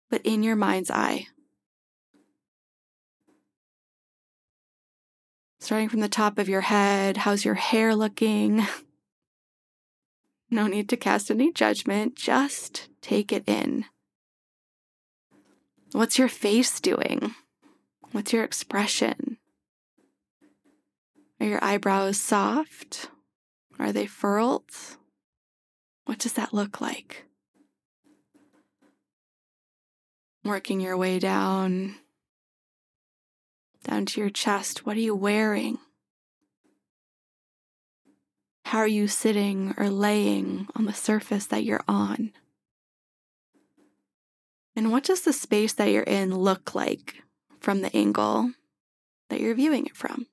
but 0.08 0.22
in 0.24 0.44
your 0.44 0.54
mind's 0.54 0.90
eye. 0.90 1.26
Starting 5.62 5.88
from 5.88 6.00
the 6.00 6.08
top 6.08 6.40
of 6.40 6.48
your 6.48 6.62
head, 6.62 7.18
how's 7.18 7.44
your 7.44 7.54
hair 7.54 7.94
looking? 7.94 8.66
No 10.50 10.66
need 10.66 10.90
to 10.90 10.98
cast 10.98 11.30
any 11.30 11.50
judgment, 11.50 12.14
just 12.14 12.88
take 13.00 13.32
it 13.32 13.44
in. 13.46 13.86
What's 15.92 16.18
your 16.18 16.28
face 16.28 16.78
doing? 16.78 17.34
What's 18.10 18.34
your 18.34 18.44
expression? 18.44 19.38
Are 21.40 21.46
your 21.46 21.64
eyebrows 21.64 22.18
soft? 22.18 23.08
Are 23.78 23.92
they 23.92 24.04
furled? 24.04 24.68
What 26.04 26.18
does 26.18 26.34
that 26.34 26.52
look 26.52 26.82
like? 26.82 27.24
Working 30.44 30.82
your 30.82 30.98
way 30.98 31.18
down, 31.18 31.94
down 33.82 34.06
to 34.06 34.20
your 34.20 34.30
chest. 34.30 34.86
What 34.86 34.96
are 34.96 35.00
you 35.00 35.14
wearing? 35.14 35.78
How 38.64 38.78
are 38.78 38.86
you 38.86 39.08
sitting 39.08 39.74
or 39.76 39.90
laying 39.90 40.68
on 40.74 40.86
the 40.86 40.94
surface 40.94 41.46
that 41.46 41.64
you're 41.64 41.84
on? 41.86 42.32
And 44.74 44.90
what 44.90 45.04
does 45.04 45.22
the 45.22 45.32
space 45.32 45.74
that 45.74 45.90
you're 45.90 46.02
in 46.02 46.34
look 46.34 46.74
like 46.74 47.22
from 47.60 47.82
the 47.82 47.94
angle 47.94 48.52
that 49.28 49.40
you're 49.40 49.54
viewing 49.54 49.86
it 49.86 49.96
from? 49.96 50.26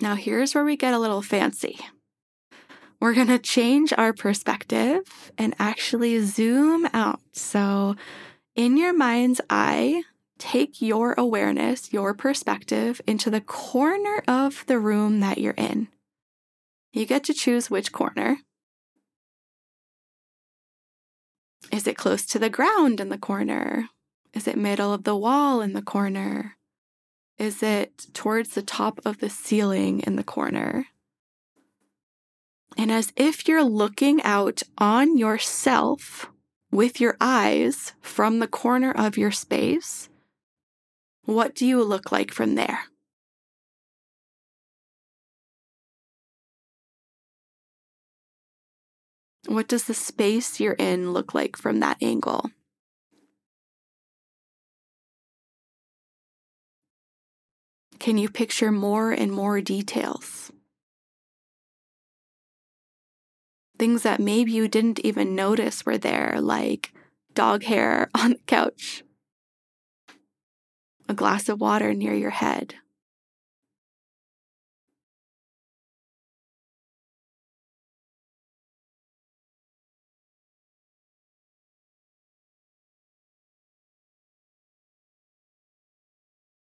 Now, 0.00 0.16
here's 0.16 0.52
where 0.52 0.64
we 0.64 0.76
get 0.76 0.94
a 0.94 0.98
little 0.98 1.22
fancy 1.22 1.78
we're 3.02 3.14
going 3.14 3.26
to 3.26 3.38
change 3.40 3.92
our 3.98 4.12
perspective 4.12 5.32
and 5.36 5.56
actually 5.58 6.24
zoom 6.24 6.86
out. 6.94 7.18
So, 7.32 7.96
in 8.54 8.76
your 8.76 8.92
mind's 8.92 9.40
eye, 9.50 10.04
take 10.38 10.80
your 10.80 11.12
awareness, 11.18 11.92
your 11.92 12.14
perspective 12.14 13.00
into 13.04 13.28
the 13.28 13.40
corner 13.40 14.22
of 14.28 14.64
the 14.68 14.78
room 14.78 15.18
that 15.18 15.38
you're 15.38 15.52
in. 15.54 15.88
You 16.92 17.04
get 17.04 17.24
to 17.24 17.34
choose 17.34 17.68
which 17.68 17.90
corner. 17.90 18.38
Is 21.72 21.88
it 21.88 21.96
close 21.96 22.24
to 22.26 22.38
the 22.38 22.50
ground 22.50 23.00
in 23.00 23.08
the 23.08 23.18
corner? 23.18 23.88
Is 24.32 24.46
it 24.46 24.56
middle 24.56 24.92
of 24.92 25.02
the 25.02 25.16
wall 25.16 25.60
in 25.60 25.72
the 25.72 25.82
corner? 25.82 26.56
Is 27.36 27.64
it 27.64 28.06
towards 28.14 28.50
the 28.50 28.62
top 28.62 29.00
of 29.04 29.18
the 29.18 29.28
ceiling 29.28 30.02
in 30.06 30.14
the 30.14 30.22
corner? 30.22 30.86
And 32.76 32.90
as 32.90 33.12
if 33.16 33.46
you're 33.46 33.64
looking 33.64 34.22
out 34.22 34.62
on 34.78 35.16
yourself 35.16 36.30
with 36.70 37.00
your 37.00 37.16
eyes 37.20 37.92
from 38.00 38.38
the 38.38 38.48
corner 38.48 38.90
of 38.92 39.18
your 39.18 39.30
space, 39.30 40.08
what 41.24 41.54
do 41.54 41.66
you 41.66 41.82
look 41.82 42.10
like 42.10 42.32
from 42.32 42.54
there? 42.54 42.80
What 49.46 49.68
does 49.68 49.84
the 49.84 49.94
space 49.94 50.60
you're 50.60 50.72
in 50.72 51.12
look 51.12 51.34
like 51.34 51.56
from 51.56 51.80
that 51.80 51.98
angle? 52.00 52.50
Can 57.98 58.18
you 58.18 58.28
picture 58.28 58.72
more 58.72 59.12
and 59.12 59.30
more 59.30 59.60
details? 59.60 60.50
Things 63.82 64.04
that 64.04 64.20
maybe 64.20 64.52
you 64.52 64.68
didn't 64.68 65.00
even 65.00 65.34
notice 65.34 65.84
were 65.84 65.98
there, 65.98 66.36
like 66.40 66.92
dog 67.34 67.64
hair 67.64 68.08
on 68.14 68.30
the 68.30 68.38
couch, 68.46 69.02
a 71.08 71.14
glass 71.14 71.48
of 71.48 71.60
water 71.60 71.92
near 71.92 72.14
your 72.14 72.30
head. 72.30 72.76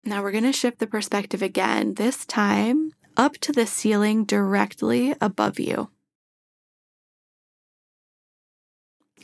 Now 0.05 0.23
we're 0.23 0.33
going 0.33 0.45
to 0.45 0.53
shift 0.53 0.79
the 0.79 0.87
perspective 0.87 1.41
again, 1.41 1.95
this 1.95 2.27
time 2.27 2.93
up 3.17 3.39
to 3.39 3.51
the 3.51 3.67
ceiling 3.67 4.27
directly 4.27 5.15
above 5.23 5.59
you. 5.59 5.89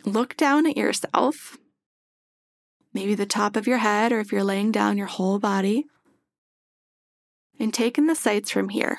Look 0.05 0.37
down 0.37 0.67
at 0.67 0.77
yourself, 0.77 1.57
maybe 2.93 3.15
the 3.15 3.27
top 3.27 3.57
of 3.57 3.67
your 3.67 3.79
head, 3.79 4.13
or 4.13 4.21
if 4.21 4.33
you're 4.33 4.45
laying 4.45 4.71
down, 4.71 4.99
your 4.99 5.07
whole 5.07 5.39
body, 5.39 5.87
and 7.59 7.73
take 7.73 7.99
in 7.99 8.07
the 8.07 8.15
sights 8.15 8.51
from 8.51 8.69
here. 8.69 8.99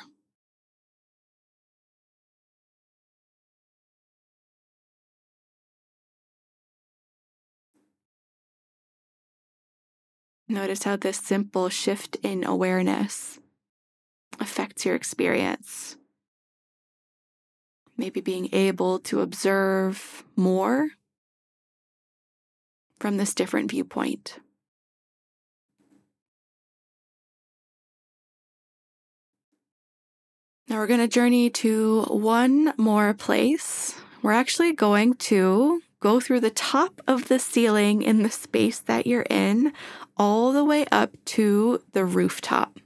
Notice 10.48 10.84
how 10.84 10.96
this 10.96 11.18
simple 11.18 11.70
shift 11.70 12.18
in 12.22 12.44
awareness 12.44 13.40
affects 14.40 14.86
your 14.86 14.96
experience 14.96 15.98
maybe 17.98 18.22
being 18.22 18.50
able 18.52 19.00
to 19.00 19.22
observe 19.22 20.24
more 20.36 20.90
from 23.00 23.18
this 23.18 23.34
different 23.34 23.72
viewpoint. 23.72 24.40
Now 30.68 30.78
we're 30.78 30.88
going 30.88 31.00
to 31.00 31.08
journey 31.08 31.50
to 31.52 32.02
one 32.04 32.74
more 32.78 33.14
place. 33.14 33.96
We're 34.24 34.32
actually 34.32 34.74
going 34.74 35.14
to 35.16 35.82
go 36.00 36.20
through 36.20 36.40
the 36.40 36.50
top 36.50 37.02
of 37.08 37.28
the 37.28 37.40
ceiling 37.40 38.02
in 38.02 38.24
the 38.24 38.32
space 38.32 38.80
that 38.80 39.06
you're 39.06 39.26
in, 39.30 39.74
all 40.18 40.52
the 40.52 40.64
way 40.64 40.86
up 40.92 41.12
to 41.26 41.82
the 41.94 42.06
rooftop. 42.06 42.80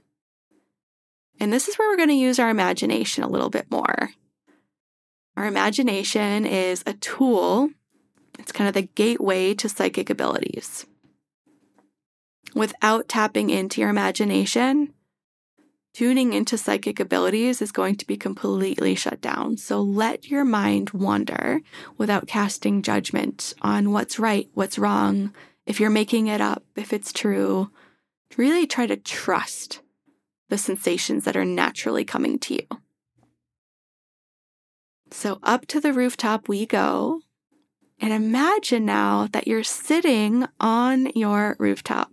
And 1.38 1.52
this 1.52 1.68
is 1.68 1.76
where 1.76 1.88
we're 1.88 1.96
going 1.96 2.10
to 2.10 2.14
use 2.14 2.38
our 2.38 2.50
imagination 2.50 3.24
a 3.24 3.28
little 3.28 3.50
bit 3.50 3.70
more. 3.70 4.10
Our 5.40 5.46
imagination 5.46 6.44
is 6.44 6.84
a 6.84 6.92
tool, 6.92 7.70
it's 8.38 8.52
kind 8.52 8.68
of 8.68 8.74
the 8.74 8.82
gateway 8.82 9.54
to 9.54 9.70
psychic 9.70 10.10
abilities. 10.10 10.84
Without 12.54 13.08
tapping 13.08 13.48
into 13.48 13.80
your 13.80 13.88
imagination, 13.88 14.92
tuning 15.94 16.34
into 16.34 16.58
psychic 16.58 17.00
abilities 17.00 17.62
is 17.62 17.72
going 17.72 17.96
to 17.96 18.06
be 18.06 18.18
completely 18.18 18.94
shut 18.94 19.22
down. 19.22 19.56
So 19.56 19.80
let 19.80 20.28
your 20.28 20.44
mind 20.44 20.90
wander 20.90 21.62
without 21.96 22.26
casting 22.26 22.82
judgment 22.82 23.54
on 23.62 23.92
what's 23.92 24.18
right, 24.18 24.46
what's 24.52 24.78
wrong, 24.78 25.32
if 25.64 25.80
you're 25.80 25.88
making 25.88 26.26
it 26.26 26.42
up, 26.42 26.64
if 26.76 26.92
it's 26.92 27.14
true. 27.14 27.70
Really 28.36 28.66
try 28.66 28.86
to 28.86 28.96
trust 28.98 29.80
the 30.50 30.58
sensations 30.58 31.24
that 31.24 31.34
are 31.34 31.46
naturally 31.46 32.04
coming 32.04 32.38
to 32.40 32.52
you. 32.56 32.80
So 35.10 35.38
up 35.42 35.66
to 35.66 35.80
the 35.80 35.92
rooftop 35.92 36.48
we 36.48 36.66
go. 36.66 37.20
And 38.00 38.12
imagine 38.12 38.86
now 38.86 39.28
that 39.32 39.46
you're 39.46 39.62
sitting 39.62 40.46
on 40.58 41.10
your 41.14 41.56
rooftop. 41.58 42.10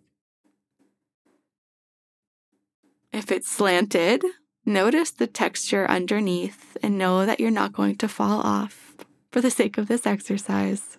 If 3.13 3.31
it's 3.31 3.49
slanted, 3.49 4.23
notice 4.65 5.11
the 5.11 5.27
texture 5.27 5.89
underneath 5.89 6.75
and 6.83 6.97
know 6.97 7.25
that 7.25 7.39
you're 7.39 7.51
not 7.51 7.71
going 7.71 7.95
to 7.97 8.07
fall 8.07 8.41
off 8.41 8.95
for 9.31 9.39
the 9.39 9.51
sake 9.51 9.77
of 9.77 9.87
this 9.87 10.05
exercise. 10.05 10.97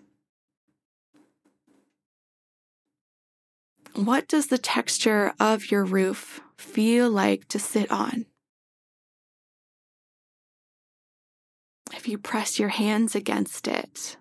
What 3.94 4.28
does 4.28 4.46
the 4.46 4.58
texture 4.58 5.32
of 5.38 5.70
your 5.70 5.84
roof 5.84 6.40
feel 6.56 7.10
like 7.10 7.48
to 7.48 7.58
sit 7.58 7.90
on? 7.90 8.26
If 11.98 12.06
you 12.06 12.16
press 12.16 12.60
your 12.60 12.68
hands 12.68 13.16
against 13.16 13.66
it? 13.66 14.16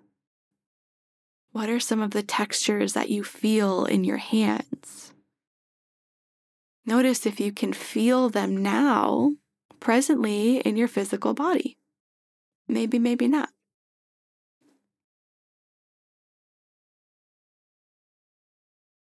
What 1.52 1.70
are 1.70 1.80
some 1.80 2.02
of 2.02 2.10
the 2.10 2.24
textures 2.24 2.94
that 2.94 3.10
you 3.10 3.24
feel 3.24 3.86
in 3.86 4.04
your 4.04 4.18
hands? 4.18 5.14
Notice 6.88 7.28
if 7.28 7.40
you 7.40 7.52
can 7.52 7.74
feel 7.74 8.30
them 8.30 8.58
now, 8.58 9.34
presently 9.80 10.58
in 10.58 10.76
your 10.76 10.88
physical 10.88 11.36
body. 11.36 11.78
Maybe, 12.68 12.98
maybe 12.98 13.28
not. 13.28 13.50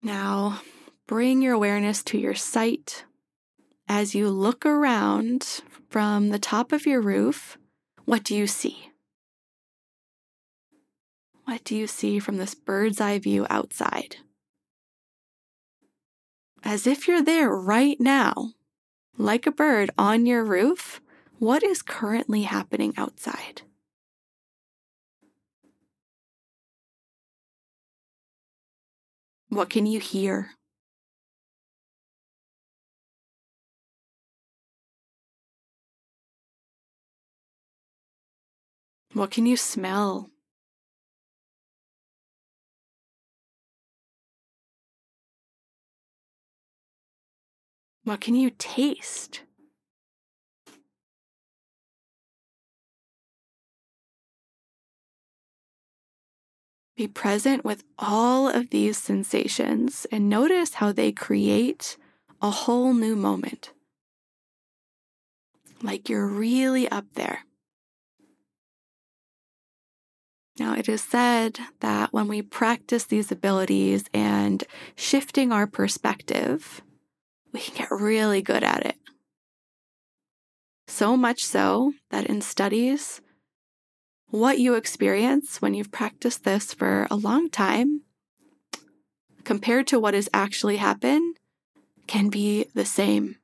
Now, 0.03 0.63
bring 1.07 1.43
your 1.43 1.53
awareness 1.53 2.03
to 2.05 2.19
your 2.19 2.35
sight 2.35 3.05
as 3.89 4.15
you 4.15 4.31
look 4.31 4.65
around 4.65 5.61
from 5.91 6.31
the 6.31 6.39
top 6.39 6.73
of 6.73 6.87
your 6.87 7.03
roof. 7.03 7.59
What 8.05 8.23
do 8.23 8.35
you 8.35 8.47
see? 8.47 8.91
What 11.45 11.65
do 11.65 11.75
you 11.75 11.87
see 11.87 12.19
from 12.19 12.37
this 12.37 12.55
bird's 12.55 13.01
eye 13.01 13.19
view 13.19 13.47
outside? 13.49 14.17
As 16.63 16.87
if 16.87 17.07
you're 17.09 17.23
there 17.23 17.51
right 17.51 17.99
now, 18.01 18.53
like 19.17 19.47
a 19.47 19.53
bird 19.53 19.91
on 19.97 20.27
your 20.27 20.45
roof, 20.45 21.01
what 21.39 21.63
is 21.63 21.83
currently 21.83 22.43
happening 22.43 22.95
outside? 22.97 23.63
What 29.49 29.71
can 29.71 29.87
you 29.87 30.01
hear? 30.01 30.51
What 39.15 39.31
can 39.31 39.47
you 39.47 39.57
smell? 39.57 40.29
What 48.03 48.21
can 48.21 48.35
you 48.35 48.51
taste? 48.59 49.43
Be 56.97 57.07
present 57.07 57.65
with 57.65 57.85
all 58.01 58.49
of 58.49 58.71
these 58.71 58.99
sensations 58.99 60.09
and 60.11 60.29
notice 60.29 60.75
how 60.75 60.91
they 60.91 61.13
create 61.13 61.97
a 62.43 62.51
whole 62.51 62.93
new 62.93 63.15
moment. 63.15 63.71
Like 65.83 66.09
you're 66.09 66.27
really 66.27 66.89
up 66.89 67.07
there. 67.15 67.45
Now, 70.59 70.75
it 70.75 70.89
is 70.89 71.03
said 71.03 71.59
that 71.81 72.13
when 72.13 72.29
we 72.29 72.41
practice 72.41 73.05
these 73.05 73.33
abilities 73.33 74.05
and 74.15 74.63
shifting 74.95 75.51
our 75.51 75.67
perspective, 75.67 76.81
we 77.53 77.61
can 77.61 77.75
get 77.77 77.91
really 77.91 78.41
good 78.41 78.63
at 78.63 78.87
it. 78.87 78.97
So 80.87 81.17
much 81.17 81.45
so 81.45 81.95
that 82.11 82.27
in 82.27 82.41
studies, 82.41 83.21
what 84.29 84.59
you 84.59 84.75
experience 84.75 85.61
when 85.61 85.75
you've 85.75 85.91
practiced 85.91 86.45
this 86.45 86.73
for 86.73 87.09
a 87.11 87.17
long 87.17 87.51
time 87.51 88.03
compared 89.43 89.87
to 89.89 89.99
what 89.99 90.15
has 90.15 90.29
actually 90.33 90.77
happened 90.77 91.37
can 92.07 92.29
be 92.29 92.67
the 92.75 92.85
same. 92.85 93.37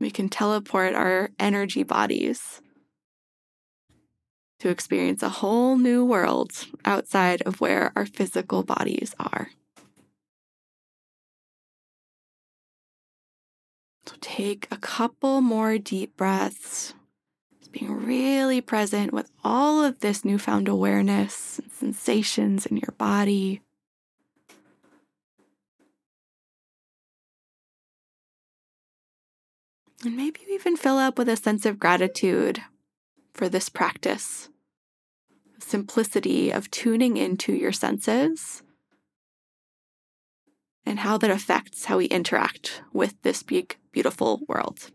We 0.00 0.10
can 0.10 0.30
teleport 0.30 0.94
our 0.94 1.30
energy 1.38 1.82
bodies 1.82 2.62
to 4.60 4.70
experience 4.70 5.22
a 5.22 5.28
whole 5.28 5.76
new 5.76 6.04
world 6.04 6.52
outside 6.84 7.42
of 7.42 7.60
where 7.60 7.92
our 7.94 8.06
physical 8.06 8.62
bodies 8.62 9.14
are. 9.18 9.50
So 14.06 14.16
take 14.20 14.66
a 14.70 14.76
couple 14.78 15.40
more 15.40 15.78
deep 15.78 16.16
breaths, 16.16 16.94
just 17.58 17.70
being 17.70 17.92
really 18.04 18.60
present 18.60 19.12
with 19.12 19.30
all 19.44 19.84
of 19.84 20.00
this 20.00 20.24
newfound 20.24 20.66
awareness 20.66 21.58
and 21.58 21.70
sensations 21.70 22.66
in 22.66 22.78
your 22.78 22.94
body. 22.98 23.60
And 30.04 30.16
maybe 30.16 30.40
you 30.46 30.54
even 30.54 30.76
fill 30.76 30.96
up 30.96 31.18
with 31.18 31.28
a 31.28 31.36
sense 31.36 31.66
of 31.66 31.78
gratitude 31.78 32.62
for 33.34 33.48
this 33.48 33.68
practice. 33.68 34.48
Simplicity 35.58 36.50
of 36.50 36.70
tuning 36.70 37.18
into 37.18 37.52
your 37.52 37.72
senses 37.72 38.62
and 40.86 41.00
how 41.00 41.18
that 41.18 41.30
affects 41.30 41.84
how 41.84 41.98
we 41.98 42.06
interact 42.06 42.82
with 42.92 43.20
this 43.22 43.42
big, 43.42 43.76
beautiful 43.92 44.40
world. 44.48 44.90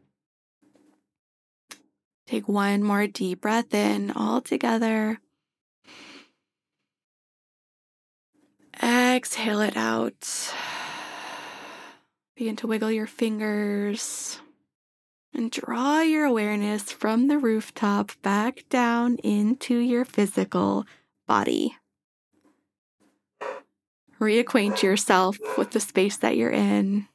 Take 2.26 2.48
one 2.48 2.82
more 2.82 3.06
deep 3.06 3.42
breath 3.42 3.74
in 3.76 4.10
all 4.10 4.42
together. 4.42 5.20
Exhale 8.82 9.62
it 9.62 9.78
out. 9.78 10.54
Begin 12.36 12.56
to 12.58 12.68
wiggle 12.68 12.92
your 12.92 13.08
fingers 13.08 14.42
and 15.36 15.52
draw 15.52 16.02
your 16.02 16.26
awareness 16.26 16.92
from 16.92 17.28
the 17.28 17.38
rooftop 17.38 18.12
back 18.22 18.64
down 18.70 19.18
into 19.18 19.78
your 19.78 20.06
physical 20.06 20.86
body 21.28 21.76
reacquaint 24.20 24.82
yourself 24.82 25.38
with 25.58 25.72
the 25.72 25.80
space 25.80 26.18
that 26.18 26.38
you're 26.38 26.50
in. 26.50 27.08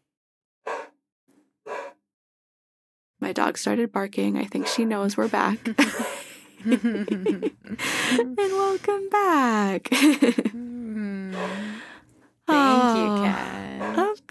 My 3.20 3.32
dog 3.32 3.58
started 3.58 3.92
barking. 3.92 4.38
I 4.38 4.44
think 4.44 4.66
she 4.66 4.84
knows 4.84 5.16
we're 5.16 5.28
back. 5.28 5.58
and 6.64 7.52
welcome 8.38 9.08
back. 9.10 9.84
Mm-hmm. 9.84 11.34
Thank 12.46 12.98
you, 12.98 13.24
Kat. 13.24 13.98
Of 13.98 14.26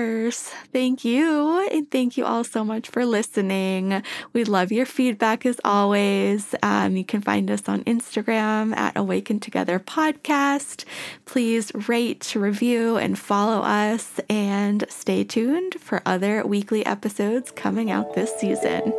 course. 0.00 0.50
Thank 0.72 1.04
you. 1.04 1.68
And 1.70 1.90
thank 1.90 2.16
you 2.16 2.24
all 2.24 2.44
so 2.44 2.64
much 2.64 2.88
for 2.88 3.04
listening. 3.04 4.02
We 4.32 4.44
love 4.44 4.72
your 4.72 4.86
feedback 4.86 5.44
as 5.44 5.60
always. 5.64 6.54
Um, 6.62 6.96
you 6.96 7.04
can 7.04 7.20
find 7.20 7.50
us 7.50 7.68
on 7.68 7.84
Instagram 7.84 8.76
at 8.76 8.96
Awaken 8.96 9.40
Together 9.40 9.78
Podcast. 9.78 10.84
Please 11.24 11.72
rate, 11.88 12.34
review, 12.34 12.96
and 12.96 13.18
follow 13.18 13.60
us. 13.60 14.20
And 14.28 14.84
stay 14.88 15.24
tuned 15.24 15.74
for 15.80 16.02
other 16.06 16.44
weekly 16.46 16.84
episodes 16.86 17.50
coming 17.50 17.90
out 17.90 18.14
this 18.14 18.34
season. 18.38 18.92